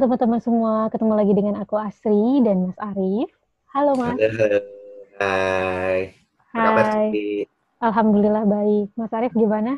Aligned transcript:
teman-teman 0.00 0.40
semua, 0.40 0.88
ketemu 0.88 1.12
lagi 1.12 1.32
dengan 1.36 1.60
aku 1.60 1.76
Asri 1.76 2.40
dan 2.40 2.64
Mas 2.64 2.78
Arif. 2.80 3.28
Halo 3.68 3.92
Mas. 4.00 4.16
Hai. 5.20 6.16
Hai. 6.56 7.44
Alhamdulillah 7.84 8.48
baik. 8.48 8.96
Mas 8.96 9.12
Arif 9.12 9.36
gimana? 9.36 9.76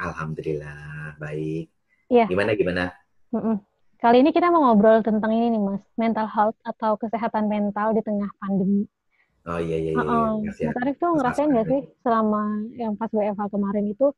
Alhamdulillah 0.00 1.12
baik. 1.20 1.68
Iya. 2.08 2.24
Gimana 2.32 2.56
gimana? 2.56 2.88
Mm-mm. 3.36 3.60
Kali 4.00 4.24
ini 4.24 4.32
kita 4.32 4.48
mau 4.48 4.64
ngobrol 4.64 5.04
tentang 5.04 5.28
ini 5.28 5.52
nih 5.52 5.60
Mas, 5.60 5.84
mental 6.00 6.24
health 6.24 6.56
atau 6.64 6.96
kesehatan 6.96 7.44
mental 7.44 7.92
di 7.92 8.00
tengah 8.00 8.32
pandemi. 8.40 8.88
Oh 9.44 9.60
iya 9.60 9.76
iya 9.76 9.92
iya. 9.92 10.00
Uh-uh. 10.00 10.40
Makasih 10.40 10.62
ya. 10.64 10.68
Mas 10.72 10.80
Arif 10.80 10.96
tuh 10.96 11.10
ngerasain 11.20 11.48
nggak 11.52 11.68
sih 11.68 11.80
selama 12.00 12.64
yang 12.80 12.96
pas 12.96 13.12
WFH 13.12 13.52
kemarin 13.52 13.92
itu 13.92 14.08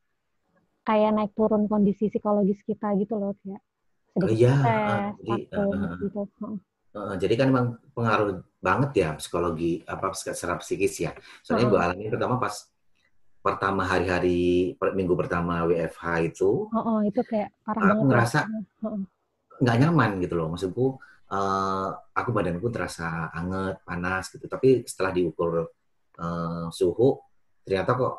kayak 0.87 1.11
naik 1.11 1.35
turun 1.35 1.67
kondisi 1.67 2.07
psikologis 2.07 2.63
kita 2.63 2.95
gitu 2.95 3.19
loh 3.19 3.35
kayak 3.43 3.59
Oh 3.59 3.72
sedikit 4.13 4.37
iya, 4.37 4.55
uh, 4.61 4.99
jadi, 5.17 5.33
uh, 5.57 5.93
gitu. 5.97 6.21
Uh, 6.93 7.15
jadi 7.17 7.33
kan 7.33 7.47
emang 7.49 7.67
pengaruh 7.97 8.45
banget 8.61 8.91
ya 9.01 9.09
psikologi 9.17 9.81
apa 9.89 10.13
secara 10.13 10.61
psikis 10.61 11.01
ya. 11.01 11.11
Soalnya 11.41 11.65
Uh-uh. 11.65 11.73
gue 11.73 11.79
alami 11.81 12.03
pertama 12.13 12.37
pas 12.37 12.55
pertama 13.43 13.81
hari-hari 13.83 14.71
per- 14.77 14.93
minggu 14.93 15.17
pertama 15.17 15.65
WFH 15.67 16.31
itu 16.31 16.69
Oh, 16.71 17.01
itu 17.03 17.19
kayak 17.25 17.51
parah 17.65 17.81
aku 17.81 17.89
banget. 17.89 17.97
ya. 17.99 18.07
ngerasa 18.07 18.39
nggak 19.59 19.77
nyaman 19.81 20.11
gitu 20.21 20.33
loh. 20.37 20.47
Maksudku 20.53 20.85
eh, 21.33 21.87
aku 22.13 22.29
badanku 22.29 22.69
terasa 22.69 23.33
anget, 23.33 23.81
panas 23.83 24.29
gitu. 24.29 24.45
Tapi 24.45 24.85
setelah 24.85 25.11
diukur 25.11 25.65
eh, 26.21 26.65
suhu 26.69 27.17
ternyata 27.65 27.97
kok 27.97 28.15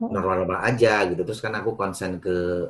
normal-normal 0.00 0.64
aja 0.64 1.04
gitu. 1.04 1.20
Terus 1.22 1.38
kan 1.44 1.52
aku 1.60 1.76
konsen 1.76 2.16
ke 2.18 2.64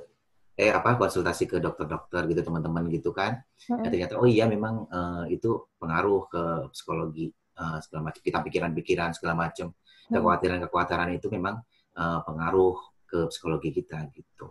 eh 0.59 0.75
apa 0.75 0.98
konsultasi 0.98 1.47
ke 1.47 1.62
dokter-dokter 1.62 2.27
gitu 2.27 2.42
teman-teman 2.42 2.91
gitu 2.91 3.14
kan. 3.14 3.39
Ya, 3.70 3.78
Heeh. 3.78 3.84
ternyata 3.87 4.12
oh 4.19 4.27
iya 4.27 4.45
memang 4.51 4.91
eh, 4.91 5.39
itu 5.39 5.70
pengaruh 5.78 6.27
ke 6.27 6.42
psikologi 6.75 7.31
eh, 7.33 7.78
segala 7.87 8.11
macam 8.11 8.20
kita 8.20 8.39
pikiran-pikiran 8.42 9.15
segala 9.15 9.34
macam 9.48 9.70
Hmm. 10.09 10.25
kekhawatiran-kekhawatiran 10.25 11.20
itu 11.20 11.28
memang 11.28 11.61
eh, 11.95 12.20
pengaruh 12.25 12.75
ke 13.05 13.28
psikologi 13.28 13.70
kita 13.77 14.09
gitu. 14.17 14.50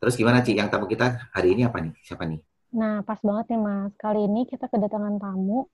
Terus 0.00 0.14
gimana 0.16 0.40
Ci? 0.40 0.54
Yang 0.54 0.68
tamu 0.72 0.86
kita 0.88 1.28
hari 1.34 1.58
ini 1.58 1.66
apa 1.66 1.82
nih? 1.82 1.92
Siapa 2.00 2.24
nih? 2.24 2.40
Nah, 2.70 3.02
pas 3.02 3.18
banget 3.20 3.50
nih 3.50 3.60
Mas. 3.60 3.92
Kali 3.98 4.30
ini 4.30 4.46
kita 4.46 4.70
kedatangan 4.70 5.18
tamu, 5.18 5.66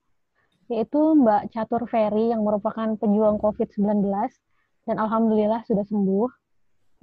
yaitu 0.72 0.98
Mbak 1.12 1.52
Catur 1.52 1.84
Ferry 1.86 2.32
yang 2.32 2.40
merupakan 2.42 2.88
pejuang 2.96 3.36
COVID-19 3.38 4.08
dan 4.88 4.96
Alhamdulillah 4.96 5.62
sudah 5.68 5.84
sembuh. 5.84 6.28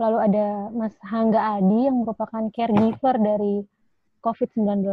Lalu 0.02 0.18
ada 0.26 0.48
Mas 0.74 0.96
Hangga 1.06 1.60
Adi 1.60 1.86
yang 1.86 2.02
merupakan 2.02 2.44
caregiver 2.50 3.16
dari 3.22 3.62
COVID-19. 4.26 4.90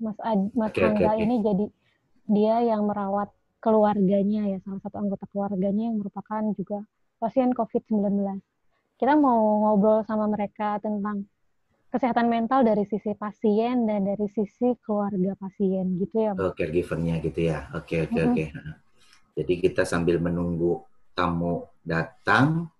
Mas, 0.00 0.16
Ad- 0.24 0.52
Mas 0.56 0.72
oke, 0.72 0.80
Hangga 0.80 1.12
oke. 1.12 1.22
ini 1.24 1.36
jadi 1.44 1.66
dia 2.30 2.56
yang 2.64 2.88
merawat 2.88 3.28
keluarganya 3.60 4.48
ya, 4.48 4.58
salah 4.64 4.80
satu 4.80 4.96
anggota 4.96 5.28
keluarganya 5.28 5.92
yang 5.92 6.00
merupakan 6.00 6.40
juga 6.56 6.80
pasien 7.20 7.52
COVID-19. 7.52 8.40
Kita 8.96 9.12
mau 9.16 9.60
ngobrol 9.68 10.00
sama 10.08 10.24
mereka 10.28 10.80
tentang 10.80 11.28
kesehatan 11.92 12.30
mental 12.30 12.64
dari 12.64 12.86
sisi 12.88 13.12
pasien 13.18 13.84
dan 13.84 14.06
dari 14.08 14.24
sisi 14.32 14.72
keluarga 14.80 15.36
pasien 15.36 16.00
gitu 16.00 16.16
ya. 16.16 16.32
Mas? 16.32 16.40
Oh, 16.48 16.52
caregiver-nya 16.56 17.20
gitu 17.20 17.40
ya. 17.44 17.68
Oke, 17.76 18.08
oke, 18.08 18.16
Mm-mm. 18.16 18.32
oke. 18.32 18.44
Jadi 19.36 19.52
kita 19.60 19.82
sambil 19.84 20.16
menunggu 20.16 20.80
tamu 21.12 21.68
datang, 21.84 22.70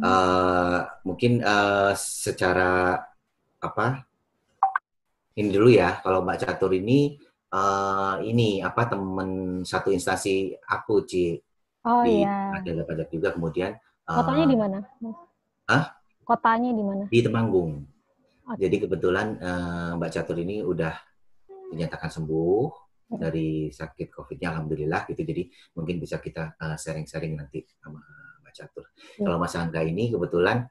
Eh, 0.00 0.78
mungkin 1.04 1.44
eh, 1.44 1.92
secara 1.96 2.96
apa? 3.60 3.86
Ini 5.36 5.48
dulu 5.52 5.68
ya. 5.68 6.00
Kalau 6.00 6.24
Mbak 6.24 6.38
Catur 6.40 6.72
ini 6.72 7.20
eh, 7.52 8.14
ini 8.24 8.64
apa 8.64 8.88
temen 8.88 9.60
satu 9.68 9.92
instansi 9.92 10.56
aku 10.64 11.04
Ci 11.04 11.36
Oh 11.82 12.06
di 12.06 12.22
iya. 12.22 12.62
ada 12.62 12.86
pajak 12.86 13.10
juga 13.10 13.34
kemudian 13.34 13.74
Kotanya 14.06 14.46
di 14.46 14.54
mana? 14.54 14.78
Hah? 15.66 15.84
Kotanya 16.22 16.70
di 16.70 16.82
mana? 16.86 17.04
di 17.10 17.18
Temanggung. 17.26 17.82
Oke. 18.46 18.58
Jadi 18.62 18.76
kebetulan 18.86 19.36
eh, 19.36 19.90
Mbak 19.98 20.10
Catur 20.14 20.36
ini 20.40 20.62
udah 20.64 20.94
dinyatakan 21.74 22.08
sembuh 22.08 22.64
dari 23.12 23.68
sakit 23.68 24.08
COVID-nya, 24.08 24.56
alhamdulillah 24.56 25.04
gitu. 25.04 25.20
Jadi 25.20 25.52
mungkin 25.76 26.00
bisa 26.00 26.16
kita 26.16 26.56
sharing-sharing 26.80 27.36
nanti 27.36 27.60
sama 27.76 28.00
Mbak 28.00 28.00
Catur. 28.00 28.21
Hmm. 29.18 29.24
Kalau 29.28 29.38
Mas 29.38 29.54
Angga 29.54 29.80
ini 29.82 30.08
kebetulan 30.08 30.64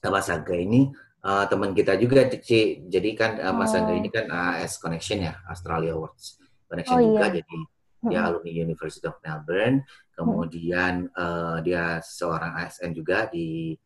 eh, 0.00 0.10
Mas 0.10 0.28
Angga 0.28 0.56
ini 0.56 0.90
eh, 1.20 1.44
teman 1.46 1.70
kita 1.72 1.94
juga, 1.96 2.26
Ci. 2.28 2.84
Jadi 2.86 3.10
kan 3.14 3.38
eh, 3.38 3.54
Mas 3.54 3.72
Angga 3.72 3.92
Oh. 3.94 3.98
ini 3.98 4.08
kan 4.10 4.26
AS 4.28 4.76
Connection 4.78 5.22
ya, 5.22 5.38
Australia 5.46 5.94
Awards 5.94 6.36
Connection 6.66 6.98
Oh, 6.98 7.04
juga. 7.14 7.26
iya. 7.30 7.42
Jadi 7.42 7.56
dia 8.00 8.16
Mm-mm. 8.24 8.28
alumni 8.32 8.52
University 8.64 9.04
of 9.04 9.20
Melbourne. 9.20 9.84
Kemudian 10.16 11.08
eh, 11.08 11.56
dia 11.64 12.00
seorang 12.00 12.56
ASN 12.60 12.92
juga 12.92 13.28
di 13.28 13.76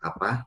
apa? 0.00 0.44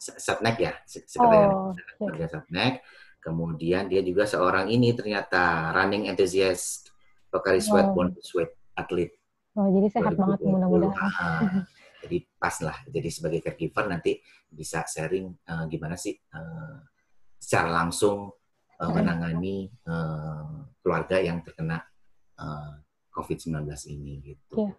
Satnek 0.00 0.56
ya, 0.58 0.72
sekretariat 0.84 1.52
Oh, 2.00 2.10
Satnek. 2.10 2.82
Kemudian 3.20 3.84
dia 3.86 4.00
juga 4.00 4.24
seorang 4.24 4.72
ini 4.72 4.96
ternyata 4.96 5.70
running 5.76 6.08
enthusiast, 6.08 6.88
Pocari 7.28 7.60
Sweat, 7.60 7.92
Wow. 7.92 7.94
Born 7.94 8.08
to 8.16 8.22
Sweat 8.24 8.50
atlet. 8.74 9.12
Oh, 9.60 9.68
jadi 9.68 9.88
sehat 9.92 10.16
banget 10.16 10.40
2020. 10.40 10.52
mudah-mudahan. 10.56 11.10
Ah, 11.12 11.68
jadi 12.00 12.16
pas 12.40 12.56
lah. 12.64 12.76
Jadi 12.88 13.08
sebagai 13.12 13.44
caregiver 13.44 13.84
nanti 13.86 14.16
bisa 14.48 14.80
sharing 14.88 15.36
eh, 15.36 15.64
gimana 15.68 16.00
sih 16.00 16.16
eh, 16.16 16.76
secara 17.36 17.68
langsung 17.84 18.32
Mm. 18.80 18.96
menangani 18.96 19.68
eh, 19.68 20.56
keluarga 20.80 21.20
yang 21.20 21.44
terkena 21.44 21.84
eh, 22.40 22.72
COVID-19 23.12 23.68
ini 23.92 24.12
gitu. 24.24 24.56
Iya. 24.56 24.72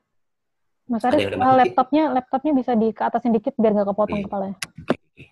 Mas 0.90 1.06
udah 1.06 1.22
Ci? 1.22 1.38
laptopnya 1.38 2.03
laptopnya 2.09 2.52
bisa 2.58 2.74
di 2.74 2.90
ke 2.90 3.06
atasin 3.06 3.30
dikit 3.30 3.53
biar 3.53 3.78
nggak 3.78 3.94
kepotong 3.94 4.18
Oke. 4.18 4.25
kepalanya. 4.25 4.58
Oke, 4.58 4.97
oke. 4.97 5.24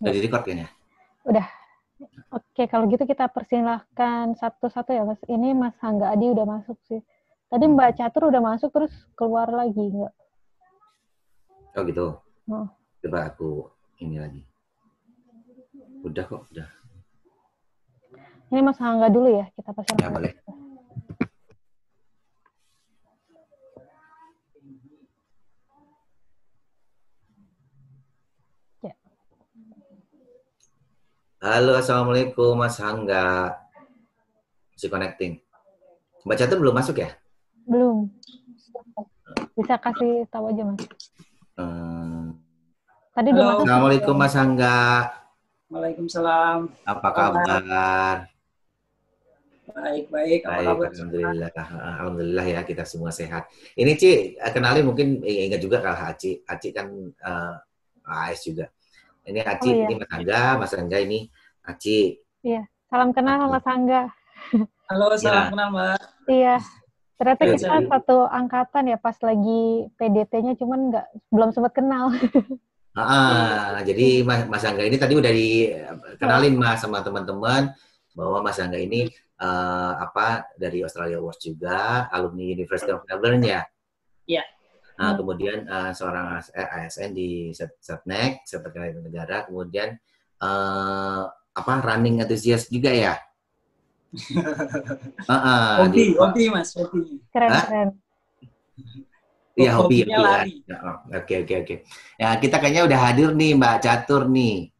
Udah 0.00 0.12
di 0.16 0.20
record 0.24 0.44
kan 0.48 0.56
ya? 0.64 0.68
Oke, 2.32 2.64
kalau 2.64 2.88
gitu 2.88 3.04
kita 3.04 3.28
persilahkan 3.28 4.32
satu-satu 4.32 4.96
ya, 4.96 5.04
Mas. 5.04 5.20
Ini 5.28 5.52
Mas 5.52 5.76
Hangga 5.84 6.08
Adi 6.08 6.32
udah 6.32 6.48
masuk 6.48 6.80
sih. 6.88 7.04
Tadi 7.50 7.66
Mbak 7.66 7.98
Catur 7.98 8.30
udah 8.30 8.38
masuk 8.38 8.70
terus 8.70 8.94
keluar 9.18 9.50
lagi 9.50 9.74
nggak? 9.74 10.14
Oh 11.74 11.82
gitu. 11.82 12.06
Oh. 12.46 12.66
Coba 13.02 13.26
aku 13.26 13.66
ini 13.98 14.22
lagi. 14.22 14.46
Udah 16.06 16.30
kok, 16.30 16.46
udah. 16.54 16.70
Ini 18.54 18.62
Mas 18.62 18.78
Hangga 18.78 19.10
dulu 19.10 19.34
ya, 19.34 19.50
kita 19.58 19.74
pasang. 19.74 19.98
Ya, 19.98 20.14
boleh. 20.14 20.32
Ya. 28.86 28.94
Halo, 31.42 31.74
Assalamualaikum 31.82 32.54
Mas 32.54 32.78
Hangga. 32.78 33.58
Masih 34.70 34.86
connecting. 34.86 35.42
Mbak 36.22 36.38
Catur 36.38 36.62
belum 36.62 36.78
masuk 36.78 37.02
ya? 37.02 37.19
Belum. 37.70 38.10
Bisa 39.54 39.78
kasih 39.78 40.26
tahu 40.26 40.50
aja, 40.50 40.62
Mas. 40.66 40.82
Hmm. 41.54 42.34
Tadi 43.14 43.30
Halo. 43.30 43.62
Assalamualaikum 43.62 44.14
Mas 44.18 44.34
Hangga. 44.34 45.06
Waalaikumsalam. 45.70 46.66
Apa 46.82 47.08
kabar? 47.14 48.26
Baik, 49.70 50.10
baik. 50.10 50.40
Apa 50.42 50.50
Baik, 50.50 50.66
kabar? 50.66 50.88
Alhamdulillah. 50.90 51.50
Alhamdulillah 51.94 52.46
ya 52.58 52.60
kita 52.66 52.82
semua 52.82 53.14
sehat. 53.14 53.46
Ini 53.78 53.92
Ci, 53.94 54.10
kenalin 54.50 54.82
mungkin 54.90 55.22
eh, 55.22 55.46
ingat 55.46 55.62
juga 55.62 55.78
kalau 55.78 56.10
Aci. 56.10 56.42
Aci 56.42 56.74
kan 56.74 56.90
eh, 57.06 57.54
AS 58.10 58.42
juga. 58.42 58.66
Ini 59.22 59.46
Aci, 59.46 59.70
Oh, 59.70 59.74
iya. 59.78 59.86
ini 59.86 59.94
Mas 59.94 60.10
Hangga. 60.10 60.42
Mas 60.58 60.72
Hangga 60.74 60.98
ini 60.98 61.30
Aci. 61.62 62.18
Salam 62.90 63.14
kenal 63.14 63.46
Mas 63.46 63.62
Hangga. 63.62 64.10
Halo, 64.90 65.14
salam 65.14 65.46
Ya. 65.46 65.50
kenal, 65.54 65.68
Mbak. 65.70 65.98
Iya. 66.26 66.56
Ternyata 67.20 67.42
Iya, 67.44 67.52
kita 67.52 67.76
Iya. 67.84 67.88
satu 67.92 68.16
angkatan 68.24 68.84
ya 68.88 68.96
pas 68.96 69.12
lagi 69.20 69.62
PDT-nya 70.00 70.56
cuman 70.56 70.88
nggak 70.88 71.06
belum 71.28 71.50
sempat 71.52 71.72
kenal. 71.76 72.08
Ah, 72.90 73.78
jadi 73.86 74.26
Mas, 74.26 74.50
Mas 74.50 74.66
Angga 74.66 74.82
ini 74.82 74.98
tadi 74.98 75.14
udah 75.14 75.30
dikenalin 75.30 76.58
Mas 76.58 76.82
sama 76.82 76.98
teman-teman 77.06 77.70
bahwa 78.18 78.42
Mas 78.42 78.58
Angga 78.58 78.82
ini 78.82 79.06
eh, 79.40 79.92
apa 79.94 80.50
dari 80.58 80.82
Australia 80.82 81.22
Awards 81.22 81.38
juga, 81.38 82.10
alumni 82.10 82.50
University 82.50 82.90
of 82.90 83.06
Melbourne 83.06 83.46
ya. 83.46 83.62
Iya. 84.26 84.42
Nah, 84.98 85.14
Hmm. 85.14 85.18
kemudian 85.22 85.58
eh, 85.64 85.92
seorang 85.94 86.34
AS- 86.34 86.50
eh, 86.50 86.66
ASN 86.66 87.14
di 87.14 87.54
Satnek, 87.54 88.42
Sekretariat 88.42 88.98
Negara, 88.98 89.46
kemudian 89.46 89.94
eh, 90.42 91.22
apa 91.30 91.72
running 91.86 92.18
enthusiast 92.20 92.68
juga 92.68 92.90
ya. 92.90 93.14
Ah, 95.30 95.34
ah, 95.34 95.66
Hobi, 95.86 95.94
di- 95.94 96.16
hobi, 96.18 96.44
Mas, 96.50 96.74
hobi. 96.74 97.22
Keren 97.30 97.50
Hah? 97.54 97.62
keren. 97.66 97.88
Iya 99.54 99.70
hobi, 99.78 100.02
Hobinya 100.02 100.16
hobi 100.18 100.22
ya. 100.26 100.30
lari. 100.34 100.54
Ya, 100.66 100.76
oh, 100.82 100.96
Oke 101.14 101.34
oke 101.46 101.54
oke. 101.62 101.74
Ya 102.18 102.28
kita 102.42 102.56
kayaknya 102.58 102.82
udah 102.90 102.98
hadir 102.98 103.28
nih 103.38 103.50
Mbak 103.54 103.76
Catur 103.84 104.22
nih. 104.26 104.70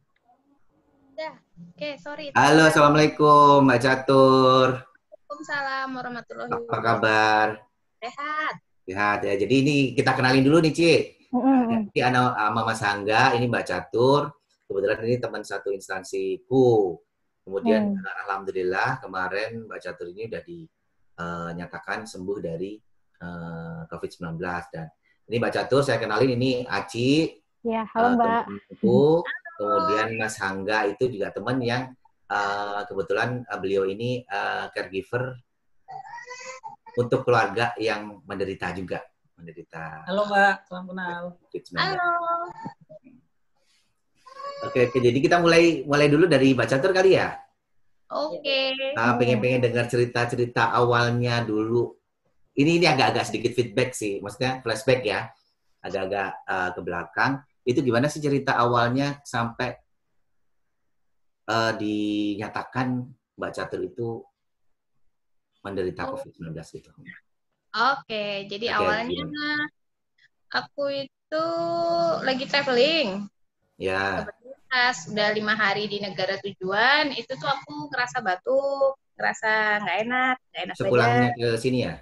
Oke, 1.71 1.97
sorry. 2.01 2.29
Halo, 2.35 2.67
assalamualaikum 2.69 3.63
Mbak 3.65 3.79
Catur. 3.81 4.67
Waalaikumsalam 4.85 5.87
warahmatullahi 5.95 6.49
Apa 6.51 6.77
kabar? 6.81 7.47
Sehat. 8.01 8.53
Sehat 8.85 9.19
ya. 9.25 9.33
Jadi 9.37 9.53
ini 9.63 9.75
kita 9.95 10.11
kenalin 10.17 10.43
dulu 10.43 10.59
nih, 10.61 10.73
Ci. 10.73 10.93
Mm-mm. 11.31 11.87
Ini 11.95 12.01
anak 12.03 12.35
sama 12.35 12.61
Mas 12.67 12.81
Angga, 12.83 13.23
ini 13.37 13.45
Mbak 13.47 13.65
Catur. 13.65 14.33
Kebetulan 14.67 14.99
ini 15.07 15.17
teman 15.21 15.43
satu 15.45 15.69
instansiku. 15.71 16.99
Kemudian 17.41 17.97
Hmm. 17.97 18.05
alhamdulillah 18.25 19.01
kemarin 19.01 19.65
Mbak 19.65 19.79
Catur 19.81 20.07
ini 20.07 20.29
udah 20.29 20.41
dinyatakan 20.45 22.05
sembuh 22.05 22.37
dari 22.39 22.77
eh, 23.21 23.81
COVID-19 23.85 24.41
dan 24.73 24.89
ini 25.25 25.35
Mbak 25.37 25.53
Catur 25.53 25.81
saya 25.81 25.97
kenalin 25.97 26.33
ini 26.33 26.65
Aci, 26.65 27.29
Ya, 27.61 27.85
halo 27.93 28.07
eh, 28.07 28.13
Mbak. 28.17 28.43
temanku. 28.49 29.01
Kemudian 29.53 30.07
Mas 30.17 30.41
Angga 30.41 30.89
itu 30.89 31.05
juga 31.05 31.29
teman 31.29 31.61
yang 31.61 31.93
eh, 32.25 32.81
kebetulan 32.85 33.41
eh, 33.41 33.59
beliau 33.61 33.85
ini 33.85 34.21
eh, 34.21 34.65
caregiver 34.69 35.37
untuk 36.93 37.21
keluarga 37.23 37.71
yang 37.77 38.21
menderita 38.25 38.69
juga 38.73 39.01
menderita 39.33 40.05
Halo 40.05 40.25
Mbak, 40.25 40.55
salam 40.65 40.85
kenal. 40.89 41.23
COVID-19. 41.45 41.77
Halo. 41.77 42.09
Oke, 44.61 44.93
oke, 44.93 44.97
jadi 45.01 45.17
kita 45.17 45.41
mulai 45.41 45.81
mulai 45.89 46.05
dulu 46.05 46.29
dari 46.29 46.53
Mbak 46.53 46.67
Catur 46.69 46.93
kali 46.93 47.17
ya. 47.17 47.33
Oke. 48.13 48.77
Ah, 48.93 49.17
pengen-pengen 49.17 49.63
dengar 49.65 49.89
cerita-cerita 49.89 50.69
awalnya 50.69 51.41
dulu. 51.41 51.97
Ini 52.53 52.77
ini 52.77 52.85
agak-agak 52.85 53.25
sedikit 53.31 53.57
feedback 53.57 53.95
sih, 53.97 54.21
maksudnya 54.21 54.59
flashback 54.61 55.01
ya, 55.01 55.33
agak-agak 55.81 56.29
eh, 56.45 56.69
ke 56.77 56.81
belakang. 56.85 57.31
Itu 57.65 57.81
gimana 57.81 58.05
sih 58.05 58.21
cerita 58.21 58.53
awalnya 58.59 59.17
sampai 59.25 59.73
eh, 61.49 61.71
dinyatakan 61.81 63.01
Mbak 63.41 63.51
Catur 63.57 63.81
itu 63.81 64.07
menderita 65.65 66.05
Oh. 66.05 66.17
COVID-19 66.17 66.53
gitu. 66.69 66.89
Oke, 67.71 68.45
jadi 68.51 68.67
Oke, 68.75 68.77
awalnya 68.83 69.25
aku 70.51 71.07
itu 71.07 71.45
lagi 72.27 72.45
traveling. 72.45 73.31
Ya, 73.79 74.27
Pas 74.71 74.95
udah 75.11 75.27
lima 75.35 75.51
hari 75.51 75.91
di 75.91 75.99
negara 75.99 76.39
tujuan, 76.39 77.11
itu 77.11 77.35
tuh 77.35 77.49
aku 77.51 77.91
ngerasa 77.91 78.23
batuk, 78.23 78.95
ngerasa 79.19 79.83
nggak 79.83 79.97
enak, 80.07 80.35
nggak 80.39 80.61
enak 80.63 80.75
sepulangnya 80.79 81.27
badan. 81.35 81.39
ke 81.43 81.49
sini 81.59 81.77
ya? 81.83 81.93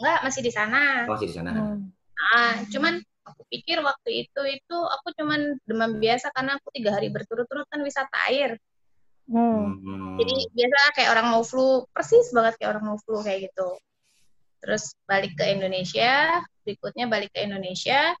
Nggak, 0.00 0.18
masih 0.24 0.40
di 0.40 0.52
sana. 0.56 0.82
Oh, 1.04 1.12
masih 1.12 1.28
di 1.28 1.36
sana. 1.36 1.50
Hmm. 1.52 1.92
Ah, 2.32 2.54
cuman 2.72 3.04
aku 3.28 3.44
pikir 3.52 3.84
waktu 3.84 4.24
itu 4.24 4.40
itu 4.48 4.78
aku 4.88 5.12
cuman 5.20 5.60
demam 5.68 6.00
biasa 6.00 6.32
karena 6.32 6.56
aku 6.56 6.72
tiga 6.72 6.96
hari 6.96 7.12
berturut-turut 7.12 7.68
kan 7.68 7.84
wisata 7.84 8.16
air. 8.32 8.56
Hmm. 9.28 9.76
Hmm. 9.84 10.16
Jadi 10.16 10.48
biasa 10.56 10.78
kayak 10.96 11.10
orang 11.12 11.26
mau 11.28 11.44
flu, 11.44 11.84
persis 11.92 12.32
banget 12.32 12.56
kayak 12.56 12.72
orang 12.72 12.84
mau 12.88 12.98
flu 13.04 13.20
kayak 13.20 13.52
gitu. 13.52 13.76
Terus 14.64 14.96
balik 15.04 15.36
ke 15.36 15.44
Indonesia, 15.52 16.40
berikutnya 16.64 17.04
balik 17.04 17.36
ke 17.36 17.44
Indonesia, 17.44 18.16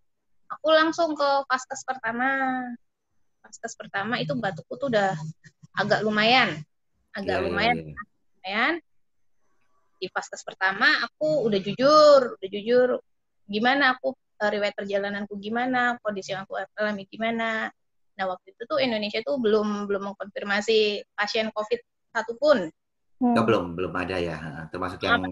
aku 0.52 0.68
langsung 0.76 1.16
ke 1.16 1.28
vaskes 1.48 1.82
pertama. 1.88 2.28
Vaskes 3.48 3.74
pertama 3.80 4.20
itu 4.20 4.36
batukku 4.36 4.76
tuh 4.76 4.92
udah 4.92 5.16
agak 5.80 6.04
lumayan, 6.04 6.60
agak 7.16 7.40
Ya, 7.40 7.40
ya, 7.40 7.46
lumayan, 7.48 7.76
ya. 7.80 7.84
lumayan. 8.36 8.74
Di 9.98 10.06
vaskes 10.12 10.44
pertama 10.44 10.86
aku 11.00 11.48
udah 11.48 11.58
jujur, 11.58 12.36
udah 12.36 12.48
jujur 12.52 12.88
gimana 13.48 13.96
aku 13.96 14.12
eh, 14.44 14.50
riwayat 14.52 14.76
perjalananku 14.76 15.40
gimana, 15.40 15.96
kondisi 16.04 16.36
yang 16.36 16.44
aku 16.44 16.60
alami 16.76 17.08
gimana. 17.08 17.72
Nah 18.20 18.24
waktu 18.28 18.52
itu 18.52 18.62
tuh 18.68 18.78
Indonesia 18.84 19.24
tuh 19.24 19.40
belum 19.40 19.88
belum 19.88 20.12
mengkonfirmasi 20.12 21.08
pasien 21.16 21.48
COVID 21.50 21.80
satupun. 22.12 22.68
Hmm. 23.18 23.34
Oh, 23.34 23.42
belum 23.48 23.74
belum 23.74 23.90
ada 23.96 24.20
ya, 24.20 24.38
termasuk 24.70 25.02
yang 25.02 25.24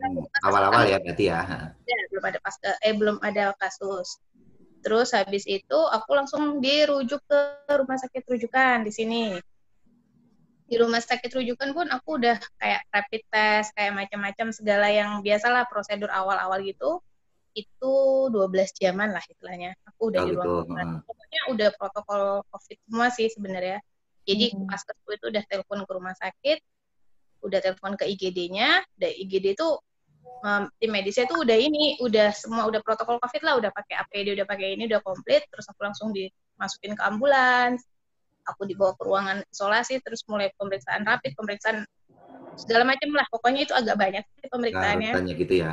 awal-awal 0.43 0.89
ya 0.89 0.99
berarti 0.99 1.31
ya. 1.31 1.45
Ya, 1.87 1.99
belum 2.11 2.25
ada 2.27 2.39
pas 2.43 2.57
eh 2.83 2.95
belum 2.97 3.23
ada 3.23 3.55
kasus. 3.61 4.19
Terus 4.85 5.11
habis 5.13 5.45
itu 5.47 5.79
aku 5.79 6.11
langsung 6.15 6.59
dirujuk 6.63 7.21
ke 7.27 7.41
rumah 7.75 7.99
sakit 7.99 8.23
rujukan 8.27 8.87
di 8.87 8.93
sini. 8.95 9.25
Di 10.67 10.75
rumah 10.83 10.99
sakit 10.99 11.31
rujukan 11.31 11.71
pun 11.75 11.87
aku 11.91 12.19
udah 12.19 12.39
kayak 12.59 12.83
rapid 12.91 13.23
test, 13.31 13.71
kayak 13.79 13.95
macam-macam 13.95 14.51
segala 14.51 14.91
yang 14.91 15.23
biasalah 15.23 15.67
prosedur 15.71 16.11
awal-awal 16.11 16.59
gitu. 16.67 16.99
Itu 17.55 18.27
12 18.35 18.75
jaman 18.77 19.15
lah 19.15 19.23
istilahnya. 19.31 19.79
Aku 19.95 20.11
udah 20.11 20.21
Oh, 20.23 20.27
di 20.27 20.33
gitu. 20.35 20.43
ruang 20.43 20.75
Heeh. 20.75 20.99
Pokoknya 21.07 21.41
udah 21.55 21.69
protokol 21.79 22.23
COVID 22.51 22.79
semua 22.83 23.09
sih 23.15 23.29
sebenarnya. 23.31 23.79
Jadi 24.27 24.59
Hmm. 24.59 24.67
paskesku 24.67 25.11
itu 25.15 25.25
udah 25.31 25.43
telepon 25.47 25.87
ke 25.87 25.91
rumah 25.95 26.15
sakit, 26.19 26.59
udah 27.47 27.59
telepon 27.63 27.95
ke 27.95 28.11
IGD-nya, 28.11 28.83
dan 28.99 29.11
IGD 29.15 29.55
itu 29.55 29.69
um, 30.43 30.69
tim 30.81 30.91
medisnya 30.93 31.25
tuh 31.29 31.45
udah 31.45 31.57
ini, 31.57 31.97
udah 32.03 32.33
semua 32.35 32.69
udah 32.69 32.81
protokol 32.83 33.17
COVID 33.23 33.43
lah, 33.45 33.55
udah 33.61 33.71
pakai 33.73 33.95
APD, 34.05 34.37
udah 34.37 34.47
pakai 34.49 34.77
ini, 34.77 34.89
udah 34.91 35.01
komplit, 35.01 35.47
terus 35.49 35.67
aku 35.71 35.81
langsung 35.85 36.13
dimasukin 36.13 36.97
ke 36.97 37.03
ambulans, 37.05 37.85
aku 38.47 38.69
dibawa 38.69 38.93
ke 38.97 39.03
ruangan 39.05 39.39
isolasi, 39.49 40.01
terus 40.03 40.23
mulai 40.29 40.53
pemeriksaan 40.57 41.03
rapid, 41.07 41.35
pemeriksaan 41.37 41.87
segala 42.57 42.89
macam 42.89 43.13
lah, 43.13 43.27
pokoknya 43.29 43.69
itu 43.69 43.75
agak 43.77 43.97
banyak 44.01 44.25
sih 44.25 44.47
Nah, 44.47 44.53
pemeriksaannya. 44.53 45.13
tanya 45.13 45.33
gitu 45.37 45.55
ya. 45.61 45.71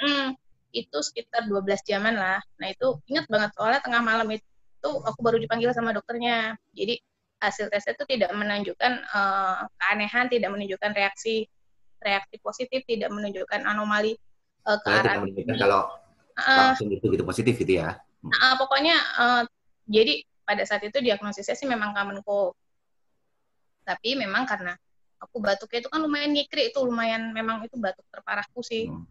Hmm, 0.00 0.26
itu 0.72 0.98
sekitar 1.00 1.48
12 1.48 1.80
jaman 1.84 2.14
lah. 2.16 2.38
Nah 2.60 2.68
itu 2.70 3.00
ingat 3.08 3.26
banget 3.28 3.50
soalnya 3.56 3.80
tengah 3.80 4.02
malam 4.04 4.28
itu 4.32 4.90
aku 5.04 5.18
baru 5.20 5.36
dipanggil 5.40 5.72
sama 5.72 5.92
dokternya. 5.96 6.56
Jadi 6.76 7.00
hasil 7.40 7.72
tesnya 7.72 7.96
itu 7.96 8.04
tidak 8.16 8.30
menunjukkan 8.36 8.92
eh, 9.00 9.58
keanehan, 9.80 10.26
tidak 10.28 10.50
menunjukkan 10.52 10.92
reaksi 10.92 11.48
reaksi 12.00 12.36
positif, 12.40 12.80
tidak 12.88 13.12
menunjukkan 13.12 13.60
anomali 13.64 14.16
eh, 14.66 14.78
ke 14.80 14.88
arah 14.88 15.20
kalau 15.56 15.82
Ah, 16.40 16.72
langsung 16.72 16.88
itu 16.88 17.04
gitu 17.04 17.20
positif 17.20 17.52
gitu 17.60 17.84
ya. 17.84 18.00
ah, 18.40 18.54
pokoknya 18.56 18.96
eh, 18.96 19.42
jadi 19.84 20.24
pada 20.44 20.64
saat 20.64 20.80
itu 20.82 20.98
diagnosisnya 20.98 21.52
sih 21.54 21.68
memang 21.68 21.92
cold. 22.24 22.56
Tapi 23.84 24.16
memang 24.16 24.48
karena 24.48 24.72
aku 25.20 25.36
batuknya 25.38 25.84
itu 25.84 25.90
kan 25.92 26.00
lumayan 26.00 26.32
ngikri 26.32 26.72
itu 26.72 26.80
lumayan 26.80 27.30
memang 27.36 27.60
itu 27.62 27.76
batuk 27.76 28.06
terparahku 28.08 28.64
sih. 28.64 28.88
Hmm. 28.88 29.04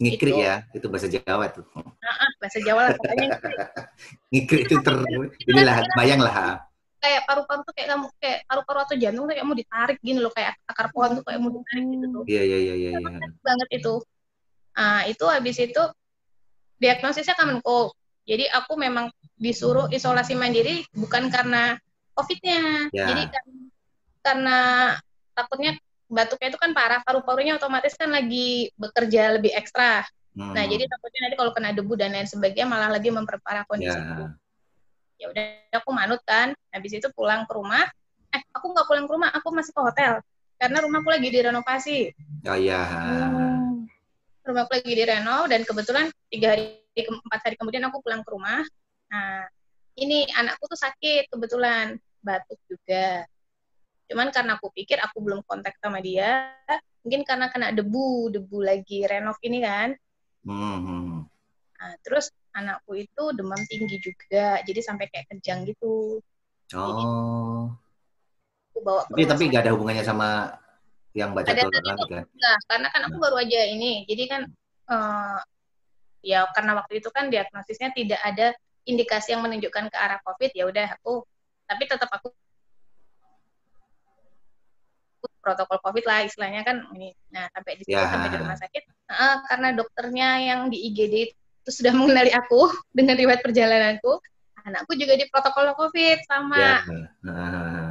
Ngikri 0.00 0.32
Itu- 0.34 0.42
ya, 0.42 0.64
itu 0.72 0.86
bahasa 0.88 1.06
Jawa 1.12 1.46
tuh. 1.52 1.62
Ah, 2.02 2.30
bahasa 2.40 2.58
Jawa 2.64 2.80
lah 2.88 2.92
pokoknya 2.96 3.26
ngikri. 3.28 3.54
Ngikri 4.32 4.58
itu 4.66 4.74
ter 4.80 4.94
inilah 5.50 5.76
bayang 5.94 6.20
lah. 6.24 6.64
Kayak 7.02 7.26
paru-paru 7.26 7.60
tuh 7.66 7.74
kayak 7.74 7.88
kamu 7.90 8.06
kayak 8.22 8.38
paru-paru 8.46 8.78
atau 8.86 8.94
jantung 8.94 9.24
tuh 9.26 9.34
kayak 9.34 9.46
mau 9.50 9.58
ditarik 9.58 9.98
gini 9.98 10.18
loh 10.22 10.30
kayak 10.30 10.54
akar 10.70 10.86
pohon 10.94 11.18
tuh 11.18 11.24
kayak 11.26 11.40
mau 11.42 11.50
ditarik 11.50 11.84
gitu 11.90 12.06
tuh 12.14 12.24
Iya 12.30 12.42
iya 12.46 12.58
iya 12.62 12.74
iya 12.78 12.90
iya. 12.94 13.26
banget 13.42 13.68
itu 13.82 13.94
ah 14.78 15.02
itu 15.04 15.24
habis 15.26 15.56
itu 15.58 15.82
diagnosisnya 16.78 17.34
cold 17.60 17.92
jadi 18.22 18.46
aku 18.54 18.78
memang 18.78 19.10
disuruh 19.34 19.90
isolasi 19.90 20.38
mandiri 20.38 20.86
bukan 20.94 21.26
karena 21.28 21.74
covidnya 22.14 22.86
Ya. 22.94 23.10
jadi 23.10 23.22
kan, 23.34 23.44
karena 24.22 24.58
takutnya 25.34 25.72
batuknya 26.06 26.48
itu 26.54 26.58
kan 26.60 26.70
parah 26.70 27.00
paru-parunya 27.02 27.58
otomatis 27.58 27.98
kan 27.98 28.14
lagi 28.14 28.70
bekerja 28.78 29.36
lebih 29.36 29.50
ekstra 29.58 30.06
Hmm. 30.32 30.56
nah 30.56 30.64
jadi 30.64 30.88
takutnya 30.88 31.28
nanti 31.28 31.36
kalau 31.36 31.52
kena 31.52 31.76
debu 31.76 31.92
dan 31.92 32.16
lain 32.16 32.24
sebagainya 32.24 32.64
malah 32.64 32.88
lebih 32.88 33.12
memperparah 33.12 33.68
kondisi 33.68 33.92
ya. 33.92 34.32
Ya 35.22 35.30
udah 35.30 35.44
aku 35.78 35.90
manut 35.94 36.18
kan. 36.26 36.50
Habis 36.74 36.98
itu 36.98 37.06
pulang 37.14 37.46
ke 37.46 37.54
rumah. 37.54 37.86
Eh 38.34 38.42
aku 38.50 38.74
nggak 38.74 38.86
pulang 38.90 39.06
ke 39.06 39.12
rumah 39.14 39.30
aku 39.30 39.54
masih 39.54 39.70
ke 39.70 39.80
hotel. 39.80 40.18
Karena 40.58 40.82
rumahku 40.82 41.06
lagi 41.06 41.30
direnovasi. 41.30 41.98
Oh 42.50 42.58
iya. 42.58 42.82
Hmm. 42.82 43.86
rumahku 44.42 44.74
lagi 44.74 44.90
direnov 44.90 45.46
dan 45.46 45.62
kebetulan 45.62 46.10
tiga 46.26 46.58
hari 46.58 46.82
empat 46.98 47.46
hari 47.46 47.54
kemudian 47.54 47.86
aku 47.86 48.02
pulang 48.02 48.26
ke 48.26 48.30
rumah. 48.34 48.66
Nah 49.14 49.46
ini 49.94 50.26
anakku 50.34 50.66
tuh 50.66 50.80
sakit 50.82 51.30
kebetulan. 51.30 51.94
Batuk 52.22 52.58
juga. 52.66 53.22
Cuman 54.10 54.34
karena 54.34 54.58
aku 54.58 54.74
pikir 54.74 54.98
aku 54.98 55.22
belum 55.22 55.46
kontak 55.46 55.78
sama 55.78 56.02
dia 56.02 56.54
mungkin 57.02 57.26
karena 57.26 57.50
kena 57.50 57.74
debu 57.74 58.30
debu 58.30 58.58
lagi 58.62 59.02
renov 59.06 59.38
ini 59.42 59.58
kan. 59.62 59.94
Hmm, 60.42 60.78
hmm. 60.82 61.18
nah, 61.78 61.94
terus 62.02 62.34
anakku 62.52 62.92
itu 62.96 63.24
demam 63.32 63.60
tinggi 63.68 63.96
juga 63.98 64.60
jadi 64.64 64.80
sampai 64.80 65.08
kayak 65.08 65.26
kejang 65.32 65.64
gitu 65.64 66.20
Oh. 66.72 67.68
aku 68.72 68.80
bawa 68.80 69.04
ke 69.04 69.12
Tapi 69.12 69.22
tapi 69.28 69.42
nggak 69.52 69.62
ada 69.68 69.72
hubungannya 69.76 70.04
sama 70.08 70.56
yang 71.12 71.36
baca 71.36 71.52
Ada 71.52 71.68
kan? 71.68 72.24
Enggak, 72.24 72.58
karena 72.64 72.88
kan 72.88 73.02
aku 73.04 73.16
baru 73.20 73.36
aja 73.44 73.60
ini. 73.68 74.08
Jadi 74.08 74.24
kan 74.32 74.42
eh, 74.88 75.38
ya 76.24 76.48
karena 76.56 76.80
waktu 76.80 77.04
itu 77.04 77.12
kan 77.12 77.28
diagnosisnya 77.28 77.92
tidak 77.92 78.20
ada 78.24 78.56
indikasi 78.88 79.36
yang 79.36 79.44
menunjukkan 79.44 79.92
ke 79.92 79.96
arah 80.00 80.24
COVID, 80.24 80.50
ya 80.56 80.64
udah 80.64 80.96
aku 80.96 81.20
tapi 81.68 81.84
tetap 81.84 82.08
aku 82.08 82.32
protokol 85.42 85.78
COVID 85.82 86.04
lah 86.06 86.24
istilahnya 86.24 86.62
kan 86.64 86.88
ini. 86.96 87.12
Nah, 87.34 87.50
sampai 87.52 87.76
di 87.76 87.82
situ 87.84 87.98
Ya. 87.98 88.08
sampai 88.08 88.30
di 88.32 88.38
rumah 88.40 88.56
sakit 88.56 88.82
eh, 88.88 89.36
karena 89.50 89.68
dokternya 89.76 90.28
yang 90.40 90.60
di 90.72 90.78
IGD 90.88 91.14
itu 91.28 91.36
sudah 91.70 91.92
mengenali 91.94 92.32
aku 92.34 92.70
dengan 92.96 93.14
riwayat 93.14 93.42
perjalananku, 93.44 94.18
anakku 94.66 94.92
juga 94.98 95.14
di 95.18 95.26
protokol 95.30 95.74
COVID 95.78 96.18
sama 96.26 96.58
Ya. 96.58 96.74
Ah. 97.28 97.90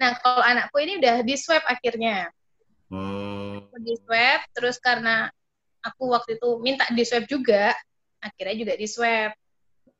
Nah, 0.00 0.16
kalau 0.24 0.40
anakku 0.40 0.80
ini 0.80 0.96
udah 0.96 1.20
di 1.20 1.36
swab 1.36 1.60
akhirnya. 1.68 2.32
Hmm. 2.88 3.68
Di 3.84 3.94
swab, 4.00 4.40
terus 4.56 4.80
karena 4.80 5.28
aku 5.84 6.08
waktu 6.10 6.40
itu 6.40 6.56
minta 6.64 6.88
di 6.88 7.04
swab 7.04 7.28
juga, 7.28 7.76
akhirnya 8.24 8.56
juga 8.56 8.74
di 8.80 8.88
swab. 8.88 9.30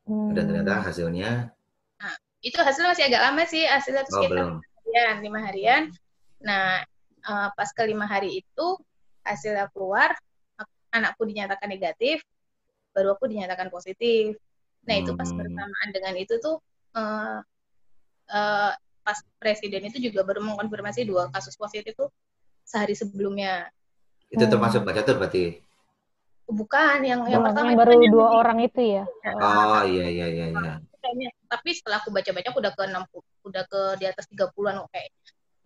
Hmm. 0.09 0.33
Dan 0.33 0.49
ternyata 0.49 0.81
hasilnya 0.81 1.53
Itu 2.41 2.57
hasilnya 2.57 2.97
masih 2.97 3.05
agak 3.05 3.21
lama 3.21 3.43
sih, 3.45 3.61
hasilnya 3.69 4.01
itu 4.01 4.09
oh 4.09 4.15
sekitar 4.17 4.33
belum. 4.33 4.57
harian, 4.81 5.15
lima 5.21 5.39
harian. 5.45 5.83
Nah, 6.41 6.81
eh, 7.21 7.47
pas 7.53 7.69
ke 7.69 7.85
lima 7.85 8.09
hari 8.09 8.41
itu 8.41 8.67
hasilnya 9.21 9.69
keluar, 9.69 10.17
ak- 10.57 10.81
anakku 10.89 11.21
dinyatakan 11.29 11.69
negatif, 11.69 12.25
baru 12.91 13.15
aku 13.15 13.27
dinyatakan 13.27 13.71
positif. 13.71 14.35
Nah, 14.83 14.95
itu 14.97 15.13
pas 15.13 15.29
Hmm. 15.29 15.37
bersamaan 15.39 15.89
dengan 15.93 16.13
itu 16.17 16.35
tuh 16.37 16.59
eh, 16.91 17.37
eh, 18.29 18.71
pas 19.01 19.17
presiden 19.39 19.87
itu 19.87 19.97
juga 19.97 20.21
baru 20.21 20.43
mengkonfirmasi 20.43 21.07
dua 21.07 21.31
kasus 21.31 21.55
positif 21.55 21.95
tuh 21.95 22.11
sehari 22.61 22.93
sebelumnya. 22.93 23.71
Itu 24.27 24.43
Hmm. 24.43 24.51
termasuk 24.51 24.83
Mbak 24.83 24.95
Catur 25.01 25.15
berarti. 25.17 25.59
Bukan 26.51 26.99
yang 27.07 27.23
yang 27.31 27.47
pertama 27.47 27.71
yang 27.71 27.79
itu 27.79 27.81
baru 27.81 27.91
yang 27.95 28.11
dua 28.11 28.27
di- 28.27 28.35
orang 28.35 28.57
itu 28.59 28.81
ya. 28.83 29.03
Oh 29.39 29.81
iya 29.87 30.05
iya 30.11 30.27
iya 30.27 30.45
iya. 30.51 30.73
Tapi 31.47 31.69
setelah 31.73 32.03
aku 32.03 32.11
baca-baca 32.11 32.47
aku 32.51 32.59
udah 32.59 32.73
ke 32.75 32.83
60, 32.87 33.23
udah 33.47 33.63
ke 33.67 33.81
di 33.99 34.05
atas 34.07 34.27
30-an 34.27 34.83
kok 34.83 34.89
kayak. 34.91 35.11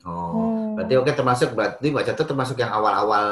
Oh. 0.05 0.13
Hmm. 0.29 0.77
Berarti 0.77 0.94
oke 0.96 1.12
termasuk 1.12 1.50
berarti 1.58 1.86
Mbak 1.89 2.05
Catur 2.05 2.25
termasuk 2.29 2.58
yang 2.62 2.70
awal-awal 2.70 3.25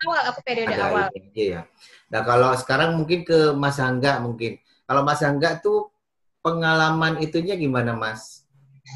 Awal 0.00 0.22
aku 0.32 0.40
periode 0.40 0.72
ada 0.72 0.84
awal. 0.88 1.08
ya. 1.36 1.68
Nah 2.08 2.20
kalau 2.24 2.50
sekarang 2.56 2.96
mungkin 2.96 3.20
ke 3.20 3.52
Mas 3.52 3.76
Angga 3.76 4.16
mungkin. 4.24 4.56
Kalau 4.88 5.02
Mas 5.04 5.20
Angga 5.20 5.60
tuh 5.60 5.92
pengalaman 6.40 7.20
itunya 7.20 7.54
gimana 7.54 7.92
Mas? 7.92 8.48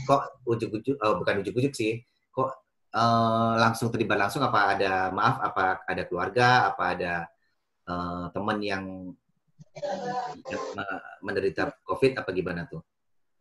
Kok 0.09 0.49
ujuk-ujuk, 0.49 0.97
oh, 0.99 1.21
bukan 1.21 1.45
ujuk-ujuk 1.45 1.77
sih. 1.77 2.01
Kok 2.33 2.51
eh, 2.97 3.53
langsung 3.61 3.93
terlibat 3.93 4.17
langsung 4.17 4.41
apa 4.43 4.75
ada 4.75 5.13
maaf 5.13 5.45
apa 5.45 5.85
ada 5.85 6.03
keluarga 6.09 6.73
apa 6.73 6.83
ada 6.97 7.13
eh, 7.85 8.25
teman 8.33 8.59
yang, 8.65 8.85
yang 10.49 10.63
me- 10.73 11.03
menderita 11.21 11.69
COVID 11.85 12.17
apa 12.17 12.31
gimana 12.33 12.65
tuh? 12.65 12.81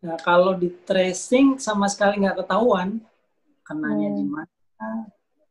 Nah, 0.03 0.19
kalau 0.19 0.51
di 0.51 0.67
tracing 0.83 1.63
sama 1.63 1.87
sekali 1.87 2.19
nggak 2.19 2.43
ketahuan 2.43 2.99
kenanya 3.63 4.11
Hmm. 4.11 4.17
di 4.19 4.25
mana, 4.27 4.51
Oh 4.83 5.03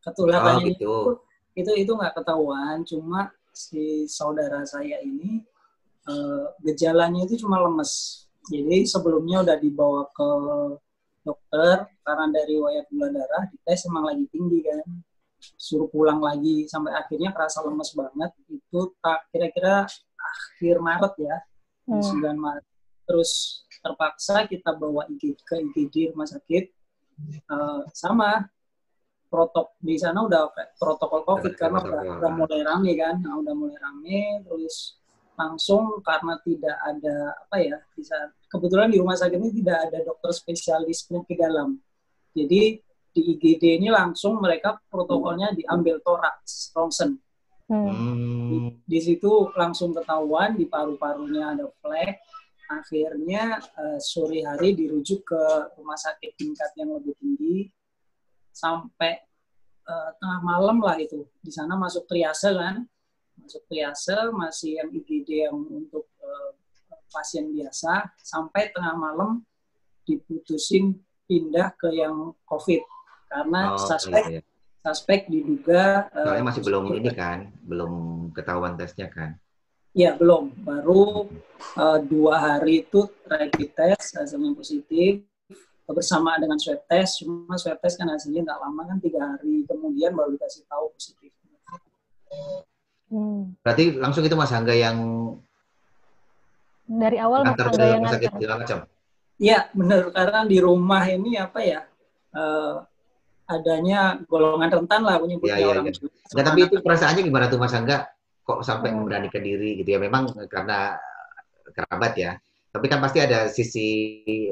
ketularannya 0.04 0.76
gitu. 0.76 0.76
itu 0.76 0.94
itu 1.56 1.92
nggak 1.92 2.14
ketahuan. 2.16 2.82
Cuma 2.84 3.28
si 3.52 4.08
saudara 4.08 4.64
saya 4.64 4.98
ini 5.04 5.44
eh, 6.08 6.44
gejalanya 6.64 7.28
itu 7.28 7.44
cuma 7.44 7.60
lemes. 7.60 8.24
Jadi 8.50 8.88
sebelumnya 8.88 9.46
udah 9.46 9.56
dibawa 9.60 10.02
ke 10.10 10.30
dokter 11.22 11.86
karena 12.02 12.26
dari 12.34 12.58
wayat 12.58 12.90
gula 12.90 13.14
darah 13.14 13.46
dites 13.46 13.86
emang 13.86 14.10
lagi 14.10 14.26
tinggi 14.32 14.60
kan. 14.66 14.82
Suruh 15.58 15.90
pulang 15.90 16.22
lagi 16.22 16.66
sampai 16.66 16.94
akhirnya 16.94 17.30
kerasa 17.30 17.62
lemes 17.62 17.94
banget. 17.94 18.30
Itu 18.50 18.94
tak 18.98 19.30
kira-kira 19.30 19.86
akhir 20.18 20.76
Maret 20.82 21.14
ya. 21.18 21.36
Hmm. 21.86 22.02
9 22.02 22.34
Maret. 22.38 22.66
Terus 23.06 23.62
terpaksa 23.82 24.46
kita 24.46 24.74
bawa 24.78 25.06
IG 25.10 25.34
ke 25.42 25.58
IGD 25.58 26.14
rumah 26.14 26.26
sakit. 26.26 26.64
Eh, 27.22 27.82
sama 27.94 28.46
protok 29.32 29.80
di 29.80 29.96
sana 29.96 30.28
udah 30.28 30.52
kayak 30.52 30.76
protokol 30.76 31.24
COVID 31.24 31.52
karena 31.56 31.80
udah, 31.80 32.00
udah 32.20 32.30
mulai 32.36 32.60
rame 32.60 32.92
kan. 33.00 33.16
Nah, 33.24 33.40
udah 33.40 33.54
mulai 33.56 33.78
rame 33.80 34.44
terus 34.44 35.00
langsung 35.32 36.04
karena 36.04 36.36
tidak 36.44 36.76
ada 36.76 37.16
apa 37.48 37.56
ya 37.56 37.80
bisa 37.96 38.14
kebetulan 38.52 38.92
di 38.92 39.00
rumah 39.00 39.16
sakit 39.16 39.40
ini 39.40 39.64
tidak 39.64 39.88
ada 39.88 39.98
dokter 40.04 40.36
spesialis 40.36 41.08
penyakit 41.08 41.40
dalam. 41.40 41.80
Jadi 42.36 42.76
di 43.12 43.20
IGD 43.36 43.80
ini 43.80 43.88
langsung 43.88 44.36
mereka 44.40 44.76
protokolnya 44.92 45.56
diambil 45.56 46.04
toraks, 46.04 46.72
ronsen 46.76 47.16
Hmm. 47.72 47.88
Hmm. 47.88 48.68
di 48.84 49.00
situ 49.00 49.48
langsung 49.56 49.96
ketahuan 49.96 50.60
di 50.60 50.68
paru-parunya 50.68 51.56
ada 51.56 51.64
flek 51.80 52.20
akhirnya 52.68 53.64
eh, 53.64 53.96
sore 53.96 54.44
hari 54.44 54.76
dirujuk 54.76 55.24
ke 55.24 55.42
rumah 55.80 55.96
sakit 55.96 56.36
tingkat 56.36 56.68
yang 56.76 56.92
lebih 57.00 57.16
tinggi 57.16 57.72
sampai 58.52 59.18
eh, 59.88 60.10
tengah 60.20 60.40
malam 60.44 60.78
lah 60.84 61.00
itu. 61.00 61.24
Di 61.40 61.50
sana 61.50 61.74
masuk 61.74 62.04
triase 62.06 62.52
kan. 62.52 62.84
Masuk 63.40 63.64
triase 63.66 64.14
masih 64.36 64.78
yang 64.78 64.88
IGD 64.92 65.48
yang 65.48 65.56
untuk 65.66 66.06
eh, 66.20 66.50
pasien 67.10 67.50
biasa. 67.50 68.12
Sampai 68.20 68.70
tengah 68.70 68.94
malam 68.94 69.42
diputusin 70.04 71.00
pindah 71.26 71.72
ke 71.74 71.88
yang 71.96 72.36
COVID. 72.44 72.82
Karena 73.32 73.72
Oh, 73.72 73.80
suspek 73.80 74.24
iya, 74.28 74.38
iya. 74.38 74.42
suspek 74.84 75.20
diduga 75.32 76.12
Soalnya 76.12 76.44
masih 76.52 76.62
belum 76.68 76.84
ini 77.00 77.10
kan, 77.16 77.48
belum 77.64 77.92
ketahuan 78.36 78.76
tesnya 78.76 79.08
kan. 79.08 79.40
Ya 79.96 80.16
belum, 80.16 80.52
baru 80.60 81.28
eh, 81.80 81.98
dua 82.04 82.34
hari 82.36 82.84
itu 82.84 83.08
rapid 83.24 83.70
test 83.72 84.20
hasilnya 84.20 84.52
positif 84.52 85.24
bersama 85.90 86.38
dengan 86.38 86.56
swab 86.56 86.82
test. 86.86 87.22
Cuma 87.22 87.58
swab 87.58 87.78
test 87.82 87.98
kan 87.98 88.06
hasilnya 88.08 88.46
nggak 88.46 88.60
lama 88.62 88.82
kan 88.86 88.98
tiga 89.02 89.20
hari 89.22 89.66
kemudian 89.66 90.14
baru 90.14 90.34
dikasih 90.38 90.62
tahu 90.70 90.94
positif. 90.94 91.32
Hmm. 93.12 93.52
Berarti 93.60 94.00
langsung 94.00 94.24
itu 94.24 94.32
Mas 94.32 94.52
Angga 94.56 94.72
yang 94.72 94.96
Dari 96.88 97.16
awal 97.20 97.44
Mas 97.44 97.52
antar 97.52 97.66
ke 97.68 97.76
Angga 97.76 97.84
yang 97.84 98.00
rumah 98.00 98.12
sakit 98.16 98.30
segala 98.36 98.54
macam. 98.64 98.78
Ya 99.36 99.58
benar 99.76 100.00
karena 100.14 100.40
di 100.48 100.58
rumah 100.62 101.02
ini 101.04 101.30
apa 101.36 101.60
ya 101.60 101.80
eh, 102.32 102.74
adanya 103.52 104.16
golongan 104.24 104.70
rentan 104.70 105.04
lah 105.04 105.20
Iya, 105.20 105.22
menyebutnya 105.28 105.60
iya, 105.60 105.68
orang 105.68 105.84
iya. 105.88 105.92
tua. 105.92 106.08
Nggak, 106.32 106.44
tapi 106.48 106.60
itu 106.64 106.76
perasaannya 106.80 107.22
gimana 107.28 107.44
tuh 107.52 107.58
Mas 107.60 107.74
Angga? 107.76 108.08
Kok 108.42 108.60
sampai 108.64 108.88
Hmm. 108.90 109.04
memberanikan 109.04 109.42
diri 109.44 109.76
gitu 109.84 109.88
ya? 109.92 109.98
Memang 110.00 110.32
karena 110.48 110.96
kerabat 111.76 112.12
ya. 112.16 112.32
Tapi 112.72 112.86
kan 112.88 113.04
pasti 113.04 113.20
ada 113.20 113.52
sisi 113.52 113.88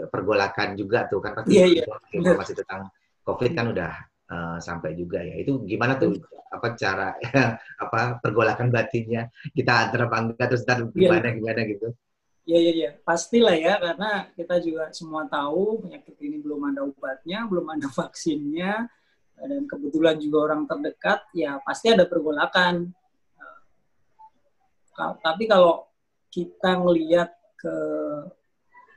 pergolakan 0.05 0.77
juga 0.77 1.09
tuh 1.09 1.25
kan 1.25 1.33
pasti 1.33 1.57
Iya, 1.57 1.67
iya. 1.81 1.85
informasi 2.13 2.53
tentang 2.53 2.93
COVID 3.25 3.51
kan 3.57 3.67
udah 3.73 3.93
eh, 4.29 4.57
sampai 4.61 4.93
juga 4.93 5.25
ya. 5.25 5.41
Itu 5.41 5.65
gimana 5.65 5.97
tuh 5.97 6.21
apa 6.53 6.77
cara 6.77 7.17
apa 7.85 8.21
pergolakan 8.21 8.69
batinnya 8.69 9.31
kita 9.57 9.89
antara 9.89 10.05
apa 10.11 10.17
enggak 10.21 10.47
terus 10.53 10.63
ntar 10.69 10.85
Iya. 10.85 10.93
gimana 10.93 11.27
gimana 11.33 11.61
gitu. 11.65 11.89
Iya, 12.45 12.59
iya, 12.61 12.73
iya. 12.77 12.91
Pastilah 13.01 13.55
ya, 13.55 13.79
karena 13.79 14.27
kita 14.35 14.59
juga 14.61 14.91
semua 14.91 15.25
tahu 15.25 15.87
penyakit 15.87 16.17
ini 16.19 16.41
belum 16.41 16.73
ada 16.73 16.83
obatnya, 16.83 17.47
belum 17.47 17.67
ada 17.79 17.87
vaksinnya, 18.01 18.85
dan 19.41 19.65
kebetulan 19.65 20.17
juga 20.19 20.51
orang 20.51 20.69
terdekat, 20.69 21.25
ya 21.33 21.57
pasti 21.65 21.89
ada 21.95 22.05
pergolakan. 22.05 22.91
Ka- 24.93 25.17
Tapi 25.21 25.47
kalau 25.47 25.87
kita 26.29 26.81
ngelihat 26.81 27.31
ke 27.61 27.75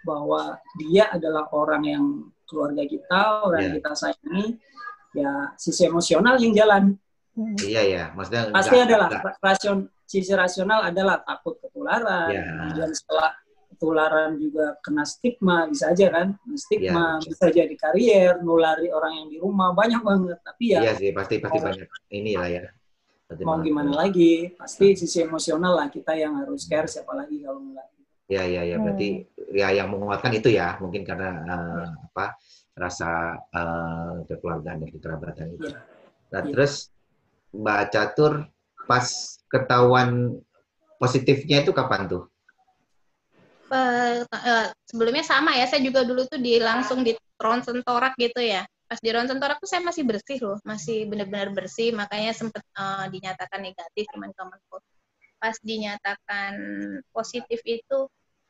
bahwa 0.03 0.60
dia 0.75 1.08
adalah 1.12 1.48
orang 1.51 1.84
yang 1.84 2.05
keluarga 2.43 2.84
kita, 2.84 3.20
orang 3.43 3.60
yang 3.62 3.74
Iya. 3.75 3.79
kita 3.79 3.91
sayangi, 3.96 4.46
ya 5.15 5.32
sisi 5.55 5.82
emosional 5.88 6.36
yang 6.39 6.51
jalan. 6.51 6.84
Hmm. 7.34 7.55
Iya 7.58 7.82
ya, 7.82 8.03
maksudnya 8.13 8.51
Pasti 8.51 8.75
nggak- 8.77 8.88
adalah 8.88 9.08
nggak- 9.10 9.38
rasion 9.41 9.77
sisi 10.05 10.32
rasional 10.36 10.79
adalah 10.86 11.17
takut 11.24 11.58
ketularan. 11.58 12.29
Ya. 12.29 12.43
Kemudian 12.46 12.91
setelah 12.93 13.32
ketularan 13.74 14.38
juga 14.38 14.77
kena 14.86 15.01
stigma 15.01 15.65
bisa 15.65 15.89
aja 15.89 16.08
kan, 16.13 16.27
stigma 16.53 17.17
Ya. 17.17 17.25
bisa 17.25 17.46
jadi 17.50 17.74
karier, 17.74 18.34
nulari 18.43 18.91
orang 18.91 19.24
yang 19.24 19.27
di 19.32 19.38
rumah 19.41 19.72
banyak 19.74 20.03
banget. 20.03 20.38
Tapi 20.46 20.63
ya 20.77 20.79
Iya 20.84 20.93
sih, 21.00 21.10
pasti 21.10 21.39
pasti 21.41 21.58
banyak 21.58 21.88
inilah 22.12 22.48
ya. 22.51 22.62
Pasti 23.25 23.41
mau 23.41 23.55
banget. 23.58 23.65
gimana 23.72 23.91
lagi, 23.98 24.34
pasti 24.53 24.93
sisi 24.93 25.24
emosional 25.24 25.74
lah 25.74 25.88
kita 25.89 26.12
yang 26.13 26.38
harus 26.38 26.67
care 26.70 26.86
siapa 26.86 27.15
lagi 27.15 27.39
kalau 27.41 27.63
enggak. 27.63 27.88
Ya, 28.33 28.43
ya, 28.49 28.61
ya. 28.65 28.75
Hmm. 28.81 28.83
Berarti 28.89 29.09
ya 29.53 29.67
yang 29.69 29.93
menguatkan 29.93 30.33
itu 30.33 30.49
ya, 30.49 30.81
mungkin 30.81 31.05
karena 31.05 31.29
eh, 31.45 31.85
apa 32.09 32.25
rasa 32.73 33.37
eh, 33.53 34.15
kekeluargaan 34.25 34.81
dan 34.81 34.89
kekerabatan 34.89 35.47
itu. 35.53 35.69
Iya. 35.69 35.77
Nah, 36.33 36.41
Iya. 36.41 36.49
terus 36.49 36.73
Mbak 37.53 37.81
Catur 37.93 38.33
pas 38.89 39.05
ketahuan 39.45 40.41
positifnya 40.97 41.61
itu 41.61 41.69
kapan 41.69 42.09
tuh? 42.09 42.25
Eh, 43.69 44.25
eh, 44.25 44.67
sebelumnya 44.89 45.21
sama 45.25 45.53
ya, 45.53 45.69
saya 45.69 45.81
juga 45.85 46.01
dulu 46.01 46.25
tuh 46.25 46.41
di 46.41 46.57
langsung 46.57 47.05
di 47.05 47.13
ronsen 47.37 47.85
torak 47.85 48.17
gitu 48.17 48.41
ya. 48.41 48.65
Pas 48.89 48.97
di 48.97 49.09
ronsen 49.13 49.37
torak 49.37 49.61
tuh 49.61 49.69
saya 49.69 49.81
masih 49.85 50.05
bersih 50.05 50.37
loh, 50.41 50.57
masih 50.65 51.05
benar-benar 51.09 51.53
bersih, 51.53 51.93
makanya 51.93 52.33
sempat 52.33 52.65
eh, 52.65 53.05
dinyatakan 53.13 53.61
negatif 53.61 54.09
cuman 54.13 54.33
Kemenko. 54.33 54.77
Pas 55.37 55.55
dinyatakan 55.61 56.53
positif 57.13 57.59
itu, 57.67 57.99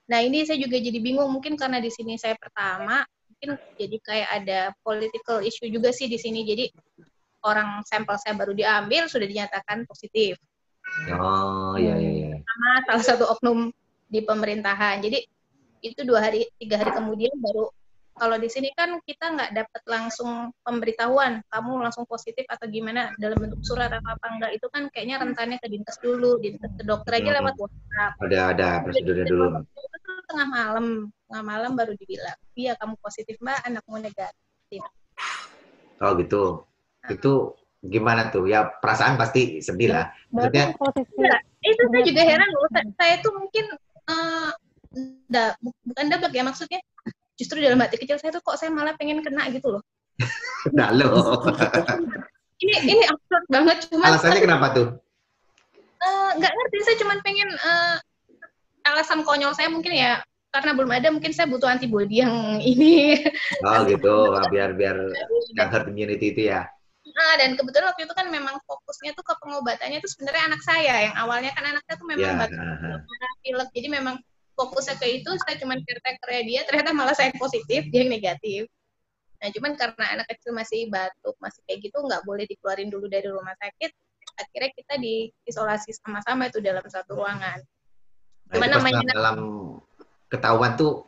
nah 0.04 0.20
ini 0.20 0.44
saya 0.44 0.60
juga 0.60 0.76
jadi 0.80 1.00
bingung 1.00 1.32
mungkin 1.32 1.56
karena 1.56 1.80
di 1.80 1.88
sini 1.88 2.20
saya 2.20 2.36
pertama, 2.36 3.04
mungkin 3.30 3.56
jadi 3.80 3.98
kayak 4.04 4.30
ada 4.44 4.60
political 4.84 5.40
issue 5.44 5.72
juga 5.72 5.96
sih 5.96 6.12
di 6.12 6.20
sini. 6.20 6.44
Jadi 6.44 6.66
orang 7.44 7.84
sampel 7.88 8.16
saya 8.20 8.36
baru 8.36 8.56
diambil 8.56 9.12
sudah 9.12 9.28
dinyatakan 9.28 9.84
positif 9.84 10.40
Oh, 11.18 11.74
iya, 11.80 11.98
iya, 11.98 12.12
iya. 12.14 12.38
sama 12.46 12.70
salah 12.86 13.04
satu 13.04 13.26
oknum 13.34 13.74
di 14.08 14.22
pemerintahan. 14.22 15.02
Jadi 15.02 15.26
itu 15.84 16.02
dua 16.06 16.30
hari, 16.30 16.46
tiga 16.62 16.80
hari 16.80 16.94
kemudian 16.94 17.34
baru 17.42 17.74
Kalau 18.14 18.38
di 18.38 18.46
sini 18.46 18.70
kan 18.78 19.02
kita 19.02 19.26
nggak 19.34 19.52
dapat 19.58 19.82
langsung 19.90 20.54
pemberitahuan 20.62 21.42
kamu 21.50 21.72
langsung 21.82 22.06
positif 22.06 22.46
atau 22.46 22.70
gimana 22.70 23.10
dalam 23.18 23.42
bentuk 23.42 23.58
surat 23.66 23.90
atau 23.90 24.06
apa 24.06 24.26
enggak 24.38 24.52
itu 24.54 24.68
kan 24.70 24.86
kayaknya 24.94 25.18
rentannya 25.18 25.58
ke 25.58 25.66
dinkes 25.66 25.98
dulu, 25.98 26.38
dinkes 26.38 26.72
ke 26.78 26.84
dokter 26.86 27.18
aja 27.18 27.34
Hmm. 27.34 27.38
lewat 27.42 27.56
WhatsApp. 27.58 28.14
Ada 28.22 28.40
ada 28.54 28.68
prosedurnya 28.86 29.26
dulu. 29.26 29.46
Tengah 30.30 30.48
malam, 30.50 30.86
tengah 31.30 31.44
malam 31.46 31.72
baru 31.74 31.94
dibilang, 31.98 32.38
iya 32.54 32.78
kamu 32.78 32.98
positif 33.02 33.38
mbak, 33.42 33.66
anakmu 33.66 33.98
negatif. 33.98 34.82
Oh 36.02 36.12
gitu. 36.18 36.70
Itu 37.10 37.58
gimana 37.82 38.30
tuh? 38.30 38.46
Ya 38.46 38.66
perasaan 38.66 39.18
pasti 39.18 39.58
sedih 39.62 39.90
lah. 39.90 40.06
Berarti 40.30 40.74
Maksudnya 40.78 41.14
Iya. 41.18 41.38
Itu 41.64 41.84
saya 41.90 42.04
juga 42.04 42.22
heran 42.28 42.50
loh, 42.52 42.68
saya, 42.70 42.86
saya 43.00 43.14
tuh 43.24 43.32
mungkin 43.40 43.66
eh 44.04 44.50
da- 45.32 45.56
bu- 45.64 45.74
bukan 45.88 46.06
dablek 46.12 46.34
ya 46.38 46.44
maksudnya. 46.46 46.82
Justru 47.44 47.60
dalam 47.60 47.76
hati 47.84 48.00
kecil 48.00 48.16
saya 48.16 48.32
tuh 48.32 48.40
kok 48.40 48.56
saya 48.56 48.72
malah 48.72 48.96
pengen 48.96 49.20
kena 49.20 49.52
gitu 49.52 49.68
loh. 49.76 49.84
enggak 50.72 50.92
lo. 51.04 51.12
Ini 52.64 52.76
ini 52.88 53.04
absurd 53.04 53.44
banget 53.52 53.78
cuman 53.92 54.08
Alasannya 54.08 54.40
kenapa 54.40 54.68
tuh? 54.72 54.88
eh, 56.00 56.30
nggak 56.40 56.54
ngerti 56.56 56.78
saya 56.88 56.98
cuman 57.04 57.18
pengen 57.20 57.50
eh, 57.52 57.96
alasan 58.88 59.28
konyol 59.28 59.52
saya 59.52 59.68
mungkin 59.68 59.92
ya 59.92 60.24
karena 60.48 60.72
belum 60.72 60.92
ada 60.96 61.12
mungkin 61.12 61.36
saya 61.36 61.52
butuh 61.52 61.68
antibody 61.68 62.24
yang 62.24 62.32
ini 62.72 63.20
Oh 63.68 63.84
gitu, 63.84 64.32
biar 64.48 64.80
biar 64.80 64.96
yang 65.60 65.68
herd 65.68 65.92
immunity 65.92 66.32
itu 66.32 66.42
ya. 66.48 66.64
Nah, 67.04 67.34
dan 67.36 67.60
kebetulan 67.60 67.92
waktu 67.92 68.08
itu 68.08 68.14
kan 68.16 68.32
memang 68.32 68.56
fokusnya 68.64 69.12
tuh 69.12 69.28
ke 69.28 69.34
pengobatannya 69.44 70.00
itu 70.00 70.08
sebenarnya 70.08 70.44
anak 70.48 70.62
saya 70.64 70.94
yang 71.12 71.16
awalnya 71.20 71.52
kan 71.52 71.68
anaknya 71.68 71.94
tuh 72.00 72.08
memang 72.08 72.32
Ya. 72.32 72.40
batuk 72.48 72.60
pilek 73.44 73.70
jadi 73.76 73.88
memang 73.92 74.16
fokusnya 74.54 74.96
ke 75.02 75.08
itu 75.22 75.30
saya 75.44 75.56
cuman 75.58 75.82
caretaker 75.82 76.30
dia 76.46 76.62
ternyata 76.66 76.94
malah 76.94 77.14
saya 77.14 77.34
yang 77.34 77.40
positif 77.42 77.82
dia 77.90 78.00
yang 78.06 78.12
negatif. 78.14 78.70
Nah 79.42 79.50
cuman 79.52 79.72
karena 79.76 80.06
anak 80.16 80.28
kecil 80.30 80.54
masih 80.54 80.88
batuk 80.88 81.36
masih 81.42 81.60
kayak 81.68 81.90
gitu 81.90 81.98
nggak 82.00 82.22
boleh 82.24 82.46
dikeluarin 82.46 82.88
dulu 82.88 83.10
dari 83.10 83.28
rumah 83.28 83.54
sakit 83.58 83.92
akhirnya 84.34 84.72
kita 84.74 84.94
diisolasi 84.98 85.94
sama-sama 85.94 86.50
itu 86.50 86.58
dalam 86.64 86.82
satu 86.86 87.18
ruangan. 87.22 87.60
Nah, 88.50 88.54
Cuman 88.58 88.70
namanya- 88.72 89.14
dalam 89.14 89.38
ketahuan 90.30 90.74
tuh 90.74 91.06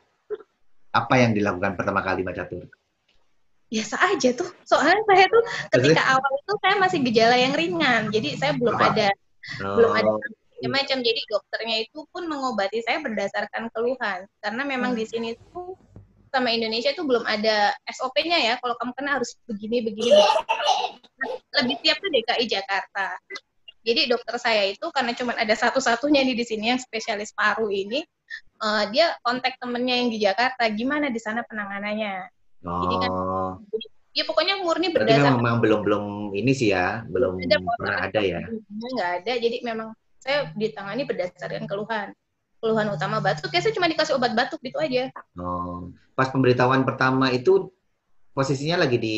apa 0.92 1.16
yang 1.18 1.34
dilakukan 1.34 1.74
pertama 1.75 2.02
kali 2.02 2.22
Mbak 2.24 2.36
Catur? 2.38 2.66
biasa 3.66 3.98
aja 3.98 4.30
tuh. 4.38 4.46
Soalnya 4.62 5.02
saya 5.10 5.25
tuh 5.25 5.42
ketika 5.74 6.02
awal 6.14 6.32
itu 6.38 6.54
saya 6.62 6.75
masih 6.78 7.00
gejala 7.10 7.34
yang 7.36 7.54
ringan 7.58 8.14
jadi 8.14 8.38
saya 8.38 8.54
belum 8.56 8.78
Apa? 8.78 8.94
ada 8.94 9.10
belum 9.58 9.92
ada 9.92 10.12
Oh, 10.14 10.22
macam-macam. 10.56 10.98
Jadi 11.04 11.22
dokternya 11.28 11.76
itu 11.84 12.00
pun 12.10 12.24
mengobati 12.26 12.80
saya 12.84 13.04
berdasarkan 13.04 13.68
keluhan. 13.76 14.24
Karena 14.40 14.64
memang 14.64 14.96
di 14.96 15.04
sini 15.04 15.36
tuh 15.52 15.76
sama 16.32 16.52
Indonesia 16.52 16.92
itu 16.92 17.04
belum 17.04 17.24
ada 17.24 17.72
SOP-nya 17.92 18.40
ya. 18.40 18.54
Kalau 18.60 18.76
kamu 18.80 18.92
kena 18.96 19.20
harus 19.20 19.36
begini 19.48 19.84
begini, 19.84 20.16
begini. 20.16 21.36
lebih 21.64 21.76
siap 21.80 21.98
tuh 22.04 22.12
DKI 22.12 22.46
Jakarta. 22.48 23.08
Jadi 23.86 24.10
dokter 24.10 24.36
saya 24.42 24.66
itu 24.66 24.90
karena 24.90 25.14
cuma 25.14 25.38
ada 25.38 25.54
satu-satunya 25.54 26.26
di 26.26 26.42
sini 26.42 26.74
yang 26.74 26.82
spesialis 26.82 27.30
paru 27.38 27.70
ini 27.70 28.02
eh, 28.60 28.84
dia 28.90 29.14
kontak 29.22 29.62
temennya 29.62 29.96
yang 30.02 30.10
di 30.10 30.18
Jakarta 30.18 30.66
gimana 30.74 31.14
di 31.14 31.22
sana 31.22 31.46
penanganannya? 31.46 32.34
Jadi 32.66 32.96
kan 32.98 33.12
oh. 33.14 33.62
ya 34.18 34.26
pokoknya 34.26 34.58
murni 34.66 34.90
berdasarkan 34.90 35.38
memang, 35.38 35.38
memang 35.38 35.58
belum 35.62 35.80
belum 35.86 36.04
ini 36.34 36.52
sih 36.58 36.74
ya, 36.74 37.06
belum 37.06 37.38
Ada 37.46 37.58
pernah 37.62 37.96
ada 38.10 38.22
ya. 38.26 38.42
nggak 38.74 39.12
ada. 39.22 39.34
Jadi 39.38 39.58
memang 39.62 39.94
saya 40.25 40.50
ditangani 40.53 41.05
berdasarkan 41.05 41.70
keluhan 41.70 42.10
keluhan 42.57 42.90
utama 42.90 43.22
batuk 43.22 43.53
ya 43.53 43.61
saya 43.61 43.72
cuma 43.72 43.85
dikasih 43.85 44.18
obat 44.18 44.33
batuk 44.33 44.57
gitu 44.59 44.81
aja 44.81 45.14
Oh. 45.38 45.94
Pas 46.16 46.31
pemberitahuan 46.31 46.81
pertama 46.81 47.29
itu 47.29 47.70
posisinya 48.31 48.81
lagi 48.81 48.98
di 48.98 49.18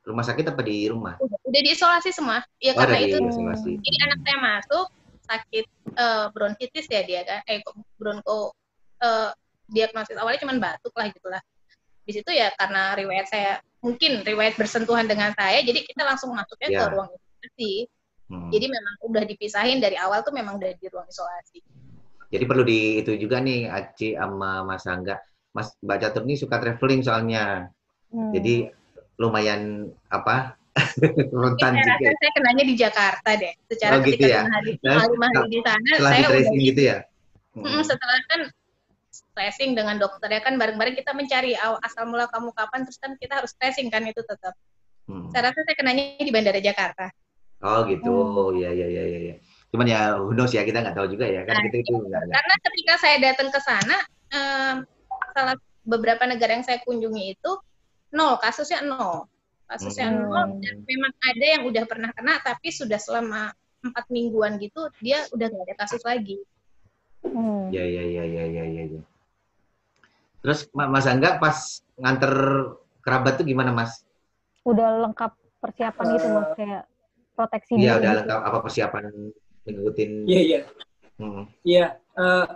rumah 0.00 0.24
sakit 0.24 0.42
apa 0.48 0.60
di 0.60 0.88
rumah? 0.88 1.14
udah, 1.16 1.38
udah 1.44 1.60
diisolasi 1.62 2.10
semua 2.10 2.40
ya 2.58 2.72
Oh, 2.72 2.80
karena 2.80 2.98
itu 2.98 3.16
isolasi. 3.20 3.78
jadi 3.78 3.96
anak 4.04 4.18
saya 4.20 4.38
masuk 4.40 4.86
sakit 5.22 5.64
eh, 5.94 6.26
bronkitis 6.32 6.86
ya 6.88 7.00
dia 7.04 7.20
kan 7.22 7.40
eh 7.46 7.60
bronko 7.94 8.50
eh, 8.98 9.30
diagnosis 9.70 10.18
awalnya 10.18 10.42
cuma 10.42 10.58
batuk 10.58 10.90
lah 10.92 11.06
gitulah 11.08 11.42
di 12.02 12.10
situ 12.10 12.30
ya 12.32 12.50
karena 12.58 12.96
riwayat 12.96 13.26
saya 13.28 13.52
mungkin 13.78 14.24
riwayat 14.24 14.56
bersentuhan 14.56 15.06
dengan 15.06 15.30
saya 15.36 15.62
jadi 15.62 15.84
kita 15.84 16.02
langsung 16.02 16.34
masuknya 16.34 16.68
ke 16.68 16.80
Ya. 16.80 16.90
ruang 16.90 17.08
isolasi 17.12 17.86
Hmm. 18.30 18.46
jadi 18.54 18.70
memang 18.70 18.94
udah 19.10 19.26
dipisahin 19.26 19.82
dari 19.82 19.98
awal 19.98 20.22
tuh 20.22 20.30
memang 20.30 20.54
udah 20.62 20.70
di 20.78 20.86
ruang 20.86 21.10
isolasi 21.10 21.58
Jadi 22.30 22.44
perlu 22.46 22.62
di 22.62 23.02
itu 23.02 23.18
juga 23.18 23.42
nih 23.42 23.66
Aci 23.66 24.14
sama 24.14 24.62
Mas 24.62 24.86
Angga. 24.86 25.18
Mas 25.50 25.74
Mbak 25.82 25.98
Catur 25.98 26.22
ini 26.30 26.38
suka 26.38 26.62
traveling 26.62 27.02
soalnya. 27.02 27.66
Hmm. 28.14 28.30
Jadi 28.30 28.70
lumayan 29.18 29.90
apa? 30.06 30.54
rentan 31.42 31.74
saya 31.74 31.82
juga. 31.82 32.06
rasa 32.06 32.18
saya 32.22 32.32
kenanya 32.38 32.64
di 32.70 32.74
Jakarta 32.78 33.30
deh. 33.34 33.52
Secara 33.66 33.98
Oh, 33.98 34.06
gitu 34.06 34.22
ketika 34.22 34.30
ya? 34.30 34.42
hari, 34.46 34.72
Nah, 34.78 34.94
hari 35.02 35.46
di 35.50 35.60
sana, 35.66 35.90
saya 35.98 36.22
udah 36.22 36.30
tracing 36.30 36.58
gitu 36.70 36.80
ya. 36.86 36.98
Hmm. 37.50 37.66
Mm, 37.66 37.82
setelah 37.82 38.18
kan 38.30 38.40
tracing 39.34 39.70
dengan 39.74 39.96
dokter 39.98 40.30
ya 40.30 40.38
kan 40.38 40.54
bareng-bareng 40.54 40.94
kita 40.94 41.10
mencari 41.10 41.58
asal 41.58 42.06
mula 42.06 42.30
kamu 42.30 42.54
kapan 42.54 42.86
terus 42.86 42.98
kan 43.02 43.18
kita 43.18 43.42
harus 43.42 43.50
tracing 43.58 43.90
kan 43.90 44.06
itu 44.06 44.22
tetap. 44.22 44.54
Hmm. 45.10 45.26
Saya 45.34 45.50
rasa 45.50 45.66
saya 45.66 45.74
kenanya 45.74 46.22
di 46.22 46.30
Bandara 46.30 46.62
Jakarta. 46.62 47.10
Oh 47.60 47.84
gitu, 47.84 48.08
Hmm. 48.08 48.56
ya 48.56 48.72
ya 48.72 48.86
ya 48.88 49.04
ya. 49.04 49.18
ya. 49.32 49.36
Cuman 49.70 49.86
ya 49.86 50.00
who 50.16 50.32
knows 50.32 50.50
ya 50.50 50.64
kita 50.64 50.80
nggak 50.80 50.96
tahu 50.96 51.12
juga 51.12 51.28
ya 51.28 51.44
kan 51.44 51.60
Nah, 51.60 51.64
kita 51.68 51.76
itu 51.84 51.92
nggak 51.92 52.08
nggak. 52.24 52.36
Karena 52.40 52.54
ketika 52.64 52.94
saya 52.98 53.16
datang 53.20 53.48
ke 53.52 53.60
sana, 53.60 53.96
em, 54.32 54.76
salah 55.36 55.56
beberapa 55.84 56.24
negara 56.24 56.56
yang 56.56 56.64
saya 56.66 56.80
kunjungi 56.82 57.36
itu 57.38 57.52
nol 58.10 58.40
kasusnya 58.42 58.82
nol 58.82 59.28
kasusnya 59.70 60.10
Hmm. 60.10 60.26
nol 60.26 60.58
dan 60.58 60.74
memang 60.82 61.12
ada 61.22 61.44
yang 61.46 61.62
udah 61.68 61.84
pernah 61.86 62.10
kena 62.10 62.42
tapi 62.42 62.74
sudah 62.74 62.98
selama 62.98 63.54
empat 63.80 64.04
mingguan 64.10 64.58
gitu 64.58 64.90
dia 64.98 65.24
udah 65.30 65.46
nggak 65.46 65.64
ada 65.70 65.76
kasus 65.84 66.02
lagi. 66.02 66.40
Hmm. 67.22 67.68
Ya 67.70 67.84
ya 67.84 68.02
ya 68.02 68.24
ya 68.24 68.44
ya 68.48 68.64
ya. 68.66 68.82
ya. 68.88 69.02
Terus 70.40 70.66
Ma- 70.72 70.88
Mas 70.88 71.04
Angga 71.04 71.36
pas 71.36 71.84
nganter 72.00 72.32
kerabat 73.04 73.36
tuh 73.36 73.44
gimana 73.44 73.70
Mas? 73.70 74.00
Udah 74.64 75.04
lengkap 75.04 75.36
persiapan 75.60 76.04
gitu 76.16 76.26
mas 76.32 76.48
kayak 76.56 76.84
proteksi 77.40 77.72
Iya 77.80 77.80
diri 77.80 77.88
udah 77.88 78.10
gitu. 78.12 78.18
lengkap 78.20 78.40
apa 78.44 78.58
persiapan 78.60 79.02
ngikutin? 79.64 80.10
Iya, 80.28 80.40
iya. 80.44 80.60
Hmm. 81.20 81.44
Iya, 81.64 81.86
eh, 81.96 82.46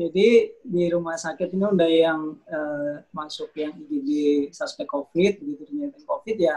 jadi 0.00 0.28
di 0.64 0.84
rumah 0.92 1.16
sakit 1.20 1.48
ini 1.52 1.64
udah 1.68 1.90
yang 1.90 2.20
eh, 2.48 2.94
masuk 3.12 3.52
yang 3.56 3.76
IGD 3.76 4.10
suspek 4.52 4.88
COVID, 4.88 5.32
begitu 5.44 5.62
ternyata 5.68 6.00
COVID 6.04 6.36
ya. 6.40 6.56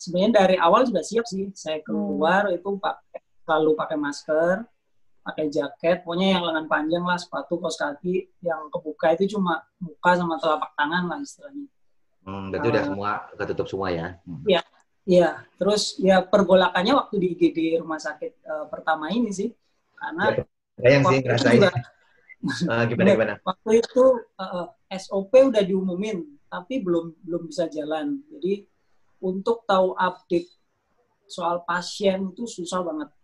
Sebenarnya 0.00 0.30
dari 0.34 0.56
awal 0.58 0.88
sudah 0.88 1.04
siap 1.04 1.28
sih. 1.28 1.52
Saya 1.54 1.78
keluar 1.84 2.50
itu 2.50 2.74
pakai 2.80 3.20
selalu 3.46 3.70
pakai 3.78 3.96
masker, 3.98 4.56
pakai 5.22 5.46
jaket, 5.46 6.02
pokoknya 6.02 6.38
yang 6.38 6.42
lengan 6.42 6.66
panjang 6.66 7.04
lah, 7.06 7.14
sepatu, 7.14 7.58
kaos 7.62 7.78
kaki, 7.78 8.26
yang 8.42 8.66
kebuka 8.70 9.14
itu 9.14 9.38
cuma 9.38 9.62
muka 9.78 10.10
sama 10.18 10.34
telapak 10.42 10.74
tangan 10.74 11.06
lah 11.06 11.18
istilahnya. 11.22 11.66
Hmm, 12.22 12.50
berarti 12.50 12.66
udah 12.70 12.82
semua 12.86 13.10
ketutup 13.38 13.66
semua 13.70 13.88
ya. 13.90 14.06
Hmm. 14.26 14.42
Iya, 15.02 15.42
terus 15.58 15.98
ya 15.98 16.22
pergolakannya 16.22 16.94
waktu 16.94 17.14
di 17.18 17.26
IGD 17.34 17.82
rumah 17.82 17.98
sakit 17.98 18.32
eh, 18.38 18.66
pertama 18.70 19.10
ini 19.10 19.34
sih, 19.34 19.50
karena 19.98 20.38
Bayang 20.78 21.02
sih 21.02 21.18
waktu 21.18 21.18
itu 21.18 21.26
ngerasain. 21.26 21.58
juga 21.58 21.70
Eh, 22.42 22.84
gimana 22.90 23.10
gimana? 23.14 23.34
waktu 23.46 23.70
itu 23.78 24.04
uh, 24.42 24.66
SOP 24.90 25.30
udah 25.30 25.62
diumumin 25.62 26.26
tapi 26.50 26.82
belum 26.82 27.14
belum 27.22 27.46
bisa 27.46 27.70
jalan 27.70 28.18
jadi 28.34 28.66
untuk 29.22 29.62
tahu 29.62 29.94
update 29.94 30.50
soal 31.30 31.62
pasien 31.62 32.34
itu 32.34 32.42
susah 32.50 32.82
banget 32.82 33.14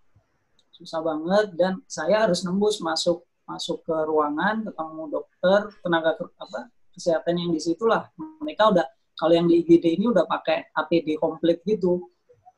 susah 0.70 1.02
banget 1.02 1.50
dan 1.58 1.82
saya 1.90 2.30
harus 2.30 2.46
nembus 2.46 2.78
masuk 2.78 3.26
masuk 3.42 3.82
ke 3.82 3.96
ruangan 4.06 4.62
ketemu 4.62 5.02
dokter 5.10 5.60
tenaga 5.82 6.14
apa 6.38 6.70
kesehatan 6.94 7.42
yang 7.42 7.50
di 7.50 7.58
situ 7.58 7.90
lah 7.90 8.06
mereka 8.38 8.70
udah 8.70 8.86
kalau 9.18 9.34
yang 9.34 9.50
di 9.50 9.66
IGD 9.66 9.98
ini 9.98 10.14
udah 10.14 10.24
pakai 10.30 10.70
APD 10.70 11.18
komplit 11.18 11.58
gitu. 11.66 12.06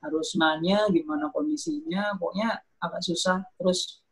Harus 0.05 0.37
nanya 0.37 0.85
gimana 0.93 1.33
kondisinya 1.33 2.21
pokoknya 2.21 2.61
agak 2.85 3.01
susah. 3.01 3.41
Terus 3.57 4.05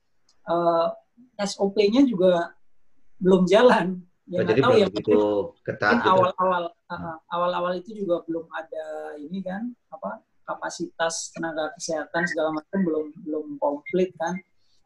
uh, 0.48 0.88
SOP-nya 1.36 2.08
juga 2.08 2.56
belum 3.20 3.44
jalan. 3.44 4.00
Oh, 4.00 4.32
ya 4.32 4.38
nggak 4.44 4.48
jadi 4.48 4.60
tahu 4.60 4.72
belum 4.72 4.80
ya 4.80 4.88
begitu 4.92 5.20
ketat 5.64 5.88
mungkin 5.88 6.04
gitu. 6.04 6.12
awal-awal 6.12 6.64
uh, 6.92 7.16
awal-awal 7.32 7.72
itu 7.80 7.90
juga 7.96 8.20
belum 8.28 8.44
ada 8.52 9.16
ini 9.24 9.40
kan 9.40 9.72
apa 9.88 10.20
kapasitas 10.44 11.32
tenaga 11.32 11.72
kesehatan 11.80 12.28
segala 12.28 12.60
macam 12.60 12.78
belum 12.80 13.06
belum 13.24 13.46
komplit 13.60 14.12
kan. 14.16 14.36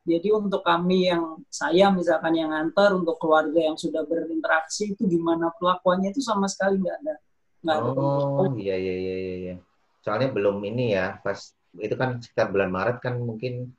Jadi 0.02 0.34
untuk 0.34 0.66
kami 0.66 1.14
yang 1.14 1.38
saya 1.46 1.86
misalkan 1.94 2.34
yang 2.34 2.50
nganter 2.50 2.90
untuk 2.90 3.22
keluarga 3.22 3.70
yang 3.70 3.78
sudah 3.78 4.02
berinteraksi 4.02 4.98
itu 4.98 5.06
gimana 5.06 5.54
perlakuannya 5.54 6.10
itu 6.10 6.18
sama 6.18 6.50
sekali 6.50 6.82
nggak 6.82 6.98
ada 7.06 7.14
nggak 7.62 7.76
ada 7.78 7.90
Oh 7.94 8.50
iya 8.58 8.74
iya 8.76 8.94
iya 8.94 9.14
iya. 9.16 9.34
iya. 9.38 9.54
Soalnya 10.02 10.28
belum 10.30 10.58
ini 10.62 10.92
ya 10.92 11.18
pas 11.18 11.38
itu 11.78 11.94
kan 11.94 12.18
sekitar 12.18 12.50
bulan 12.50 12.68
Maret 12.68 12.98
kan 13.00 13.16
mungkin 13.16 13.70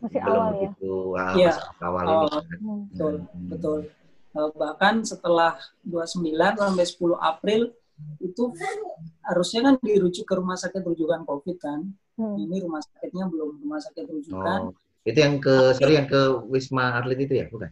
Masih 0.00 0.20
belum 0.20 0.30
awal 0.36 0.48
ya. 0.48 0.52
begitu 0.52 0.92
ah, 1.14 1.32
Iya, 1.34 1.52
masih 1.52 1.84
awal 1.84 2.04
awal. 2.04 2.14
ini. 2.14 2.28
kan. 2.30 2.42
Hmm. 2.58 2.82
betul 2.90 3.14
Hmm. 3.20 3.48
betul 3.50 3.80
Eh, 4.34 4.50
bahkan 4.58 4.98
setelah 5.06 5.54
29 5.86 6.34
sampai 6.58 6.82
10 6.82 7.14
April 7.22 7.70
itu 8.18 8.50
harusnya 9.22 9.60
kan 9.62 9.74
dirujuk 9.78 10.26
ke 10.26 10.34
rumah 10.34 10.58
sakit 10.58 10.82
rujukan 10.82 11.22
COVID 11.22 11.56
kan. 11.62 11.86
Hmm. 12.18 12.34
Ini 12.34 12.66
rumah 12.66 12.82
sakitnya 12.82 13.30
belum 13.30 13.62
rumah 13.62 13.78
sakit 13.78 14.02
rujukan. 14.10 14.60
Oh, 14.60 14.74
itu 15.06 15.14
yang 15.14 15.38
ke 15.38 15.78
sorry 15.78 15.94
yang 15.94 16.10
ke 16.10 16.18
Wisma 16.50 16.98
Atlet 16.98 17.22
itu 17.22 17.34
ya, 17.38 17.46
bukan? 17.46 17.70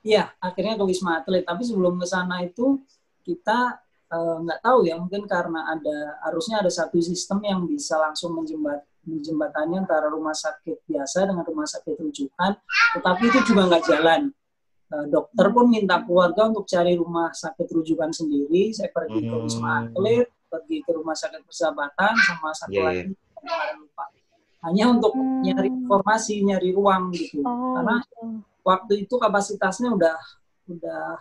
Iya, 0.00 0.32
akhirnya 0.40 0.80
ke 0.80 0.84
Wisma 0.88 1.20
Atlet. 1.20 1.44
Tapi 1.44 1.60
sebelum 1.60 2.00
ke 2.00 2.06
sana 2.08 2.40
itu 2.40 2.80
kita 3.20 3.83
eh, 4.14 4.36
nggak 4.46 4.60
tahu 4.62 4.78
ya, 4.86 4.94
mungkin 4.94 5.26
karena 5.26 5.60
ada 5.74 5.96
harusnya 6.24 6.62
ada 6.62 6.70
satu 6.70 7.02
sistem 7.02 7.42
yang 7.42 7.60
bisa 7.66 7.98
langsung 7.98 8.30
menjembat 8.38 8.86
menjembatani 9.04 9.84
antara 9.84 10.08
rumah 10.08 10.32
sakit 10.32 10.88
biasa 10.88 11.28
dengan 11.28 11.44
rumah 11.44 11.68
sakit 11.68 11.92
rujukan, 12.00 12.56
tetapi 12.96 13.22
itu 13.28 13.38
juga 13.52 13.68
nggak 13.68 13.84
jalan. 13.84 14.32
Eh, 14.94 15.06
dokter 15.12 15.46
pun 15.52 15.66
minta 15.68 16.00
keluarga 16.00 16.48
untuk 16.48 16.64
cari 16.64 16.96
rumah 16.96 17.28
sakit 17.34 17.68
rujukan 17.68 18.08
sendiri. 18.14 18.72
Saya 18.72 18.88
pergi 18.88 19.20
ke 19.28 19.36
Wisma 19.36 19.84
Hmm. 19.84 19.92
Atlet, 19.92 20.28
pergi 20.48 20.76
ke 20.80 20.90
rumah 20.94 21.12
sakit 21.12 21.40
persahabatan, 21.44 22.12
sama 22.16 22.48
satu 22.56 22.72
Iya, 22.72 22.84
lagi 22.84 23.02
kemarin 23.12 23.76
lupa. 23.84 24.04
Hanya 24.64 24.84
untuk 24.88 25.12
Hmm. 25.12 25.44
nyari 25.44 25.68
informasi, 25.68 26.34
nyari 26.40 26.68
ruang 26.72 27.12
gitu. 27.12 27.44
Oh, 27.44 27.76
Karena 27.76 28.00
waktu 28.64 29.04
itu 29.04 29.14
kapasitasnya 29.20 29.92
udah 29.92 30.16
udah 30.64 31.20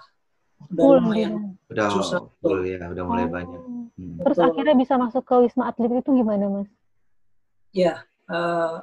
udah 0.67 0.79
Full 0.79 0.97
lumayan 0.99 1.31
gitu. 1.31 1.71
Udah 1.73 1.87
Susah. 1.89 2.19
full 2.37 2.59
ya, 2.63 2.77
udah 2.85 3.03
mulai 3.03 3.25
Oh. 3.25 3.31
banyak. 3.31 3.61
Hmm. 3.93 4.15
Terus 4.19 4.37
Betul. 4.37 4.47
akhirnya 4.47 4.75
bisa 4.75 4.93
masuk 4.95 5.23
ke 5.23 5.35
Wisma 5.39 5.63
Atlet 5.67 5.91
itu 5.91 6.11
gimana, 6.11 6.45
Mas? 6.47 6.69
ya 7.73 7.93
eh, 8.29 8.77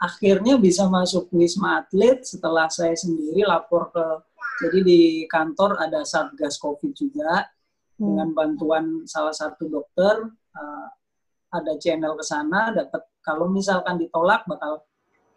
akhirnya 0.00 0.56
bisa 0.56 0.88
masuk 0.88 1.28
Wisma 1.30 1.84
Atlet 1.84 2.24
setelah 2.24 2.66
saya 2.68 2.96
sendiri 2.96 3.44
lapor 3.44 3.92
ke 3.92 4.04
jadi 4.60 4.78
di 4.80 5.00
kantor 5.26 5.76
ada 5.78 6.00
Satgas 6.02 6.56
Covid 6.56 6.92
juga 6.92 7.48
Hmm. 7.96 8.16
dengan 8.16 8.28
bantuan 8.32 8.84
salah 9.04 9.32
satu 9.32 9.68
dokter 9.68 10.24
eh, 10.56 10.88
ada 11.52 11.72
channel 11.76 12.16
ke 12.16 12.24
sana 12.24 12.72
dapat 12.72 13.04
kalau 13.20 13.44
misalkan 13.46 14.00
ditolak 14.00 14.40
bakal 14.48 14.80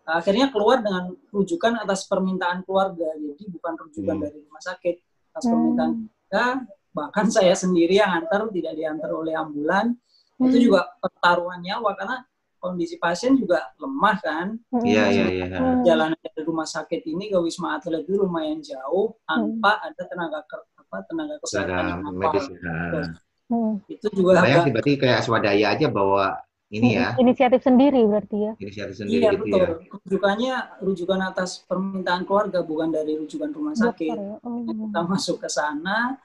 akhirnya 0.03 0.51
keluar 0.51 0.83
dengan 0.83 1.15
rujukan 1.31 1.79
atas 1.79 2.05
permintaan 2.05 2.67
keluarga 2.67 3.07
jadi 3.15 3.43
bukan 3.49 3.73
rujukan 3.79 4.15
Hmm. 4.19 4.23
dari 4.27 4.37
rumah 4.43 4.63
sakit 4.63 4.95
atas 5.31 5.43
Hmm. 5.43 5.51
permintaan 5.51 5.91
keluarga 5.95 6.43
bahkan 6.93 7.25
saya 7.35 7.53
sendiri 7.55 7.97
yang 7.97 8.11
antar 8.19 8.51
tidak 8.51 8.73
diantar 8.75 9.09
oleh 9.09 9.33
ambulan 9.33 9.95
itu 10.43 10.57
Hmm. 10.59 10.65
juga 10.67 10.81
pertaruhan 10.99 11.63
nyawa 11.63 11.95
karena 11.95 12.17
kondisi 12.59 12.95
pasien 12.95 13.35
juga 13.35 13.59
lemah 13.75 14.17
kan 14.19 14.47
Hmm. 14.71 14.83
Iya, 14.83 15.03
iya, 15.09 15.25
iya. 15.29 15.45
Hmm. 15.55 15.83
jalan 15.83 16.11
dari 16.15 16.41
rumah 16.43 16.67
sakit 16.67 17.01
ini 17.03 17.27
ke 17.27 17.37
wisma 17.39 17.75
atlet 17.75 18.03
itu 18.03 18.15
lumayan 18.15 18.59
jauh 18.59 19.15
tanpa 19.23 19.79
ada 19.79 20.03
tenaga 20.03 20.43
apa 20.75 20.95
tenaga 21.07 21.35
kesehatan 21.43 21.83
yang 21.87 22.01
medis. 22.13 22.45
apa 22.47 22.59
Nah, 22.63 23.07
Hmm. 23.51 23.75
itu 23.85 24.07
juga 24.15 24.39
Bayang 24.39 24.47
agak 24.47 24.63
sih 24.63 24.71
berarti 24.71 24.93
kayak 24.97 25.21
swadaya 25.21 25.65
aja 25.75 25.87
bahwa 25.91 26.25
ini 26.73 26.97
ya, 26.97 27.13
Inisiatif 27.21 27.61
sendiri 27.61 28.01
berarti 28.09 28.37
ya. 28.49 28.53
inisiatif 28.57 28.95
sendiri 28.97 29.21
iya 29.21 29.29
gitu 29.37 29.45
betul 29.45 29.61
ya. 29.61 29.69
rujukannya 29.93 30.53
rujukan 30.81 31.19
atas 31.21 31.49
permintaan 31.69 32.25
keluarga 32.25 32.65
bukan 32.65 32.89
dari 32.89 33.13
rujukan 33.21 33.53
rumah 33.53 33.77
sakit 33.77 34.09
Dokter 34.09 34.17
ya. 34.17 34.35
Oh. 34.41 34.65
kita 34.65 35.01
masuk 35.05 35.37
ke 35.37 35.49
sana 35.53 36.17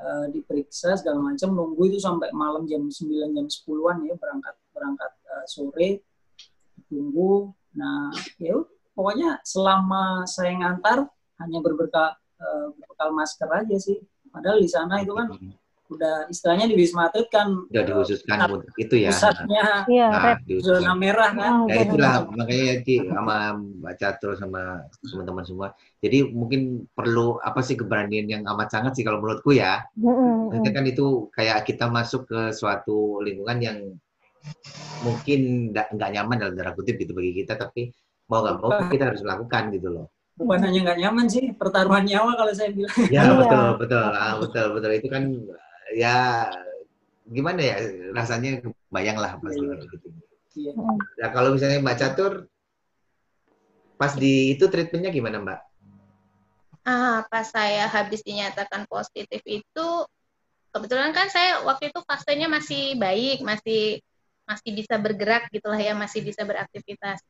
eh, 0.00 0.26
diperiksa 0.32 0.96
segala 0.96 1.20
macam 1.20 1.52
nunggu 1.52 1.82
itu 1.92 1.98
sampai 2.00 2.32
malam 2.32 2.64
jam 2.64 2.88
9 2.88 3.36
jam 3.36 3.46
10-an 3.46 3.96
ya 4.08 4.14
berangkat 4.16 4.54
berangkat 4.72 5.12
eh, 5.28 5.44
sore 5.44 5.90
tunggu 6.88 7.52
nah 7.76 8.08
ya 8.40 8.56
pokoknya 8.96 9.38
selama 9.44 10.24
saya 10.24 10.56
ngantar 10.58 11.06
hanya 11.44 11.58
berbekal 11.60 12.16
eh, 12.40 12.66
berbekal 12.72 13.08
masker 13.12 13.48
aja 13.52 13.76
sih 13.76 14.00
padahal 14.32 14.58
di 14.64 14.70
sana 14.70 15.04
itu 15.04 15.12
kan 15.12 15.28
udah 15.90 16.14
istilahnya 16.26 16.70
di 16.70 16.74
Wisma 16.74 17.10
Atlet 17.10 17.26
kan 17.26 17.50
Udah 17.66 17.82
eh, 17.82 17.86
dikhususkan 17.86 18.36
pusat- 18.38 18.50
untuk 18.54 18.74
itu 18.78 18.94
ya. 18.96 19.10
pusatnya 19.10 19.64
Iya, 19.84 20.06
Nah, 20.08 20.34
zona 20.62 20.92
merah 20.94 21.30
kan 21.32 21.52
Oh, 21.52 21.66
Ya 21.66 21.74
benar. 21.74 21.84
itulah 21.84 22.12
makanya 22.30 22.74
Ci 22.80 22.94
sama 23.04 23.36
Mbak 23.52 23.94
Catur 23.96 24.32
sama 24.34 24.62
teman-teman 25.02 25.44
semua. 25.44 25.68
Jadi 25.98 26.18
mungkin 26.24 26.60
perlu 26.88 27.36
apa 27.38 27.60
sih 27.60 27.74
keberanian 27.74 28.24
yang 28.24 28.42
amat 28.46 28.70
sangat 28.70 28.94
sih 28.94 29.02
kalau 29.02 29.18
menurutku 29.18 29.50
ya. 29.50 29.82
Mm. 29.94 30.48
Maksudnya 30.48 30.72
kan 30.72 30.84
itu 30.86 31.06
kayak 31.30 31.58
kita 31.64 31.84
masuk 31.86 32.24
ke 32.24 32.40
suatu 32.50 33.18
lingkungan 33.20 33.58
yang 33.58 33.78
mungkin 35.00 35.40
nggak 35.72 36.10
nyaman 36.10 36.36
dalam 36.38 36.54
tanda 36.54 36.72
kutip 36.72 36.96
gitu 36.96 37.12
bagi 37.12 37.32
kita, 37.34 37.56
tapi 37.56 37.92
mau 38.26 38.40
nggak 38.40 38.56
mau 38.56 38.70
kita 38.86 39.10
harus 39.10 39.20
melakukan 39.20 39.74
gitu 39.74 39.90
loh. 39.90 40.06
bukan 40.32 40.56
hanya 40.64 40.80
nggak 40.88 40.98
nyaman 40.98 41.26
sih 41.28 41.52
pertaruhan 41.52 42.00
nyawa 42.00 42.32
kalau 42.32 42.48
saya 42.48 42.72
bilang 42.72 42.88
Ya 43.12 43.20
Iya. 43.20 43.36
betul 43.36 43.64
betul 43.76 44.08
ah, 44.08 44.34
betul 44.40 44.66
betul 44.72 44.90
itu 44.96 45.08
kan 45.12 45.22
ya 45.94 46.46
gimana 47.30 47.60
ya 47.62 47.76
rasanya 48.14 48.62
bayang 48.90 49.18
lah 49.18 49.38
pasti 49.38 49.62
Iya. 49.62 49.74
kayak 49.76 49.90
gitu. 49.94 50.08
Iya. 50.58 50.72
Mm. 50.74 50.98
Nah 50.98 51.28
kalau 51.30 51.48
misalnya 51.54 51.78
Mbak 51.78 51.98
Catur 51.98 52.32
pas 54.00 54.12
di 54.16 54.56
itu 54.56 54.64
treatmentnya 54.66 55.12
gimana 55.12 55.38
Mbak? 55.38 55.60
Ah, 56.88 57.28
pas 57.28 57.44
saya 57.44 57.84
habis 57.86 58.24
dinyatakan 58.24 58.88
positif 58.88 59.44
itu 59.44 59.88
kebetulan 60.72 61.12
kan 61.12 61.28
saya 61.28 61.60
waktu 61.68 61.92
itu 61.92 62.00
fasenya 62.08 62.48
masih 62.48 62.96
baik, 62.96 63.44
masih 63.44 64.00
masih 64.48 64.70
bisa 64.74 64.98
bergerak 64.98 65.46
gitulah 65.52 65.78
ya, 65.78 65.94
masih 65.94 66.24
bisa 66.24 66.42
beraktivitas. 66.42 67.22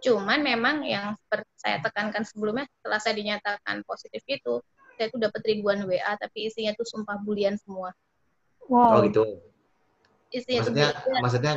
Cuman 0.00 0.40
memang 0.40 0.86
yang 0.86 1.12
seperti 1.18 1.52
saya 1.60 1.76
tekankan 1.82 2.24
sebelumnya 2.24 2.64
setelah 2.80 2.98
saya 3.02 3.14
dinyatakan 3.18 3.84
positif 3.84 4.22
itu, 4.24 4.62
saya 5.02 5.10
tuh 5.10 5.18
dapat 5.18 5.42
ribuan 5.42 5.82
WA 5.82 6.14
tapi 6.14 6.46
isinya 6.46 6.70
tuh 6.78 6.86
sumpah 6.86 7.18
bulian 7.26 7.58
semua. 7.58 7.90
Wow. 8.70 8.94
Oh 8.94 8.98
gitu. 9.02 9.22
Isinya 10.30 10.62
tuh 10.62 10.70
Maksudnya 10.70 10.88
bulian. 10.94 11.22
maksudnya 11.26 11.52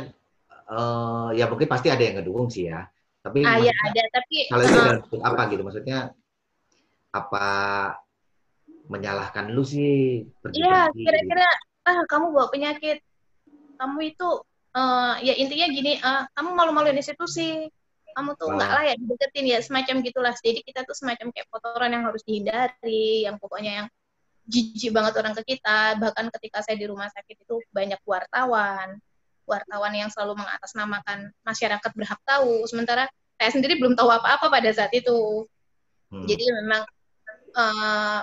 eh, 0.66 1.28
ya 1.38 1.44
mungkin 1.46 1.68
pasti 1.70 1.88
ada 1.94 2.02
yang 2.02 2.18
ngedukung 2.18 2.50
sih 2.50 2.66
ya. 2.66 2.90
Tapi 3.22 3.46
Ah 3.46 3.62
ya 3.62 3.70
ada 3.70 4.02
tapi 4.10 4.50
kalau 4.50 4.62
itu 4.66 4.74
dalam 4.74 4.98
bentuk 5.06 5.22
apa 5.22 5.42
gitu 5.54 5.62
maksudnya 5.62 5.98
apa 7.14 7.46
menyalahkan 8.90 9.46
lu 9.54 9.62
sih 9.62 10.26
Iya, 10.50 10.90
kira-kira 10.90 11.46
ah 11.86 12.02
kamu 12.10 12.34
bawa 12.34 12.50
penyakit, 12.50 12.98
kamu 13.78 13.98
itu 14.10 14.28
eh, 14.74 15.14
ya 15.22 15.34
intinya 15.38 15.66
gini, 15.70 15.92
ah, 16.02 16.26
kamu 16.34 16.50
malu-maluin 16.58 16.98
institusi, 16.98 17.70
kamu 18.16 18.30
tuh 18.40 18.48
nggak 18.48 18.70
Oh. 18.72 18.76
layak 18.80 18.96
dideketin 18.96 19.46
ya 19.52 19.58
semacam 19.60 19.96
gitulah. 20.00 20.32
Jadi 20.40 20.64
kita 20.64 20.88
tuh 20.88 20.96
semacam 20.96 21.28
kayak 21.36 21.46
kotoran 21.52 21.92
yang 21.92 22.04
harus 22.08 22.24
dihindari, 22.24 23.28
yang 23.28 23.36
pokoknya 23.36 23.84
yang 23.84 23.86
jijik 24.48 24.96
banget 24.96 25.12
orang 25.20 25.36
ke 25.36 25.42
kita. 25.56 26.00
Bahkan 26.00 26.32
ketika 26.40 26.64
saya 26.64 26.80
di 26.80 26.88
rumah 26.88 27.12
sakit 27.12 27.36
itu 27.44 27.60
banyak 27.76 28.00
wartawan, 28.08 28.96
wartawan 29.44 29.92
yang 29.92 30.08
selalu 30.08 30.40
mengatasnamakan 30.40 31.28
masyarakat 31.44 31.90
berhak 31.92 32.20
tahu, 32.24 32.64
sementara 32.64 33.04
saya 33.36 33.50
sendiri 33.52 33.76
belum 33.76 33.92
tahu 33.92 34.08
apa-apa 34.08 34.48
pada 34.48 34.70
saat 34.72 34.90
itu. 34.96 35.44
Hmm. 36.08 36.24
Jadi 36.24 36.44
memang 36.64 36.82
eh, 37.52 38.20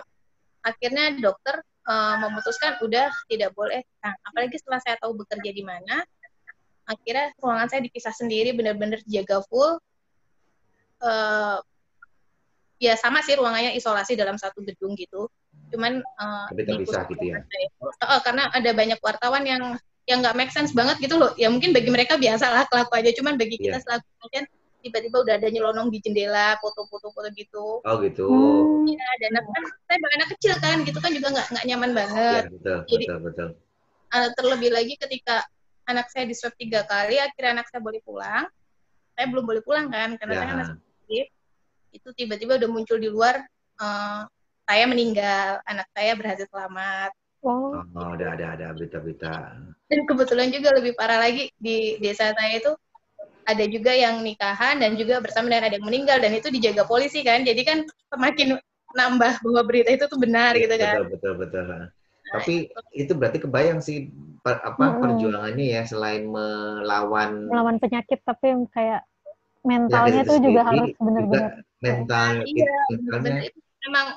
akhirnya 0.66 1.06
dokter 1.22 1.62
eh, 1.62 2.16
memutuskan 2.18 2.82
udah 2.82 3.14
tidak 3.30 3.54
boleh. 3.54 3.86
Nah, 4.02 4.14
apalagi 4.26 4.58
setelah 4.58 4.82
saya 4.82 4.96
tahu 4.98 5.14
bekerja 5.22 5.52
di 5.54 5.62
mana, 5.62 6.02
akhirnya 6.84 7.32
ruangan 7.40 7.68
saya 7.72 7.82
dipisah 7.84 8.14
sendiri, 8.14 8.52
benar-benar 8.56 9.00
dijaga 9.08 9.40
full. 9.48 9.80
Eh, 11.04 11.58
ya 12.80 12.94
sama 13.00 13.24
sih 13.24 13.36
ruangannya 13.40 13.76
isolasi 13.76 14.16
dalam 14.16 14.36
satu 14.36 14.64
gedung 14.64 14.96
gitu. 14.96 15.28
Cuman 15.72 16.04
Tapi 16.52 16.62
terpisah 16.68 17.08
gitu 17.08 17.24
ya? 17.34 17.40
Eh, 17.44 18.20
karena 18.24 18.52
ada 18.52 18.72
banyak 18.76 19.00
wartawan 19.00 19.44
yang 19.48 19.76
yang 20.04 20.20
nggak 20.20 20.36
make 20.36 20.52
sense 20.52 20.76
banget 20.76 21.00
gitu 21.00 21.16
loh. 21.16 21.32
Ya 21.40 21.48
mungkin 21.48 21.72
bagi 21.72 21.88
mereka 21.88 22.20
biasa 22.20 22.52
lah 22.52 22.64
kelaku 22.68 22.92
aja, 23.00 23.10
cuman 23.16 23.40
bagi 23.40 23.56
kita 23.56 23.80
Iya. 23.80 23.84
selaku 23.88 24.08
pasien 24.20 24.44
tiba-tiba 24.84 25.24
udah 25.24 25.40
ada 25.40 25.48
nyelonong 25.48 25.88
di 25.96 26.04
jendela, 26.04 26.60
foto-foto 26.60 27.08
foto 27.16 27.32
gitu. 27.32 27.80
Oh 27.88 27.96
gitu. 28.04 28.28
Hmm. 28.28 28.84
Ya, 28.92 29.08
dan 29.24 29.40
kan 29.40 29.64
saya 29.88 29.98
bawa 30.04 30.12
anak 30.20 30.28
kecil 30.36 30.54
kan, 30.60 30.78
gitu 30.84 31.00
kan 31.00 31.12
juga 31.16 31.28
nggak 31.32 31.48
nggak 31.56 31.66
nyaman 31.72 31.90
Ya 31.90 31.96
banget. 31.96 32.44
betul 32.52 32.78
Jadi- 32.92 33.08
betul 33.08 33.20
betul. 33.24 33.50
Eh, 34.14 34.30
terlebih 34.36 34.70
lagi 34.76 34.94
ketika 35.00 35.36
anak 35.88 36.08
saya 36.12 36.24
di 36.28 36.36
swab 36.36 36.56
tiga 36.56 36.84
kali, 36.88 37.20
akhirnya 37.20 37.62
anak 37.62 37.68
saya 37.70 37.82
boleh 37.84 38.00
pulang. 38.04 38.48
Saya 39.14 39.26
belum 39.30 39.46
boleh 39.46 39.62
pulang 39.62 39.88
kan, 39.94 40.18
karena 40.18 40.34
saya 40.40 40.48
kan 40.48 40.58
masih 40.58 40.76
Ya. 40.76 40.82
aktif. 40.82 41.26
Itu 41.94 42.08
tiba-tiba 42.18 42.58
udah 42.58 42.70
muncul 42.72 42.98
di 42.98 43.10
luar, 43.12 43.44
eh, 43.80 44.22
saya 44.64 44.86
meninggal, 44.88 45.62
anak 45.68 45.88
saya 45.94 46.12
berhasil 46.18 46.48
selamat. 46.50 47.12
Oh. 47.44 47.76
Oh, 47.76 48.08
udah 48.16 48.40
ada 48.40 48.56
ada 48.56 48.72
berita-berita. 48.72 49.60
Dan 49.92 50.00
kebetulan 50.08 50.48
juga 50.50 50.72
lebih 50.80 50.96
parah 50.96 51.20
lagi 51.20 51.52
di 51.60 52.00
desa 52.00 52.32
saya 52.32 52.56
itu 52.56 52.72
ada 53.44 53.66
juga 53.68 53.92
yang 53.92 54.24
nikahan 54.24 54.80
dan 54.80 54.96
juga 54.96 55.20
bersama 55.20 55.52
dengan 55.52 55.68
ada 55.68 55.76
yang 55.76 55.84
meninggal 55.84 56.24
dan 56.24 56.32
itu 56.32 56.48
dijaga 56.48 56.88
polisi 56.88 57.20
kan. 57.20 57.44
Jadi 57.44 57.62
kan 57.68 57.84
semakin 58.08 58.56
nambah 58.96 59.44
bahwa 59.44 59.62
berita 59.68 59.92
itu 59.92 60.08
tuh 60.08 60.16
benar 60.16 60.56
gitu 60.56 60.72
kan. 60.80 61.04
Betul 61.04 61.06
betul 61.12 61.34
betul. 61.44 61.68
Tapi 62.34 62.74
itu 62.98 63.14
berarti 63.14 63.38
kebayang 63.46 63.78
sih 63.78 64.10
per- 64.42 64.66
apa 64.66 64.82
Mm-mm. 64.90 65.02
perjuangannya 65.06 65.66
ya 65.78 65.82
selain 65.86 66.26
melawan 66.26 67.46
Melawan 67.46 67.78
penyakit 67.78 68.26
tapi 68.26 68.50
yang 68.50 68.66
kayak 68.74 69.06
mentalnya 69.64 70.26
itu 70.26 70.34
tuh 70.34 70.40
juga 70.44 70.62
sendiri, 70.68 70.80
harus 70.82 70.92
benar-benar 71.00 71.52
mental 71.80 72.32
Iya, 72.44 72.74
mentalnya. 72.92 73.40
itu 73.48 73.60
memang 73.88 74.08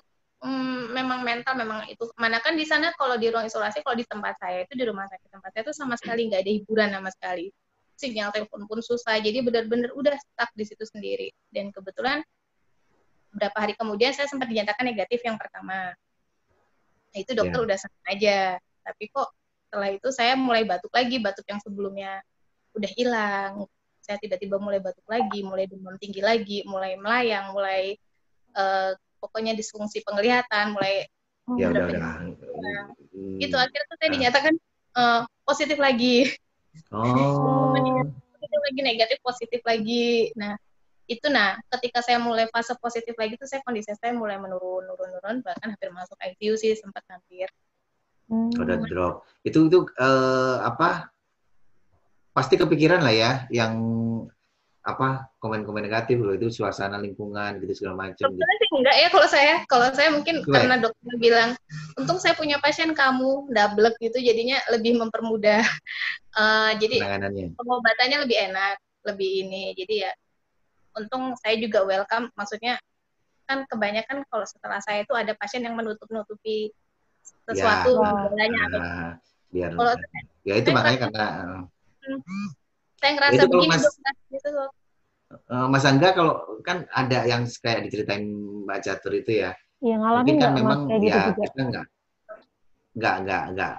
mm, 0.43 0.81
memang 0.91 1.19
mental 1.23 1.55
memang 1.55 1.79
itu. 1.87 2.05
Mana 2.19 2.43
kan 2.43 2.59
di 2.59 2.67
sana 2.67 2.91
kalau 2.99 3.15
di 3.21 3.31
ruang 3.31 3.47
isolasi 3.47 3.85
kalau 3.85 3.95
di 3.95 4.07
tempat 4.09 4.35
saya 4.43 4.67
itu 4.67 4.75
di 4.75 4.85
rumah 4.89 5.07
sakit 5.07 5.29
tempat 5.31 5.51
saya 5.55 5.63
itu 5.69 5.75
sama 5.77 5.95
sekali 6.01 6.27
nggak 6.33 6.43
ada 6.43 6.53
hiburan 6.57 6.89
sama 6.91 7.11
sekali. 7.15 7.47
Sinyal 7.97 8.29
telepon 8.35 8.69
pun 8.69 8.81
susah 8.85 9.17
jadi 9.23 9.41
benar-benar 9.41 9.95
udah 9.95 10.17
stuck 10.19 10.51
di 10.57 10.65
situ 10.67 10.85
sendiri. 10.89 11.31
Dan 11.53 11.71
kebetulan 11.71 12.25
beberapa 13.31 13.57
hari 13.61 13.77
kemudian 13.77 14.17
saya 14.17 14.27
sempat 14.27 14.49
dinyatakan 14.49 14.89
negatif 14.89 15.21
yang 15.23 15.37
pertama 15.37 15.93
nah, 17.17 17.25
itu 17.25 17.33
dokter 17.33 17.61
yeah. 17.65 17.67
udah 17.73 17.79
senang 17.81 18.07
aja. 18.13 18.39
Tapi 18.85 19.05
kok 19.09 19.29
setelah 19.67 19.89
itu 19.89 20.09
saya 20.13 20.37
mulai 20.37 20.63
batuk 20.69 20.93
lagi 20.93 21.17
batuk 21.17 21.49
yang 21.49 21.61
sebelumnya 21.65 22.21
udah 22.77 22.91
hilang. 22.93 23.53
Saya 24.05 24.21
tiba-tiba 24.21 24.61
mulai 24.61 24.79
batuk 24.85 25.09
lagi 25.09 25.41
mulai 25.41 25.65
demam 25.65 25.97
tinggi 25.97 26.21
lagi 26.21 26.63
mulai 26.69 26.95
melayang 27.01 27.57
mulai 27.57 27.97
uh, 28.55 28.93
pokoknya 29.19 29.57
disfungsi 29.57 30.05
penglihatan 30.05 30.77
mulai 30.77 31.09
ya 31.57 31.73
udah 31.73 31.83
udah. 31.89 32.01
nah, 32.03 32.87
itu 33.39 33.55
akhirnya 33.55 33.87
tuh 33.87 33.97
saya 33.99 34.11
dinyatakan 34.13 34.55
uh, 34.95 35.23
positif 35.49 35.81
lagi. 35.81 36.31
Oh. 36.93 37.73
Positif 38.37 38.61
lagi 38.63 38.81
negatif 38.85 39.19
positif 39.25 39.61
lagi. 39.65 40.31
Nah 40.37 40.55
itu 41.07 41.27
nah 41.31 41.55
ketika 41.79 42.03
saya 42.03 42.19
mulai 42.19 42.51
fase 42.51 42.75
positif 42.83 43.15
lagi 43.15 43.39
tuh 43.39 43.47
saya 43.47 43.63
kondisi 43.63 43.95
saya 43.95 44.11
mulai 44.11 44.39
menurun 44.43 44.83
menurun 44.87 45.09
menurun 45.15 45.37
bahkan 45.47 45.71
hampir 45.71 45.91
masuk 45.95 46.19
ICU 46.19 46.55
sih 46.59 46.75
sempat 46.75 47.07
hampir 47.07 47.47
hmm. 48.27 48.59
udah 48.59 48.77
drop 48.91 49.15
itu 49.47 49.71
itu 49.71 49.87
uh, 50.03 50.67
apa 50.67 51.11
pasti 52.35 52.59
kepikiran 52.59 53.01
lah 53.01 53.15
ya 53.15 53.33
yang 53.49 53.79
apa 54.87 55.27
komen-komen 55.43 55.83
negatif 55.83 56.23
loh 56.23 56.31
itu 56.31 56.47
suasana 56.47 56.95
lingkungan 57.03 57.59
gitu 57.59 57.75
segala 57.75 58.07
macam. 58.07 58.31
Gitu. 58.31 58.39
sih 58.39 58.69
enggak 58.71 58.97
ya 59.03 59.09
kalau 59.11 59.27
saya 59.27 59.55
kalau 59.67 59.87
saya 59.91 60.15
mungkin 60.15 60.47
Gue. 60.47 60.55
karena 60.55 60.79
dokter 60.79 61.15
bilang 61.19 61.51
untung 61.99 62.23
saya 62.23 62.39
punya 62.39 62.63
pasien 62.63 62.95
kamu 62.95 63.51
double 63.51 63.91
gitu 63.99 64.19
jadinya 64.23 64.63
lebih 64.71 64.95
mempermudah 64.95 65.67
uh, 66.39 66.71
jadi 66.81 67.03
pengobatannya 67.59 68.31
lebih 68.31 68.39
enak 68.47 68.79
lebih 69.11 69.31
ini 69.43 69.75
jadi 69.75 69.95
ya 70.07 70.11
untung 70.97 71.37
saya 71.39 71.61
juga 71.61 71.85
welcome. 71.85 72.33
Maksudnya 72.35 72.81
kan 73.47 73.63
kebanyakan 73.71 74.27
kalau 74.27 74.43
setelah 74.49 74.83
saya 74.83 75.07
itu 75.07 75.15
ada 75.15 75.37
pasien 75.39 75.63
yang 75.63 75.79
menutup-nutupi 75.79 76.75
sesuatu 77.47 78.03
ya, 78.03 78.11
gejalanya 78.27 78.61
atau 78.67 78.81
biar 79.55 79.71
kalau 79.79 79.95
ya 80.43 80.55
itu 80.59 80.69
makanya 80.75 80.99
karena 81.07 81.27
hmm 82.03 82.49
saya 82.97 83.13
ngerasa 83.13 83.35
itu 83.37 83.47
begini 83.53 83.69
mas, 83.71 83.85
gitu 84.33 84.49
uh, 85.53 85.67
Mas 85.69 85.85
Angga 85.85 86.17
kalau 86.17 86.35
kan 86.65 86.89
ada 86.91 87.29
yang 87.29 87.45
kayak 87.61 87.87
diceritain 87.87 88.25
Mbak 88.65 88.79
Catur 88.83 89.13
itu 89.15 89.47
ya. 89.47 89.53
Yang 89.85 90.01
ngalamin 90.03 90.37
kan 90.41 90.51
memang 90.57 90.79
gitu 90.89 91.07
ya 91.07 91.31
juga. 91.31 91.43
kita 91.45 91.61
nggak 91.71 91.85
nggak 92.97 93.15
nggak 93.23 93.43
nggak 93.53 93.75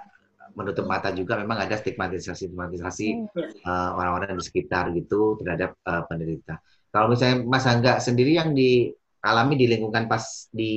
menutup 0.53 0.85
mata 0.85 1.09
juga. 1.11 1.33
Memang 1.41 1.57
ada 1.65 1.75
stigmatisasi 1.75 2.53
stigmatisasi 2.53 3.07
hmm. 3.17 3.65
uh, 3.65 3.89
orang-orang 3.97 4.37
di 4.37 4.45
sekitar 4.45 4.93
gitu 4.93 5.41
terhadap 5.41 5.75
uh, 5.83 6.05
penderita. 6.05 6.61
Kalau 6.91 7.11
misalnya 7.11 7.43
Mas 7.43 7.65
Angga 7.67 7.99
sendiri 7.99 8.35
yang 8.35 8.55
dialami 8.55 9.53
di 9.59 9.65
lingkungan 9.67 10.07
pas 10.07 10.47
di 10.49 10.73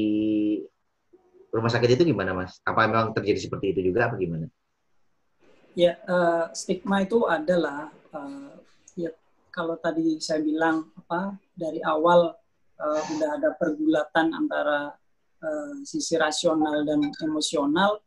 rumah 1.50 1.70
sakit 1.70 1.98
itu 1.98 2.14
gimana 2.14 2.34
Mas? 2.34 2.58
Apa 2.62 2.86
memang 2.86 3.14
terjadi 3.14 3.50
seperti 3.50 3.74
itu 3.74 3.90
juga 3.90 4.10
apa 4.10 4.18
gimana? 4.18 4.46
Ya, 5.78 5.98
uh, 6.10 6.50
stigma 6.50 7.06
itu 7.06 7.24
adalah 7.30 7.94
uh, 8.10 8.58
ya 8.98 9.14
kalau 9.54 9.78
tadi 9.78 10.18
saya 10.18 10.42
bilang 10.42 10.90
apa 10.98 11.38
dari 11.54 11.78
awal 11.82 12.34
uh, 12.78 13.02
udah 13.16 13.30
ada 13.38 13.54
pergulatan 13.54 14.34
antara 14.34 14.94
uh, 15.42 15.74
sisi 15.86 16.18
rasional 16.18 16.82
dan 16.82 17.06
emosional 17.22 18.02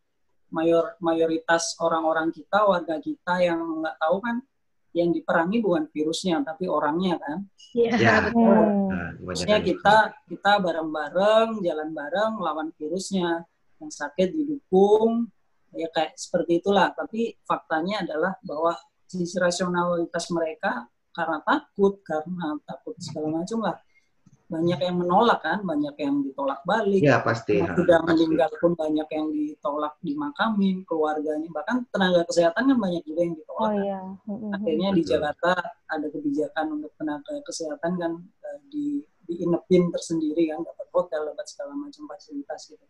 mayor 0.54 0.94
mayoritas 1.02 1.74
orang-orang 1.82 2.30
kita 2.30 2.62
warga 2.62 3.02
kita 3.02 3.42
yang 3.42 3.60
nggak 3.82 3.98
tahu 3.98 4.22
kan 4.22 4.38
yang 4.94 5.10
diperangi 5.10 5.58
bukan 5.60 5.90
virusnya 5.90 6.42
tapi 6.46 6.70
orangnya 6.70 7.18
kan? 7.18 7.38
Iya. 7.74 7.92
Ya, 7.98 8.14
betul. 8.30 8.58
Nah, 9.50 9.60
kita 9.66 9.98
kita 10.30 10.52
bareng-bareng 10.62 11.60
jalan 11.66 11.90
bareng 11.92 12.34
lawan 12.38 12.70
virusnya. 12.78 13.46
Yang 13.82 13.92
sakit 14.00 14.32
didukung 14.32 15.28
ya 15.74 15.90
kayak 15.90 16.16
seperti 16.16 16.62
itulah. 16.62 16.94
Tapi 16.94 17.36
faktanya 17.44 18.06
adalah 18.06 18.38
bahwa 18.46 18.78
sisi 19.10 19.36
rasionalitas 19.42 20.30
mereka 20.30 20.88
karena 21.14 21.42
takut 21.46 22.02
karena 22.02 22.58
takut 22.66 22.98
segala 22.98 23.42
macam 23.42 23.60
lah 23.62 23.78
banyak 24.54 24.80
yang 24.86 24.96
menolak 25.02 25.42
kan 25.42 25.60
banyak 25.66 25.96
yang 25.98 26.22
ditolak 26.22 26.62
balik. 26.62 27.02
Ya 27.02 27.18
pasti. 27.26 27.58
Yang 27.58 27.82
sudah 27.82 28.00
meninggal 28.06 28.50
pun 28.62 28.78
banyak 28.78 29.08
yang 29.10 29.28
ditolak 29.34 29.94
di 30.06 30.14
dimakamin 30.14 30.86
keluarganya. 30.86 31.50
Bahkan 31.50 31.90
tenaga 31.90 32.22
kesehatan 32.30 32.64
kan 32.70 32.78
banyak 32.78 33.02
juga 33.02 33.22
yang 33.26 33.36
ditolak 33.36 33.72
oh, 33.74 33.74
iya. 33.82 34.00
akhirnya 34.54 34.90
di 34.94 35.02
Jakarta 35.02 35.52
ada 35.90 36.08
kebijakan 36.14 36.66
untuk 36.78 36.92
tenaga 37.02 37.34
kesehatan 37.42 37.92
kan 37.98 38.12
eh, 38.22 38.60
di 38.70 38.86
diinepin 39.24 39.90
tersendiri 39.90 40.52
kan 40.52 40.62
dapat 40.62 40.88
hotel 40.94 41.22
dapat 41.34 41.46
segala 41.50 41.74
macam 41.74 42.04
fasilitas 42.06 42.62
gitu. 42.70 42.86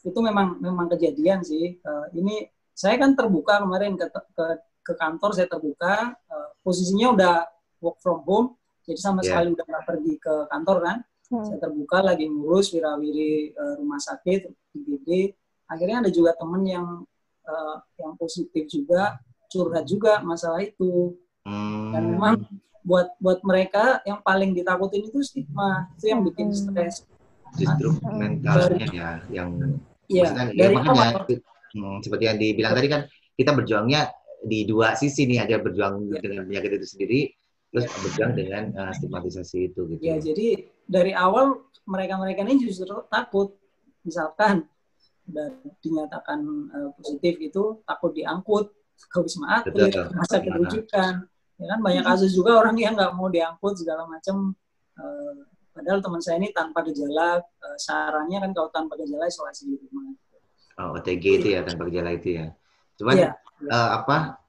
Itu 0.00 0.18
memang 0.24 0.56
memang 0.64 0.88
kejadian 0.88 1.44
sih. 1.44 1.76
Uh, 1.84 2.08
ini 2.16 2.48
saya 2.72 2.96
kan 2.96 3.12
terbuka 3.12 3.60
kemarin 3.60 4.00
ke, 4.00 4.08
ke 4.10 4.46
ke 4.84 4.92
kantor 4.96 5.30
saya 5.32 5.48
terbuka 5.48 6.12
uh, 6.28 6.48
posisinya 6.60 7.16
udah 7.16 7.34
work 7.80 7.98
from 8.04 8.20
home 8.28 8.48
jadi 8.84 9.00
sama 9.00 9.20
yeah. 9.20 9.32
sekali 9.32 9.48
udah 9.56 9.64
nggak 9.66 9.84
pergi 9.88 10.14
ke 10.20 10.34
kantor 10.52 10.78
kan 10.84 10.96
hmm. 11.32 11.44
saya 11.44 11.58
terbuka 11.60 11.98
lagi 12.04 12.24
ngurus 12.28 12.72
wirawiri 12.76 13.56
uh, 13.56 13.74
rumah 13.80 14.00
sakit 14.00 14.52
IGD 14.76 15.08
akhirnya 15.68 16.04
ada 16.04 16.10
juga 16.12 16.36
temen 16.36 16.62
yang 16.68 16.86
uh, 17.48 17.76
yang 17.96 18.12
positif 18.20 18.68
juga 18.68 19.18
curhat 19.48 19.84
juga 19.88 20.20
masalah 20.20 20.60
itu 20.60 21.16
hmm. 21.48 21.90
dan 21.92 22.02
memang 22.12 22.34
buat 22.84 23.16
buat 23.16 23.40
mereka 23.40 24.04
yang 24.04 24.20
paling 24.20 24.52
ditakutin 24.52 25.08
itu 25.08 25.24
stigma 25.24 25.88
itu 25.96 26.12
yang 26.12 26.20
bikin 26.20 26.52
hmm. 26.52 26.58
stres 26.58 27.08
justru 27.56 27.96
nah, 28.02 28.12
mentalnya 28.12 28.86
ya 28.90 29.10
yang 29.30 29.48
ya, 30.10 30.28
dari 30.52 30.58
ya, 30.58 30.68
makanya, 30.74 31.22
hmm, 31.72 32.02
seperti 32.04 32.24
yang 32.28 32.36
dibilang 32.36 32.72
tadi 32.76 32.88
kan 32.90 33.02
kita 33.34 33.50
berjuangnya 33.56 34.12
di 34.44 34.68
dua 34.68 34.92
sisi 34.92 35.24
nih 35.24 35.48
ada 35.48 35.56
berjuang 35.62 36.12
ya. 36.12 36.20
dengan 36.20 36.44
penyakit 36.44 36.70
itu 36.76 36.86
sendiri 36.86 37.20
terus 37.74 37.90
ya. 37.90 37.98
berjuang 38.06 38.32
dengan 38.38 38.62
uh, 38.78 38.92
stigmatisasi 38.94 39.74
itu 39.74 39.80
gitu. 39.90 39.98
Ya, 39.98 40.14
jadi 40.22 40.70
dari 40.86 41.10
awal 41.10 41.58
mereka-mereka 41.90 42.46
ini 42.46 42.62
justru 42.62 43.02
takut 43.10 43.58
misalkan 44.06 44.70
udah 45.26 45.50
dinyatakan 45.82 46.38
uh, 46.70 46.90
positif 46.94 47.34
itu 47.42 47.82
takut 47.82 48.14
diangkut 48.14 48.70
ke 49.10 49.18
wisma 49.18 49.58
atlet, 49.58 49.90
masa 50.14 50.38
kerujukan. 50.38 51.26
Ya 51.58 51.66
kan 51.66 51.80
banyak 51.82 52.06
kasus 52.06 52.30
juga 52.30 52.62
orang 52.62 52.78
yang 52.78 52.94
nggak 52.94 53.10
mau 53.10 53.26
diangkut 53.26 53.74
segala 53.74 54.06
macam. 54.06 54.54
Uh, 54.94 55.42
padahal 55.74 55.98
teman 55.98 56.22
saya 56.22 56.38
ini 56.38 56.54
tanpa 56.54 56.86
gejala, 56.86 57.42
uh, 57.42 57.76
sarannya 57.82 58.38
kan 58.38 58.50
kalau 58.54 58.70
tanpa 58.70 58.94
gejala 59.02 59.26
isolasi 59.26 59.74
di 59.74 59.76
rumah. 59.82 60.14
Oh, 60.78 60.94
OTG 60.94 61.42
itu 61.42 61.48
ya 61.58 61.66
tanpa 61.66 61.90
gejala 61.90 62.14
itu 62.14 62.38
ya. 62.38 62.46
Cuman 62.94 63.14
ya 63.18 63.30
uh, 63.70 63.90
apa 63.98 64.43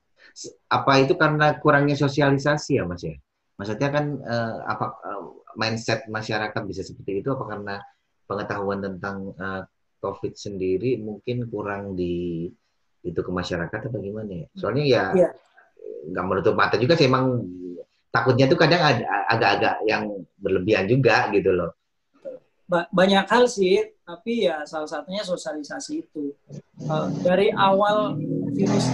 apa 0.68 0.92
itu 1.00 1.14
karena 1.16 1.56
kurangnya 1.60 1.96
sosialisasi 1.96 2.80
ya 2.80 2.84
mas 2.84 3.04
ya 3.04 3.16
maksudnya 3.56 3.90
kan 3.90 4.06
uh, 4.20 4.58
apa 4.68 4.86
uh, 5.00 5.24
mindset 5.56 6.04
masyarakat 6.12 6.62
bisa 6.68 6.84
seperti 6.84 7.24
itu 7.24 7.32
apa 7.32 7.44
karena 7.48 7.76
pengetahuan 8.28 8.84
tentang 8.84 9.32
uh, 9.40 9.64
covid 10.04 10.36
sendiri 10.36 11.00
mungkin 11.00 11.48
kurang 11.48 11.96
di 11.96 12.52
itu 13.06 13.20
ke 13.22 13.32
masyarakat 13.32 13.80
atau 13.88 14.00
gimana 14.02 14.44
ya 14.44 14.48
soalnya 14.60 14.84
ya 14.84 15.04
iya. 15.16 15.30
nggak 16.12 16.26
yeah. 16.26 16.30
menutup 16.30 16.54
mata 16.58 16.76
juga 16.76 17.00
sih 17.00 17.08
emang 17.08 17.48
takutnya 18.12 18.52
tuh 18.52 18.60
kadang 18.60 18.82
agak-agak 19.32 19.88
yang 19.88 20.12
berlebihan 20.36 20.88
juga 20.90 21.32
gitu 21.32 21.56
loh 21.56 21.72
banyak 22.68 23.26
hal 23.30 23.46
sih, 23.46 23.94
tapi 24.02 24.50
ya 24.50 24.66
salah 24.66 24.90
satunya 24.90 25.22
sosialisasi 25.22 26.02
itu. 26.02 26.34
Uh, 26.90 27.14
dari 27.22 27.54
awal 27.54 28.18
virus 28.52 28.90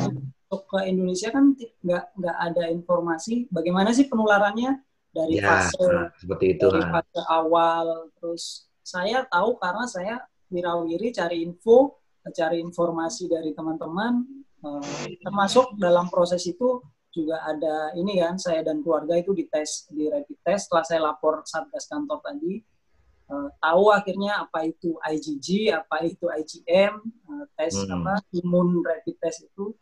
untuk 0.51 0.67
ke 0.67 0.83
Indonesia 0.83 1.31
kan 1.31 1.55
nggak 1.55 2.05
nggak 2.19 2.37
ada 2.43 2.63
informasi 2.67 3.47
bagaimana 3.47 3.95
sih 3.95 4.11
penularannya 4.11 4.83
dari 5.15 5.39
ya, 5.39 5.47
fase 5.47 5.79
nah, 5.87 6.11
seperti 6.19 6.59
itu 6.59 6.67
dari 6.67 6.83
fase 6.91 7.19
awal. 7.31 8.11
Terus 8.19 8.67
saya 8.83 9.23
tahu 9.31 9.55
karena 9.55 9.87
saya 9.87 10.15
wirawiri 10.51 11.15
cari 11.15 11.39
info, 11.39 12.03
cari 12.35 12.59
informasi 12.59 13.31
dari 13.31 13.55
teman-teman, 13.55 14.27
uh, 14.67 15.07
termasuk 15.23 15.79
dalam 15.79 16.11
proses 16.11 16.43
itu 16.43 16.83
juga 17.15 17.47
ada 17.47 17.95
ini 17.95 18.19
kan 18.19 18.35
saya 18.35 18.59
dan 18.59 18.83
keluarga 18.83 19.15
itu 19.15 19.31
dites 19.31 19.87
di 19.87 20.11
rapid 20.11 20.35
test 20.43 20.67
setelah 20.67 20.83
saya 20.83 20.99
lapor 20.99 21.43
satgas 21.47 21.87
kantor 21.87 22.19
tadi 22.23 22.59
uh, 23.31 23.51
tahu 23.59 23.91
akhirnya 23.91 24.43
apa 24.47 24.67
itu 24.67 24.95
IgG, 24.99 25.75
apa 25.75 26.07
itu 26.07 26.27
IgM, 26.27 26.93
eh, 27.03 27.45
tes 27.55 27.75
hmm. 27.79 27.95
apa 27.95 28.13
imun 28.35 28.83
rapid 28.83 29.15
test 29.19 29.47
itu 29.47 29.75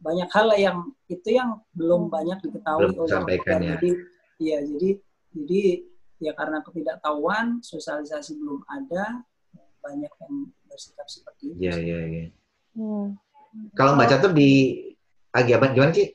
banyak 0.00 0.28
hal 0.32 0.48
yang 0.56 0.78
itu 1.06 1.28
yang 1.36 1.60
belum 1.76 2.08
banyak 2.08 2.40
diketahui 2.40 2.92
belum 2.92 3.04
oleh 3.04 3.12
sampaikan 3.12 3.60
ya. 3.60 3.76
Jadi 3.76 3.90
ya 4.40 4.58
jadi 4.64 4.88
jadi 5.36 5.62
ya 6.20 6.32
karena 6.36 6.58
ketidaktahuan 6.64 7.60
sosialisasi 7.60 8.40
belum 8.40 8.64
ada 8.68 9.24
banyak 9.80 10.12
yang 10.12 10.34
bersikap 10.68 11.08
seperti 11.08 11.56
itu. 11.56 11.60
Iya, 11.68 11.76
iya, 11.80 11.98
iya. 12.06 12.24
Hmm. 12.76 13.16
Kalau 13.74 13.96
Mbak 13.96 14.08
Catur 14.08 14.32
di 14.36 14.78
Agiaban 15.34 15.74
gimana 15.74 15.92
sih? 15.96 16.14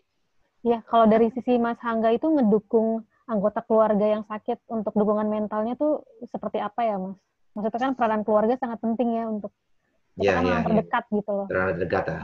Ya, 0.65 0.81
kalau 0.85 1.05
dari 1.05 1.29
sisi 1.33 1.61
Mas 1.61 1.77
Hangga 1.81 2.09
itu 2.13 2.25
ngedukung 2.25 3.05
anggota 3.25 3.61
keluarga 3.65 4.05
yang 4.05 4.23
sakit 4.25 4.65
untuk 4.69 4.93
dukungan 4.93 5.29
mentalnya 5.29 5.77
tuh 5.77 6.05
seperti 6.29 6.61
apa 6.61 6.81
ya, 6.85 6.95
Mas? 6.97 7.17
Maksudnya 7.57 7.81
kan 7.89 7.93
peranan 7.97 8.23
keluarga 8.25 8.55
sangat 8.57 8.79
penting 8.81 9.17
ya 9.17 9.25
untuk 9.29 9.51
kita 10.15 10.23
Iya, 10.23 10.31
kan 10.31 10.43
iya, 10.43 10.51
orang 10.51 10.61
iya. 10.63 10.67
terdekat 10.69 11.03
gitu 11.11 11.31
loh. 11.31 11.47
Terlalu 11.51 11.73
dekat 11.83 12.03
ya? 12.07 12.19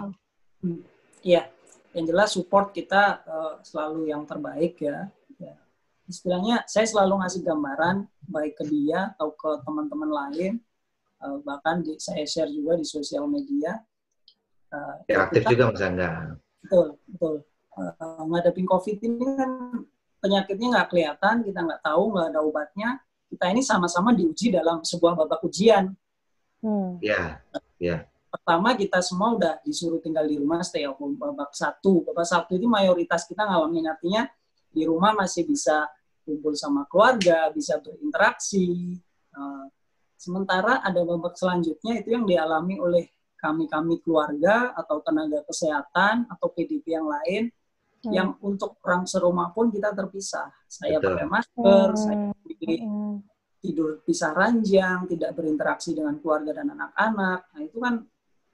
Iya, 1.22 1.46
yang 1.94 2.06
jelas 2.10 2.34
support 2.34 2.74
kita 2.74 3.22
eh, 3.26 3.54
selalu 3.62 4.10
yang 4.10 4.26
terbaik 4.26 4.82
ya. 4.82 5.10
Ya. 5.38 5.56
Istilahnya 6.10 6.66
saya 6.66 6.86
selalu 6.90 7.22
ngasih 7.22 7.42
gambaran 7.46 8.10
baik 8.26 8.58
ke 8.58 8.66
dia 8.66 9.14
atau 9.16 9.30
ke 9.34 9.50
teman-teman 9.62 10.10
lain, 10.10 10.54
eh, 11.22 11.38
bahkan 11.46 11.86
di, 11.86 11.98
saya 12.02 12.26
share 12.26 12.50
juga 12.50 12.74
di 12.78 12.86
sosial 12.86 13.30
media. 13.30 13.78
Eh, 14.74 15.14
Ya, 15.14 15.30
aktif 15.30 15.46
kita- 15.46 15.52
juga 15.54 15.64
Mas 15.70 15.84
Angga. 15.86 16.10
Betul, 16.66 16.88
betul. 17.10 17.36
Ngadepin 18.02 18.68
COVID 18.68 18.98
ini 19.00 19.26
kan 19.38 19.52
penyakitnya 20.22 20.68
nggak 20.78 20.88
kelihatan, 20.92 21.36
kita 21.42 21.60
nggak 21.66 21.82
tahu, 21.82 22.04
nggak 22.14 22.28
ada 22.36 22.40
obatnya. 22.44 22.90
Kita 23.32 23.48
ini 23.48 23.64
sama-sama 23.64 24.12
diuji 24.12 24.52
dalam 24.52 24.84
sebuah 24.84 25.16
babak 25.16 25.42
ujian. 25.48 25.96
Hmm. 26.62 27.00
Ya, 27.02 27.42
Pertama 28.32 28.72
kita 28.80 29.04
semua 29.04 29.36
udah 29.36 29.60
disuruh 29.68 30.00
tinggal 30.00 30.24
di 30.24 30.40
rumah 30.40 30.64
stay 30.64 30.88
at 30.88 30.96
home 30.96 31.20
babak 31.20 31.52
satu. 31.52 32.08
Babak 32.08 32.24
satu 32.24 32.56
ini 32.56 32.64
mayoritas 32.64 33.28
kita 33.28 33.44
ngalamin 33.44 33.92
artinya 33.92 34.24
di 34.72 34.88
rumah 34.88 35.12
masih 35.12 35.44
bisa 35.44 35.92
kumpul 36.24 36.56
sama 36.56 36.88
keluarga, 36.88 37.52
bisa 37.52 37.76
berinteraksi. 37.84 38.96
Eh, 39.36 39.66
sementara 40.16 40.80
ada 40.80 41.04
babak 41.04 41.36
selanjutnya 41.36 42.00
itu 42.00 42.16
yang 42.16 42.24
dialami 42.24 42.80
oleh 42.80 43.04
kami-kami 43.36 44.00
keluarga 44.00 44.72
atau 44.80 45.04
tenaga 45.04 45.44
kesehatan 45.44 46.30
atau 46.32 46.48
PDP 46.56 46.96
yang 46.96 47.10
lain 47.12 47.52
Hmm. 48.02 48.14
yang 48.18 48.30
untuk 48.42 48.82
orang 48.82 49.06
serumah 49.06 49.54
pun 49.54 49.70
kita 49.70 49.94
terpisah. 49.94 50.50
Saya 50.66 50.98
Betul. 50.98 51.22
pakai 51.22 51.28
masker, 51.30 51.88
Hmm. 51.94 52.02
saya 52.02 52.16
pilih 52.50 52.82
Hmm. 52.82 53.16
tidur 53.62 54.02
pisah 54.02 54.34
ranjang, 54.34 55.06
tidak 55.06 55.38
berinteraksi 55.38 55.94
dengan 55.94 56.18
keluarga 56.18 56.50
dan 56.58 56.74
anak-anak. 56.74 57.40
Nah 57.54 57.62
itu 57.62 57.78
kan 57.78 58.02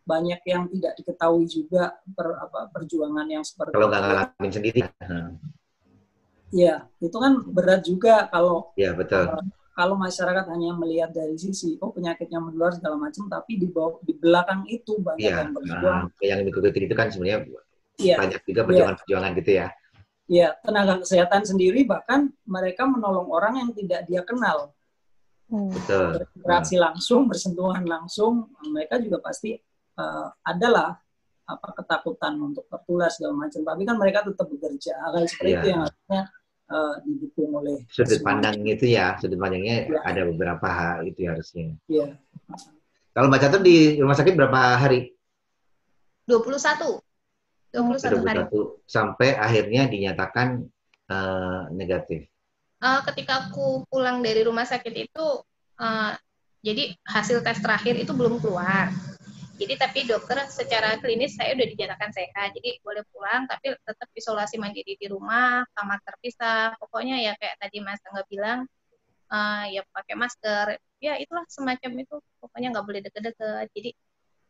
banyak 0.08 0.40
yang 0.48 0.72
tidak 0.72 0.96
diketahui 0.96 1.44
juga 1.46 1.92
per, 2.16 2.40
apa, 2.40 2.72
perjuangan 2.72 3.28
yang 3.28 3.44
seperti 3.44 3.76
kalau 3.76 3.92
nggak 3.92 4.02
ngalamin 4.08 4.52
sendiri. 4.52 4.80
Nah, 5.04 5.36
Ya, 6.48 6.88
itu 7.04 7.12
kan 7.20 7.44
berat 7.52 7.84
juga 7.84 8.24
kalau 8.32 8.72
Ya, 8.80 8.96
betul. 8.96 9.28
kalau 9.76 10.00
masyarakat 10.00 10.48
hanya 10.48 10.72
melihat 10.80 11.12
dari 11.12 11.36
sisi 11.36 11.76
oh 11.84 11.92
penyakitnya 11.92 12.40
menular 12.40 12.72
segala 12.72 12.96
macam, 12.96 13.28
tapi 13.28 13.60
di 13.60 13.68
bawah 13.68 14.00
di 14.00 14.16
belakang 14.16 14.64
itu 14.72 14.96
banyak 15.04 15.28
Iya, 15.28 15.44
yang 15.44 15.52
berjuang. 15.52 16.02
nah, 16.08 16.24
yang 16.24 16.40
itu 16.48 16.96
kan 16.96 17.08
sebenarnya 17.12 17.40
Iya, 18.00 18.16
banyak 18.16 18.42
juga 18.48 18.62
perjuangan-perjuangan 18.64 19.32
gitu 19.44 19.52
ya. 19.60 19.68
ya 20.28 20.48
tenaga 20.64 21.04
kesehatan 21.04 21.44
sendiri 21.48 21.84
bahkan 21.88 22.32
mereka 22.48 22.84
menolong 22.88 23.28
orang 23.28 23.60
yang 23.60 23.70
tidak 23.76 24.08
dia 24.08 24.24
kenal. 24.24 24.72
Hmm. 25.48 25.72
Betul. 25.72 26.28
berinteraksi 26.28 26.76
langsung, 26.76 27.28
bersentuhan 27.32 27.84
langsung, 27.88 28.52
mereka 28.68 29.00
juga 29.00 29.24
pasti 29.24 29.56
eh, 29.98 30.28
adalah 30.46 30.98
apa 31.48 31.68
ketakutan 31.74 32.36
untuk 32.38 32.68
tertular 32.68 33.08
segala 33.08 33.48
macam. 33.48 33.64
Tapi 33.64 33.82
kan 33.84 33.96
mereka 33.96 34.20
tetap 34.24 34.48
bekerja. 34.48 34.94
Hal 35.00 35.24
seperti 35.26 35.52
Iya. 35.52 35.58
itu 35.58 35.68
yang 35.68 35.82
harusnya 35.84 36.22
eh, 36.68 36.96
didukung 37.08 37.50
oleh 37.56 37.78
Sudut 37.88 38.20
semua. 38.20 38.28
pandang 38.28 38.60
itu 38.62 38.86
ya, 38.86 39.16
sudut 39.16 39.40
pandangnya 39.40 39.88
Ya. 39.88 40.00
ada 40.04 40.22
beberapa 40.28 40.68
hal 40.68 41.08
itu 41.08 41.24
ya 41.24 41.32
harusnya. 41.32 41.72
Iya. 41.88 42.20
Kalau 43.16 43.32
Mbak 43.32 43.40
Catur 43.40 43.62
di 43.64 43.96
rumah 43.98 44.14
sakit 44.14 44.34
berapa 44.36 44.76
hari? 44.76 45.16
21. 46.28 47.00
21 47.72 48.20
hari. 48.28 48.44
21 48.52 48.84
sampai 48.84 49.30
akhirnya 49.34 49.88
dinyatakan 49.88 50.68
eh, 51.08 51.62
negatif. 51.72 52.28
Eh, 52.78 53.00
ketika 53.08 53.48
aku 53.48 53.88
pulang 53.88 54.20
dari 54.20 54.44
rumah 54.44 54.68
sakit 54.68 54.92
itu, 54.92 55.26
eh, 55.80 56.12
jadi 56.60 56.84
hasil 57.08 57.40
tes 57.40 57.64
terakhir 57.64 57.96
itu 57.96 58.12
belum 58.12 58.44
keluar. 58.44 58.92
Jadi 59.58 59.74
tapi 59.74 60.00
dokter 60.06 60.38
secara 60.54 61.02
klinis 61.02 61.34
saya 61.34 61.58
udah 61.58 61.66
dinyatakan 61.66 62.14
sehat, 62.14 62.54
jadi 62.54 62.78
boleh 62.86 63.02
pulang, 63.10 63.50
tapi 63.50 63.74
tetap 63.74 64.10
isolasi 64.14 64.62
mandiri 64.62 64.94
di 64.94 65.08
rumah, 65.10 65.66
kamar 65.74 65.98
terpisah. 66.06 66.78
Pokoknya 66.78 67.18
ya 67.18 67.34
kayak 67.42 67.58
tadi 67.58 67.82
Mas 67.82 67.98
Angga 68.06 68.22
bilang, 68.30 68.60
eh, 69.34 69.64
ya 69.74 69.82
pakai 69.90 70.14
masker. 70.14 70.78
Ya 71.02 71.18
itulah 71.18 71.42
semacam 71.50 71.92
itu. 72.06 72.16
Pokoknya 72.38 72.70
nggak 72.70 72.86
boleh 72.86 73.02
deket-deket. 73.02 73.66
Jadi 73.74 73.90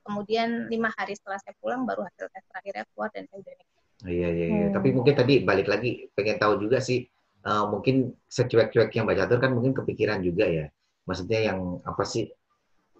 kemudian 0.04 0.68
lima 0.68 0.92
hari 0.96 1.16
setelah 1.16 1.40
saya 1.40 1.56
pulang 1.60 1.88
baru 1.88 2.04
hasil 2.04 2.28
tes 2.28 2.44
terakhirnya 2.52 2.84
keluar 2.92 3.10
dan 3.12 3.24
saya 3.32 3.40
udah 3.44 3.54
negatif. 3.56 3.84
Iya, 4.08 4.28
iya, 4.30 4.46
iya. 4.52 4.66
Hmm. 4.68 4.76
Tapi 4.76 4.88
mungkin 4.92 5.14
tadi 5.16 5.34
balik 5.42 5.68
lagi 5.72 6.12
pengen 6.16 6.36
tahu 6.36 6.60
juga 6.60 6.84
sih, 6.84 7.08
eh, 7.48 7.66
mungkin 7.72 8.12
secuek-cuek 8.28 8.92
yang 8.92 9.08
Mbak 9.08 9.18
Catur 9.24 9.40
kan 9.40 9.52
mungkin 9.56 9.72
kepikiran 9.72 10.20
juga 10.20 10.52
ya. 10.52 10.68
Maksudnya 11.08 11.40
yang 11.48 11.80
apa 11.88 12.04
sih, 12.04 12.28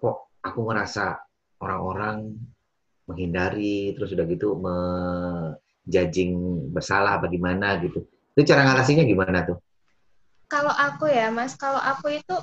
kok 0.00 0.32
aku 0.40 0.64
ngerasa 0.64 1.27
orang-orang 1.58 2.34
menghindari, 3.08 3.96
terus 3.96 4.12
udah 4.12 4.26
gitu 4.28 4.54
menjudging 4.58 6.32
bersalah 6.72 7.18
apa 7.18 7.26
gimana 7.32 7.80
gitu. 7.82 8.04
Itu 8.36 8.42
cara 8.46 8.62
ngatasinya 8.68 9.04
gimana 9.08 9.44
tuh? 9.48 9.58
kalau 10.48 10.72
aku 10.72 11.06
ya 11.06 11.28
mas 11.28 11.54
kalau 11.54 11.78
aku 11.78 12.18
itu 12.18 12.34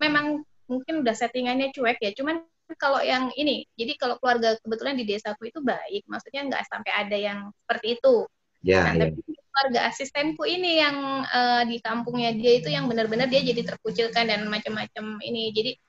memang 0.00 0.42
mungkin 0.66 1.04
udah 1.04 1.12
settingannya 1.12 1.70
cuek 1.76 2.00
ya 2.00 2.10
cuman 2.16 2.42
kalau 2.80 3.04
yang 3.04 3.28
ini 3.36 3.68
jadi 3.76 3.92
kalau 4.00 4.16
keluarga 4.18 4.56
kebetulan 4.64 4.96
di 4.96 5.04
desaku 5.04 5.52
itu 5.52 5.60
baik 5.60 6.02
maksudnya 6.08 6.48
nggak 6.48 6.64
sampai 6.66 6.92
ada 6.96 7.16
yang 7.16 7.38
seperti 7.62 8.00
itu 8.00 8.26
Ya, 8.60 8.84
nah, 8.84 8.92
ya. 8.92 9.08
tapi 9.08 9.24
keluarga 9.24 9.88
asistenku 9.88 10.44
ini 10.44 10.84
yang 10.84 11.24
eh, 11.24 11.62
di 11.64 11.80
kampungnya 11.80 12.36
dia 12.36 12.60
itu 12.60 12.68
yang 12.68 12.92
benar-benar 12.92 13.24
dia 13.32 13.40
jadi 13.40 13.64
terkucilkan 13.64 14.28
dan 14.28 14.44
macam-macam 14.52 15.16
ini 15.24 15.48
jadi 15.48 15.80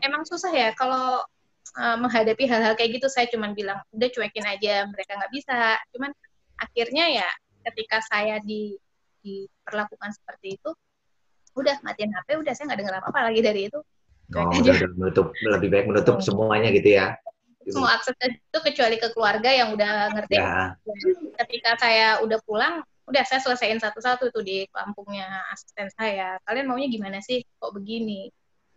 emang 0.00 0.24
susah 0.24 0.48
ya 0.48 0.72
kalau 0.72 1.20
eh, 1.74 1.96
menghadapi 1.98 2.44
hal-hal 2.46 2.74
kayak 2.78 3.00
gitu 3.00 3.08
saya 3.10 3.26
cuman 3.32 3.52
bilang 3.52 3.82
udah 3.90 4.08
cuekin 4.12 4.46
aja 4.46 4.86
mereka 4.86 5.18
nggak 5.18 5.32
bisa. 5.32 5.80
Cuman 5.90 6.10
akhirnya 6.56 7.04
ya 7.22 7.28
ketika 7.72 7.98
saya 8.06 8.38
di 8.40 8.78
diperlakukan 9.26 10.14
seperti 10.14 10.54
itu 10.54 10.70
udah 11.58 11.82
matiin 11.82 12.14
HP 12.14 12.38
udah 12.38 12.52
saya 12.54 12.70
nggak 12.70 12.80
dengar 12.84 12.94
apa-apa 13.02 13.20
lagi 13.32 13.40
dari 13.42 13.60
itu. 13.66 13.80
Oh, 14.34 14.50
aja. 14.50 14.58
udah, 14.58 14.74
udah 14.74 14.90
menutup, 14.98 15.26
lebih 15.38 15.68
baik 15.70 15.86
menutup 15.86 16.18
semuanya 16.22 16.70
gitu 16.74 16.98
ya. 16.98 17.14
semua 17.66 17.98
akses 17.98 18.14
itu 18.22 18.58
kecuali 18.62 18.94
ke 18.94 19.10
keluarga 19.10 19.50
yang 19.50 19.74
udah 19.74 20.14
ngerti. 20.14 20.38
Ya, 20.38 20.78
ketika 21.42 21.74
saya 21.82 22.22
udah 22.22 22.38
pulang 22.46 22.86
udah 23.06 23.22
saya 23.22 23.42
selesaiin 23.42 23.78
satu-satu 23.78 24.34
tuh 24.34 24.42
di 24.42 24.66
kampungnya 24.70 25.26
asisten 25.54 25.90
saya. 25.94 26.38
Kalian 26.46 26.70
maunya 26.70 26.90
gimana 26.90 27.18
sih? 27.22 27.42
Kok 27.58 27.74
begini 27.74 28.30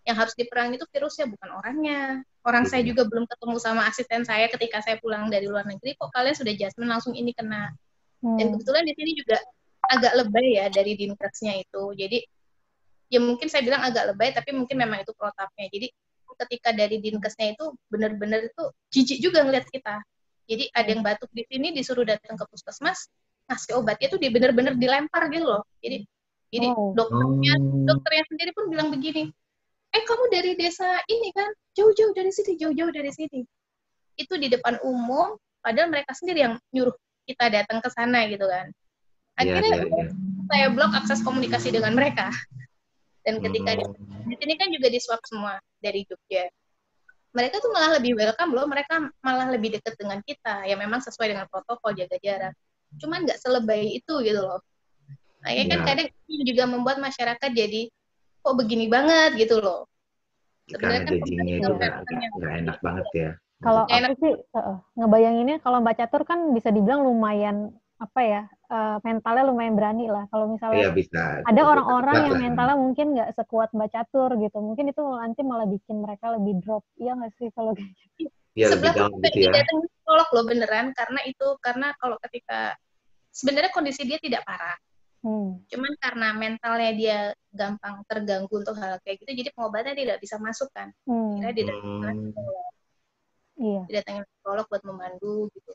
yang 0.09 0.17
harus 0.17 0.33
diperangi 0.33 0.81
itu 0.81 0.89
virusnya 0.89 1.29
bukan 1.29 1.49
orangnya. 1.61 2.25
Orang 2.41 2.65
saya 2.65 2.81
juga 2.81 3.05
belum 3.05 3.29
ketemu 3.29 3.55
sama 3.61 3.85
asisten 3.85 4.25
saya 4.25 4.49
ketika 4.49 4.81
saya 4.81 4.97
pulang 4.97 5.29
dari 5.29 5.45
luar 5.45 5.69
negeri 5.69 5.93
kok 5.93 6.09
kalian 6.09 6.33
sudah 6.33 6.53
jasmin 6.57 6.89
langsung 6.89 7.13
ini 7.13 7.29
kena. 7.29 7.69
Dan 8.19 8.49
Hmm. 8.49 8.51
kebetulan 8.57 8.83
di 8.83 8.93
sini 8.97 9.11
juga 9.15 9.37
agak 9.85 10.13
lebay 10.17 10.47
ya 10.59 10.65
dari 10.73 10.97
dinkesnya 10.97 11.61
itu. 11.61 11.83
Jadi 11.93 12.19
ya 13.13 13.19
mungkin 13.21 13.47
saya 13.47 13.61
bilang 13.61 13.85
agak 13.85 14.11
lebay 14.11 14.33
tapi 14.33 14.49
mungkin 14.51 14.75
memang 14.75 15.05
itu 15.05 15.13
protapnya. 15.13 15.69
Jadi 15.69 15.87
ketika 16.39 16.71
dari 16.71 16.97
dinkesnya 17.03 17.53
itu 17.53 17.75
benar-benar 17.91 18.47
itu 18.49 18.63
jijik 18.91 19.19
juga 19.23 19.45
ngeliat 19.45 19.67
kita. 19.69 20.01
Jadi 20.49 20.73
ada 20.73 20.89
yang 20.89 21.03
batuk 21.05 21.29
di 21.29 21.45
sini 21.45 21.69
disuruh 21.75 22.07
datang 22.07 22.33
ke 22.33 22.45
puskesmas 22.49 23.05
ngasih 23.45 23.77
obatnya 23.77 24.07
tuh 24.09 24.17
dia 24.17 24.33
benar-benar 24.33 24.73
dilempar 24.73 25.29
gitu 25.29 25.45
loh. 25.45 25.63
Jadi 25.83 26.07
jadi 26.49 26.67
Oh. 26.73 26.97
dokternya 26.97 27.55
dokternya 27.85 28.23
sendiri 28.25 28.51
pun 28.57 28.65
bilang 28.73 28.89
begini 28.89 29.29
eh 29.89 30.03
kamu 30.05 30.23
dari 30.29 30.51
desa 30.53 31.01
ini 31.09 31.33
kan? 31.33 31.49
Jauh-jauh 31.73 32.13
dari 32.13 32.29
sini 32.29 32.57
jauh-jauh 32.59 32.91
dari 32.93 33.11
sini. 33.13 33.41
Itu 34.19 34.37
di 34.37 34.51
depan 34.51 34.77
umum 34.85 35.37
padahal 35.63 35.91
mereka 35.91 36.13
sendiri 36.15 36.45
yang 36.45 36.55
nyuruh 36.71 36.93
kita 37.25 37.45
datang 37.49 37.79
ke 37.81 37.89
sana 37.93 38.25
gitu 38.29 38.45
kan. 38.45 38.69
Iya, 39.39 39.55
akhirnya 39.55 39.71
iya, 39.71 39.85
iya. 39.87 40.05
saya 40.49 40.67
blok 40.73 40.93
akses 40.97 41.21
komunikasi 41.23 41.69
dengan 41.71 41.93
mereka. 41.95 42.29
Dan 43.23 43.39
ketika 43.43 43.77
di, 43.77 43.83
Hmm, 43.85 44.27
di 44.27 44.35
sini 44.35 44.53
kan 44.59 44.67
juga 44.73 44.87
di 44.91 44.99
swab 44.99 45.21
semua 45.23 45.61
dari 45.79 46.03
Jogja. 46.03 46.49
Mereka 47.29 47.61
tuh 47.61 47.69
malah 47.69 48.01
lebih 48.01 48.17
welcome 48.17 48.57
loh 48.57 48.65
mereka 48.65 49.05
malah 49.21 49.47
lebih 49.53 49.77
dekat 49.77 49.95
dengan 49.95 50.19
kita. 50.25 50.65
Ya 50.65 50.75
memang 50.75 50.99
sesuai 50.99 51.29
dengan 51.29 51.45
protokol 51.47 51.93
jaga 51.93 52.17
jarak. 52.19 52.53
Cuman 52.97 53.23
nggak 53.23 53.37
selebay 53.37 54.01
itu 54.01 54.13
gitu 54.25 54.41
loh. 54.41 54.59
Nah 55.45 55.51
ya 55.55 55.63
kan 55.71 55.79
Ya. 55.81 55.85
kadang 55.87 56.07
ini 56.27 56.43
juga 56.43 56.63
membuat 56.67 56.97
masyarakat 56.99 57.49
jadi 57.53 57.87
kok 58.39 58.55
begini 58.55 58.85
banget 58.87 59.35
gitu 59.37 59.59
loh 59.59 59.89
karena 60.69 61.01
Sebenarnya 61.01 61.01
kan 61.01 61.13
judgingnya 61.17 61.55
itu 61.57 61.71
nggak 61.73 61.91
kan 62.05 62.15
yang- 62.21 62.33
nggak 62.37 62.53
enak 62.61 62.77
banget 62.85 63.07
ya. 63.17 63.31
Kalau 63.59 63.83
Enak. 63.91 64.15
aku 64.15 64.23
sih 64.23 64.33
uh, 64.55 64.77
ngebayanginnya 64.95 65.57
kalau 65.59 65.77
Mbak 65.83 65.95
Catur 65.99 66.23
kan 66.23 66.39
bisa 66.55 66.71
dibilang 66.71 67.03
lumayan 67.03 67.75
apa 67.99 68.21
ya 68.23 68.41
uh, 68.71 68.95
mentalnya 69.03 69.43
lumayan 69.51 69.75
berani 69.75 70.07
lah. 70.07 70.23
Kalau 70.31 70.47
misalnya 70.47 70.87
Iya 70.87 70.91
bisa. 70.95 71.43
ada 71.43 71.61
orang-orang 71.67 72.15
yang 72.23 72.35
lah. 72.39 72.43
mentalnya 72.47 72.77
mungkin 72.79 73.07
nggak 73.19 73.35
sekuat 73.35 73.75
Mbak 73.75 73.89
Catur 73.91 74.31
gitu. 74.39 74.57
Mungkin 74.63 74.85
itu 74.93 75.01
nanti 75.03 75.41
malah 75.43 75.67
bikin 75.67 75.99
mereka 75.99 76.31
lebih 76.39 76.55
drop. 76.63 76.87
Iya 76.95 77.19
nggak 77.19 77.33
sih 77.35 77.49
kalau 77.51 77.75
kayak 77.75 77.91
gitu? 78.15 78.31
Iya 78.55 78.65
lebih 78.71 78.89
sebelah 78.95 79.09
gitu 79.11 79.27
ya. 79.27 79.51
didatengin 79.51 79.85
psikolog 79.91 80.27
loh 80.31 80.43
beneran 80.47 80.85
karena 80.95 81.19
itu 81.27 81.47
karena 81.59 81.87
kalau 81.99 82.15
ketika 82.23 82.59
sebenarnya 83.35 83.71
kondisi 83.75 84.07
dia 84.07 84.17
tidak 84.23 84.47
parah 84.47 84.79
Hmm. 85.19 85.59
cuman 85.67 85.91
karena 85.99 86.31
mentalnya 86.31 86.91
dia 86.95 87.17
gampang 87.51 88.07
terganggu 88.07 88.55
untuk 88.55 88.71
hal 88.79 89.03
kayak 89.03 89.19
gitu 89.19 89.31
jadi 89.35 89.49
pengobatan 89.51 89.91
tidak 89.99 90.17
bisa 90.23 90.39
masuk 90.39 90.71
kan. 90.71 90.95
Hmm. 91.03 91.43
kira 91.43 91.51
didatengin 91.51 91.99
Hmm, 91.99 92.31
psikolog. 92.31 92.67
Iya. 93.59 94.23
psikolog 94.23 94.65
buat 94.71 94.83
memandu 94.87 95.51
gitu. 95.51 95.71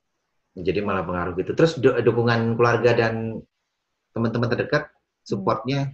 Jadi 0.55 0.81
malah 0.81 1.05
pengaruh 1.05 1.35
gitu. 1.37 1.53
Terus 1.53 1.77
du- 1.77 1.93
dukungan 1.93 2.55
keluarga 2.57 2.95
dan 2.97 3.43
teman-teman 4.17 4.49
terdekat 4.49 4.89
supportnya? 5.27 5.93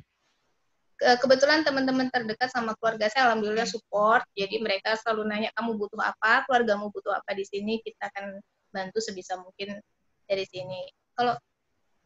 Ke- 1.00 1.16
kebetulan 1.18 1.64
teman-teman 1.64 2.12
terdekat 2.12 2.52
sama 2.52 2.76
keluarga 2.76 3.08
saya 3.08 3.32
alhamdulillah 3.32 3.64
support. 3.66 4.22
Jadi 4.36 4.60
mereka 4.60 4.94
selalu 5.00 5.26
nanya 5.26 5.50
kamu 5.56 5.80
butuh 5.80 5.98
apa? 5.98 6.44
Keluargamu 6.44 6.92
butuh 6.92 7.16
apa 7.16 7.32
di 7.32 7.42
sini? 7.48 7.80
Kita 7.80 8.12
akan 8.12 8.38
bantu 8.70 9.00
sebisa 9.00 9.40
mungkin 9.40 9.80
dari 10.28 10.44
sini. 10.44 10.92
Kalau 11.16 11.34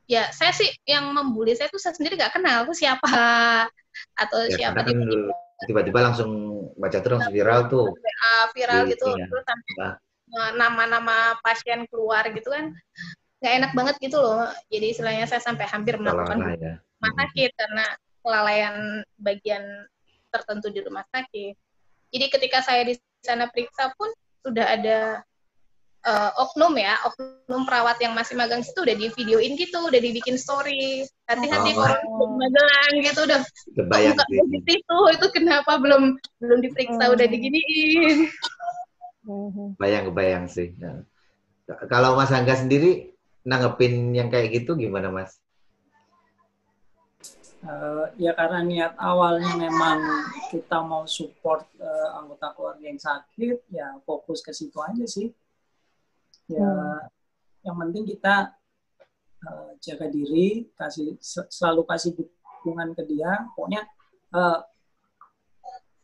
ya 0.05 0.29
saya 0.33 0.53
sih 0.53 0.69
yang 0.85 1.13
membuli 1.13 1.57
saya 1.57 1.73
tuh 1.73 1.81
saya 1.81 1.97
sendiri 1.97 2.21
nggak 2.21 2.37
kenal 2.37 2.69
tuh 2.69 2.77
siapa 2.77 3.09
atau 4.23 4.39
ya 4.51 4.57
siapa 4.57 4.85
kan 4.85 4.97
tiba-tiba 5.65 5.99
langsung 6.13 6.31
baca 6.77 6.99
terus 7.01 7.23
langsung 7.23 7.33
viral 7.33 7.61
tuh. 7.71 7.87
Viral 8.53 8.83
Di- 8.85 8.91
gitu 8.97 9.09
iya. 9.17 9.27
terus 9.31 9.45
sampai 9.47 9.73
Nah. 9.81 9.95
eh, 10.35 10.51
nama-nama 10.59 11.39
pasien 11.47 11.87
keluar 11.87 12.27
gitu 12.35 12.51
kan 12.51 12.75
nggak 13.39 13.55
enak 13.61 13.73
banget 13.77 13.97
gitu 14.03 14.19
loh 14.19 14.49
jadi 14.73 14.87
istilahnya 14.91 15.25
saya 15.31 15.39
sampai 15.39 15.69
hampir 15.69 15.95
melakukan 16.01 16.59
ya. 16.59 16.81
rumah 16.81 17.13
sakit 17.23 17.51
karena 17.55 17.85
kelalaian 18.25 19.05
bagian 19.21 19.63
tertentu 20.33 20.73
di 20.75 20.81
rumah 20.83 21.05
sakit. 21.13 21.55
Jadi 22.11 22.27
ketika 22.33 22.59
saya 22.65 22.83
di 22.83 22.97
sana 23.23 23.47
periksa 23.53 23.93
pun 23.95 24.11
sudah 24.43 24.67
ada 24.67 24.99
eh, 26.05 26.31
oknum 26.37 26.77
ya, 26.77 27.01
oknum 27.09 27.65
perawat 27.65 27.97
yang 27.99 28.13
masih 28.13 28.37
magang 28.37 28.61
situ 28.61 28.85
udah 28.85 28.93
di 28.93 29.09
videoin 29.13 29.57
gitu, 29.57 29.89
udah 29.89 30.01
dibikin 30.01 30.37
story. 30.37 31.09
Hati-hati 31.25 31.73
Oh. 31.73 31.89
belum 32.21 32.31
magelang 32.37 32.95
gitu 33.01 33.21
udah 33.25 33.41
Kebayang 33.73 34.17
sih. 34.29 34.79
tuh 34.85 35.05
itu 35.11 35.27
kenapa 35.33 35.81
belum 35.81 36.15
belum 36.45 36.59
diperiksa 36.61 37.09
Hmm. 37.09 37.15
udah 37.17 37.27
diginiin. 37.27 38.19
Bayang 39.81 40.13
kebayang 40.13 40.47
sih. 40.47 40.77
Nah. 40.77 41.01
Kalau 41.89 42.13
Mas 42.13 42.29
Angga 42.29 42.61
sendiri 42.61 43.17
nanggepin 43.43 44.13
yang 44.13 44.29
kayak 44.29 44.53
gitu 44.53 44.77
gimana 44.77 45.09
Mas? 45.09 45.41
Eh, 47.65 48.05
ya 48.21 48.37
karena 48.37 48.61
niat 48.61 48.93
awalnya 49.01 49.57
memang 49.57 49.97
kita 50.53 50.85
mau 50.85 51.09
support 51.09 51.65
eh, 51.81 52.09
anggota 52.13 52.53
keluarga 52.53 52.85
yang 52.85 53.01
sakit, 53.01 53.65
ya 53.73 53.97
fokus 54.05 54.45
ke 54.45 54.53
situ 54.53 54.77
aja 54.77 55.09
sih. 55.09 55.33
Ya, 56.45 56.61
Hmm. 56.61 57.01
yang 57.65 57.77
penting 57.81 58.05
kita 58.05 58.53
eh, 59.45 59.71
jaga 59.81 60.09
diri, 60.09 60.73
kasih 60.73 61.21
se- 61.21 61.49
selalu 61.53 61.85
kasih 61.85 62.17
dukungan 62.17 62.97
ke 62.97 63.03
dia. 63.05 63.45
Pokoknya 63.53 63.85
eh, 64.33 64.61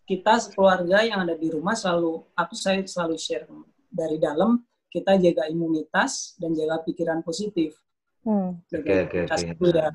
kita 0.04 0.34
keluarga 0.52 1.06
yang 1.06 1.22
ada 1.22 1.38
di 1.38 1.48
rumah 1.54 1.72
selalu, 1.78 2.26
aku 2.34 2.54
saya 2.58 2.82
selalu 2.82 3.14
share 3.16 3.46
dari 3.88 4.18
dalam 4.18 4.58
kita 4.90 5.14
jaga 5.22 5.46
imunitas 5.46 6.34
dan 6.34 6.50
jaga 6.50 6.82
pikiran 6.82 7.22
positif. 7.22 7.78
Hmm. 8.26 8.58
Jaga 8.68 8.84
Oke, 8.84 8.92
oke, 8.92 9.16
imunitas 9.24 9.40
oke. 9.40 9.52
itu 9.54 9.66
ya 9.72 9.88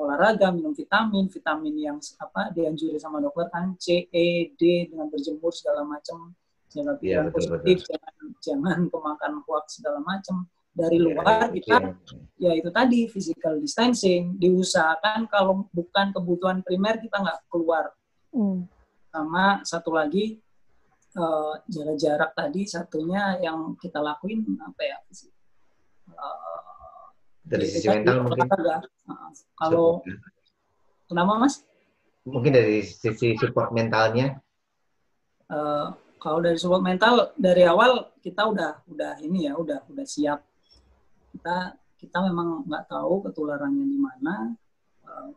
olahraga, 0.00 0.48
minum 0.54 0.72
vitamin, 0.72 1.26
vitamin 1.28 1.74
yang 1.76 1.98
apa 2.16 2.48
dianjuri 2.54 2.96
sama 2.96 3.20
dokter 3.20 3.50
kan 3.52 3.76
C, 3.76 4.06
E, 4.08 4.54
D 4.56 4.88
dengan 4.88 5.10
berjemur 5.12 5.52
segala 5.52 5.84
macam, 5.84 6.32
jaga 6.76 6.92
Iya, 7.00 7.00
pikiran 7.00 7.24
betul, 7.32 7.40
positif, 7.56 7.76
jangan 7.88 8.14
jangan 8.44 8.78
kemakan 8.92 9.32
hoax 9.48 9.80
segala 9.80 10.04
macam. 10.04 10.44
Dari 10.76 11.00
Ya, 11.00 11.04
luar 11.08 11.48
itu 11.48 11.64
kita 11.64 11.72
yang- 11.72 11.96
ya 12.36 12.52
itu 12.52 12.68
tadi 12.68 13.08
physical 13.08 13.56
distancing 13.56 14.36
diusahakan 14.36 15.24
kalau 15.32 15.64
bukan 15.72 16.12
kebutuhan 16.12 16.60
primer 16.60 17.00
kita 17.00 17.16
nggak 17.16 17.40
keluar. 17.48 17.88
Hmm. 18.36 18.68
sama 19.08 19.64
satu 19.64 19.96
lagi 19.96 20.44
eh, 21.16 21.54
jaga 21.72 21.96
jarak 21.96 22.36
tadi 22.36 22.68
satunya 22.68 23.40
yang 23.40 23.72
kita 23.80 23.96
lakuin 23.96 24.44
apa 24.60 24.82
ya 24.84 25.00
Eh, 25.00 25.32
dari 27.40 27.64
itu 27.64 27.80
sisi 27.80 27.88
mental 27.88 28.28
mungkin. 28.28 28.44
Nah, 28.44 29.32
kalau 29.56 30.04
kenapa 31.08 31.32
mas? 31.40 31.64
Mungkin 32.28 32.52
dari 32.52 32.84
sisi 32.84 33.32
support 33.40 33.72
mentalnya? 33.72 34.36
Eh, 35.48 35.86
kalau 36.16 36.38
dari 36.40 36.56
support 36.56 36.82
mental 36.82 37.32
dari 37.36 37.62
awal 37.68 38.12
kita 38.20 38.48
udah 38.48 38.82
udah 38.88 39.12
ini 39.22 39.46
ya 39.48 39.54
udah 39.54 39.84
udah 39.88 40.06
siap. 40.06 40.40
Kita 41.32 41.76
kita 41.96 42.18
memang 42.24 42.64
nggak 42.64 42.84
tahu 42.88 43.24
ketularannya 43.28 43.86
di 43.86 43.98
mana 44.00 44.34
eh, 45.04 45.28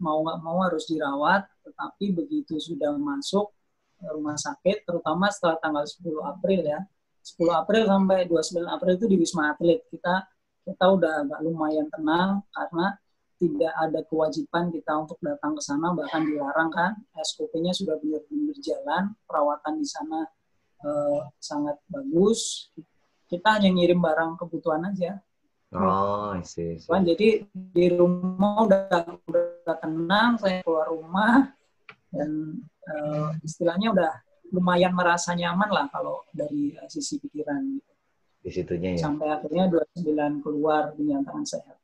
mau 0.00 0.22
nggak 0.24 0.38
mau 0.42 0.58
harus 0.64 0.86
dirawat 0.88 1.46
tetapi 1.66 2.16
begitu 2.16 2.56
sudah 2.58 2.96
masuk 2.96 3.52
rumah 4.00 4.36
sakit 4.36 4.88
terutama 4.88 5.28
setelah 5.28 5.60
tanggal 5.60 5.84
10 5.84 6.02
April 6.24 6.60
ya. 6.64 6.80
10 7.20 7.36
April 7.52 7.82
sampai 7.84 8.18
29 8.24 8.64
April 8.64 8.92
itu 8.96 9.06
di 9.06 9.16
Wisma 9.20 9.52
Atlet. 9.52 9.84
Kita 9.92 10.24
kita 10.64 10.84
udah 10.88 11.24
agak 11.24 11.40
lumayan 11.44 11.88
tenang 11.92 12.44
karena 12.52 12.96
tidak 13.40 13.72
ada 13.72 14.04
kewajiban 14.04 14.68
kita 14.68 14.92
untuk 15.00 15.16
datang 15.24 15.56
ke 15.56 15.62
sana 15.64 15.96
bahkan 15.96 16.28
dilarang 16.28 16.68
kan. 16.68 16.92
SOP-nya 17.16 17.72
sudah 17.72 17.96
benar-benar 17.96 18.56
jalan 18.60 19.02
perawatan 19.24 19.80
di 19.80 19.88
sana 19.88 20.28
eh, 20.84 21.20
sangat 21.40 21.80
bagus. 21.88 22.68
Kita 23.24 23.56
hanya 23.56 23.72
ngirim 23.72 23.96
barang 23.96 24.36
kebutuhan 24.36 24.92
aja. 24.92 25.16
Oh 25.72 26.36
I 26.36 26.44
see, 26.44 26.76
I 26.76 26.84
see. 26.84 26.84
Cuman 26.84 27.02
jadi 27.08 27.48
di 27.48 27.86
rumah 27.96 28.68
udah 28.68 29.08
udah 29.08 29.76
tenang 29.80 30.36
saya 30.36 30.60
keluar 30.60 30.92
rumah 30.92 31.48
dan 32.12 32.60
eh, 32.92 33.28
istilahnya 33.40 33.96
udah 33.96 34.12
lumayan 34.52 34.92
merasa 34.92 35.32
nyaman 35.32 35.72
lah 35.72 35.88
kalau 35.88 36.28
dari 36.36 36.76
eh, 36.76 36.88
sisi 36.92 37.16
pikiran. 37.16 37.80
Gitu. 37.80 37.88
di 38.40 38.48
situnya 38.48 38.96
ya. 38.96 39.04
Sampai 39.04 39.28
akhirnya 39.28 39.68
29 39.68 40.40
keluar 40.40 40.96
dinyatakan 40.96 41.44
sehat 41.44 41.76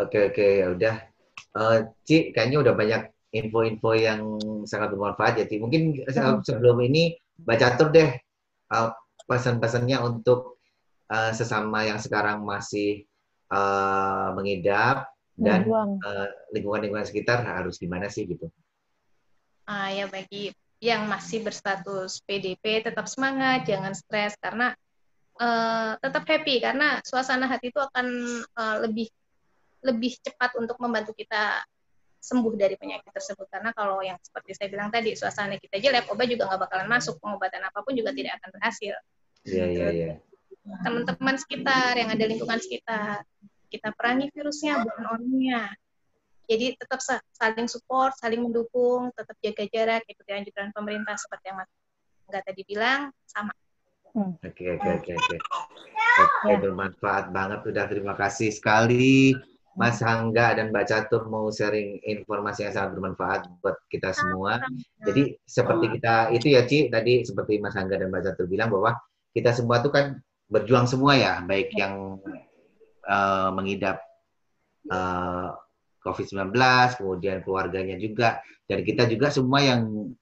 oke 0.00 0.18
oke 0.32 0.46
ya 0.62 0.68
udah 0.72 0.96
Eh, 1.50 1.78
Ci 2.06 2.30
kayaknya 2.30 2.62
udah 2.62 2.74
banyak 2.78 3.02
info-info 3.34 3.90
yang 3.98 4.22
sangat 4.70 4.94
bermanfaat 4.94 5.34
ya 5.42 5.44
Ci 5.50 5.58
mungkin 5.58 5.98
Hmm. 6.06 6.46
sebelum 6.46 6.78
ini 6.78 7.18
baca 7.42 7.74
tur 7.74 7.90
deh 7.90 8.06
eh, 8.70 8.90
pesan-pesannya 9.26 9.98
untuk 9.98 10.62
eh, 11.10 11.32
sesama 11.34 11.82
yang 11.90 11.98
sekarang 11.98 12.46
masih 12.46 13.02
eh, 13.50 14.28
mengidap 14.38 15.10
dan 15.34 15.66
Berjuang. 15.66 15.90
eh, 16.06 16.28
lingkungan-lingkungan 16.54 17.06
sekitar 17.08 17.42
harus 17.42 17.82
gimana 17.82 18.06
sih 18.06 18.30
gitu 18.30 18.46
Ah, 19.66 19.90
ya 19.90 20.06
bagi 20.06 20.54
yang 20.78 21.06
masih 21.06 21.42
berstatus 21.42 22.22
PDP 22.26 22.82
tetap 22.86 23.06
semangat, 23.10 23.66
jangan 23.66 23.90
stres 23.90 24.38
karena 24.38 24.70
eh, 25.40 25.92
tetap 25.98 26.22
happy 26.30 26.62
karena 26.62 27.02
suasana 27.02 27.50
hati 27.50 27.74
itu 27.74 27.80
akan 27.82 28.06
eh, 28.44 28.76
lebih 28.86 29.06
lebih 29.80 30.12
cepat 30.20 30.56
untuk 30.60 30.76
membantu 30.76 31.16
kita 31.16 31.64
sembuh 32.20 32.52
dari 32.54 32.76
penyakit 32.76 33.10
tersebut. 33.10 33.48
Karena 33.48 33.72
kalau 33.72 34.04
yang 34.04 34.20
seperti 34.20 34.52
saya 34.52 34.68
bilang 34.68 34.92
tadi 34.92 35.16
suasana 35.16 35.56
kita 35.56 35.80
jelek 35.80 36.12
obat 36.12 36.28
juga 36.28 36.46
nggak 36.52 36.60
bakalan 36.68 36.88
masuk 36.92 37.16
pengobatan 37.18 37.64
apa 37.64 37.80
pun 37.80 37.96
juga 37.96 38.12
tidak 38.12 38.36
akan 38.38 38.48
berhasil. 38.60 38.94
Iya 39.48 39.64
iya 39.72 39.88
iya. 39.90 40.14
Teman-teman 40.84 41.36
sekitar 41.40 41.96
yang 41.96 42.12
ada 42.12 42.24
lingkungan 42.28 42.60
sekitar 42.60 43.24
kita 43.72 43.88
perangi 43.96 44.28
virusnya 44.30 44.84
bukan 44.84 45.04
orangnya. 45.08 45.72
Jadi 46.44 46.76
tetap 46.76 47.00
sa- 47.00 47.24
saling 47.32 47.70
support 47.70 48.12
saling 48.20 48.44
mendukung 48.44 49.08
tetap 49.16 49.34
jaga 49.40 49.64
jarak 49.72 50.02
ikuti 50.04 50.30
anjuran 50.34 50.70
pemerintah 50.76 51.16
seperti 51.16 51.48
yang 51.48 51.58
mas 51.64 51.70
nggak 52.28 52.42
tadi 52.44 52.62
bilang 52.68 53.00
sama. 53.24 53.54
Oke 54.44 54.76
oke 54.76 54.88
oke 55.00 55.12
oke. 55.16 55.36
Oke 56.20 56.52
bermanfaat 56.58 57.32
banget. 57.32 57.64
Udah. 57.64 57.84
Terima 57.88 58.12
kasih 58.18 58.52
sekali 58.52 59.32
Mas 59.80 60.04
Hangga 60.04 60.52
dan 60.60 60.68
Mbak 60.68 60.84
Catur 60.92 61.24
mau 61.32 61.48
sharing 61.48 62.04
informasi 62.04 62.68
yang 62.68 62.76
sangat 62.76 63.00
bermanfaat 63.00 63.48
buat 63.64 63.80
kita 63.88 64.12
semua. 64.12 64.60
Jadi 65.00 65.40
seperti 65.48 65.96
kita 65.96 66.28
itu 66.36 66.52
ya 66.52 66.68
Ci 66.68 66.92
tadi 66.92 67.24
seperti 67.24 67.56
Mas 67.64 67.72
Hangga 67.72 67.96
dan 67.96 68.12
Mbak 68.12 68.28
Catur 68.28 68.44
bilang 68.44 68.68
bahwa 68.68 69.00
kita 69.32 69.56
semua 69.56 69.80
tuh 69.80 69.88
kan 69.88 70.20
berjuang 70.52 70.84
semua 70.84 71.16
ya, 71.16 71.40
baik 71.48 71.72
yang 71.80 72.20
eh, 73.08 73.50
mengidap 73.56 74.04
eh, 74.84 75.48
COVID-19, 76.04 76.52
kemudian 77.00 77.40
keluarganya 77.40 77.96
juga, 77.96 78.44
dan 78.68 78.84
kita 78.84 79.08
juga 79.08 79.32
semua 79.32 79.64
yang 79.64 80.12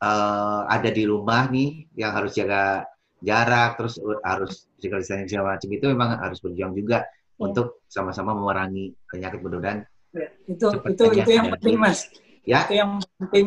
eh, 0.00 0.60
ada 0.64 0.88
di 0.88 1.04
rumah 1.04 1.44
nih 1.52 1.92
yang 1.92 2.16
harus 2.16 2.32
jaga 2.32 2.88
jarak, 3.20 3.76
terus 3.76 4.00
harus 4.24 4.64
physical 4.80 5.04
distancing 5.04 5.28
segala 5.28 5.60
macam 5.60 5.68
itu 5.76 5.84
memang 5.92 6.08
harus 6.24 6.40
berjuang 6.40 6.72
juga 6.72 7.04
Iya. 7.38 7.44
untuk 7.46 7.66
sama-sama 7.86 8.34
memerangi 8.34 8.98
penyakit 9.06 9.38
mudah-mudahan 9.38 9.86
Ya, 10.08 10.26
itu 10.48 10.66
itu 10.88 11.04
itu 11.14 11.30
yang 11.30 11.52
penting 11.52 11.76
mas. 11.76 12.08
Ya. 12.42 12.64
Itu 12.64 12.74
yang 12.74 12.90
penting 13.20 13.46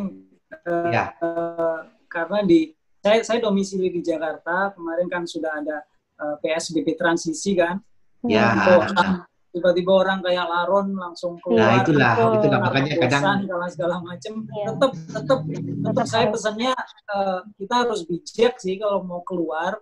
eh, 0.62 0.90
ya. 0.94 1.06
eh, 1.18 1.80
karena 2.06 2.46
di 2.46 2.70
saya 2.98 3.26
saya 3.26 3.42
domisili 3.42 3.90
di 3.90 4.00
Jakarta 4.00 4.70
kemarin 4.72 5.10
kan 5.10 5.26
sudah 5.26 5.58
ada 5.58 5.82
eh, 6.16 6.36
PSBB 6.40 6.94
transisi 6.96 7.58
kan. 7.58 7.82
Ya. 8.24 8.54
Tiba-tiba 8.54 8.94
orang- 8.94 9.26
tiba-tiba 9.52 9.92
orang 9.92 10.20
kayak 10.24 10.46
Laron 10.48 10.88
langsung 10.96 11.36
keluar 11.44 11.60
nah 11.60 11.84
itulah 11.84 12.12
betul. 12.16 12.32
itulah 12.40 12.60
karena 12.62 12.72
makanya 12.72 12.94
kadang 13.04 13.24
karena 13.44 13.68
segala 13.68 13.96
macam 14.00 14.34
Iya. 14.48 14.66
tetap 14.72 14.92
tetap 15.12 15.40
tetap 15.60 16.06
saya 16.08 16.26
pesannya 16.32 16.72
eh, 17.12 17.40
kita 17.60 17.74
harus 17.84 18.00
bijak 18.08 18.54
sih 18.62 18.80
kalau 18.80 19.04
mau 19.04 19.20
keluar 19.28 19.76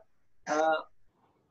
eh, 0.47 0.80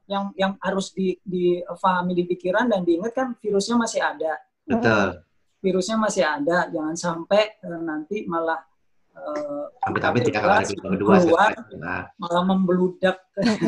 yang 0.08 0.32
yang 0.34 0.52
harus 0.58 0.90
di 0.90 1.14
difahami 1.20 2.16
di 2.16 2.24
pikiran 2.24 2.66
dan 2.66 2.82
diingat 2.82 3.12
kan 3.12 3.28
virusnya 3.36 3.76
masih 3.76 4.00
ada. 4.00 4.32
Betul. 4.64 5.20
Virusnya 5.60 5.96
masih 6.00 6.24
ada 6.24 6.66
jangan 6.72 6.96
sampai 6.96 7.60
eh, 7.60 7.80
nanti 7.84 8.24
malah 8.24 8.56
eh, 9.12 9.64
tapi-tapi 9.84 10.22
tidak 10.22 10.40
akan 10.42 10.50
ada 10.54 10.66
gelombang 10.68 10.92
kedua 10.94 11.14
Keluar. 11.18 11.50
nah, 11.76 12.02
malah 12.16 12.44
membeludak 12.46 13.16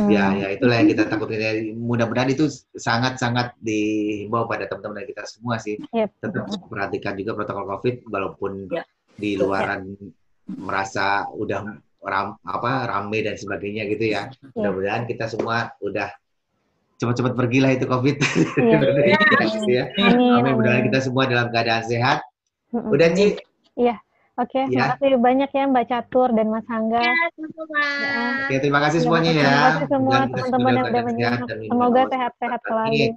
ya 0.06 0.30
ya 0.36 0.48
itulah 0.54 0.76
yang 0.78 0.88
kita 0.90 1.08
takutin 1.10 1.40
Ya, 1.40 1.52
mudah-mudahan 1.74 2.30
itu 2.30 2.46
sangat-sangat 2.76 3.56
dihimbau 3.58 4.46
pada 4.46 4.70
teman-teman 4.70 5.02
kita 5.06 5.26
semua 5.26 5.58
sih. 5.58 5.76
Yep. 5.90 6.08
tetap 6.22 6.44
perhatikan 6.70 7.14
juga 7.18 7.34
protokol 7.36 7.66
covid 7.76 7.94
walaupun 8.06 8.52
Ya. 8.70 8.82
di 9.18 9.34
luaran 9.36 9.92
merasa 10.46 11.26
udah 11.30 11.62
ram, 12.00 12.32
apa 12.42 12.86
rame 12.88 13.18
dan 13.22 13.36
sebagainya 13.36 13.84
gitu 13.90 14.08
ya. 14.08 14.30
Mudah-mudahan 14.54 15.04
kita 15.04 15.28
semua 15.28 15.74
udah 15.82 16.08
cepat-cepat 17.00 17.32
pergilah 17.32 17.70
itu 17.72 17.88
covid 17.88 18.16
Iya. 18.20 18.78
Gitu 19.56 19.70
ya. 19.72 19.84
Amin. 19.96 20.12
Amin. 20.14 20.32
Mudah-mudahan 20.36 20.80
amin. 20.84 20.88
kita 20.92 20.98
semua 21.00 21.24
dalam 21.24 21.48
keadaan 21.48 21.84
sehat. 21.88 22.20
Udah 22.70 23.08
Ci, 23.16 23.40
Oke, 24.40 24.72
Ya. 24.72 24.96
makasih 24.96 25.20
banyak 25.20 25.50
ya 25.52 25.64
Mbak 25.68 25.84
Catur 25.90 26.32
dan 26.32 26.48
Mas 26.48 26.64
Angga. 26.72 26.96
Ya, 26.96 27.12
sama-sama. 27.36 27.82
Oke, 28.48 28.56
terima 28.56 28.80
kasih 28.88 28.98
semuanya 29.04 29.32
ya. 29.36 29.44
Terima 29.44 29.60
kasih 29.60 29.88
semua 29.92 30.16
teman-teman 30.16 30.48
semua 30.48 30.70
yang 30.70 30.76
dalam 30.80 30.88
udah 30.88 31.02
keadaan 31.04 31.32
sehat 31.36 31.48
menyimak. 31.52 31.68
Semoga 31.68 32.02
sehat-sehat 32.08 32.60
selalu. 32.64 32.94
Ya. 32.96 33.12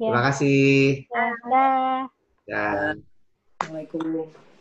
Terima 0.00 0.22
kasih. 0.32 0.70
Ya, 1.04 1.26
dah. 1.52 2.00
Dan 2.48 2.94
Assalamualaikum 3.60 4.51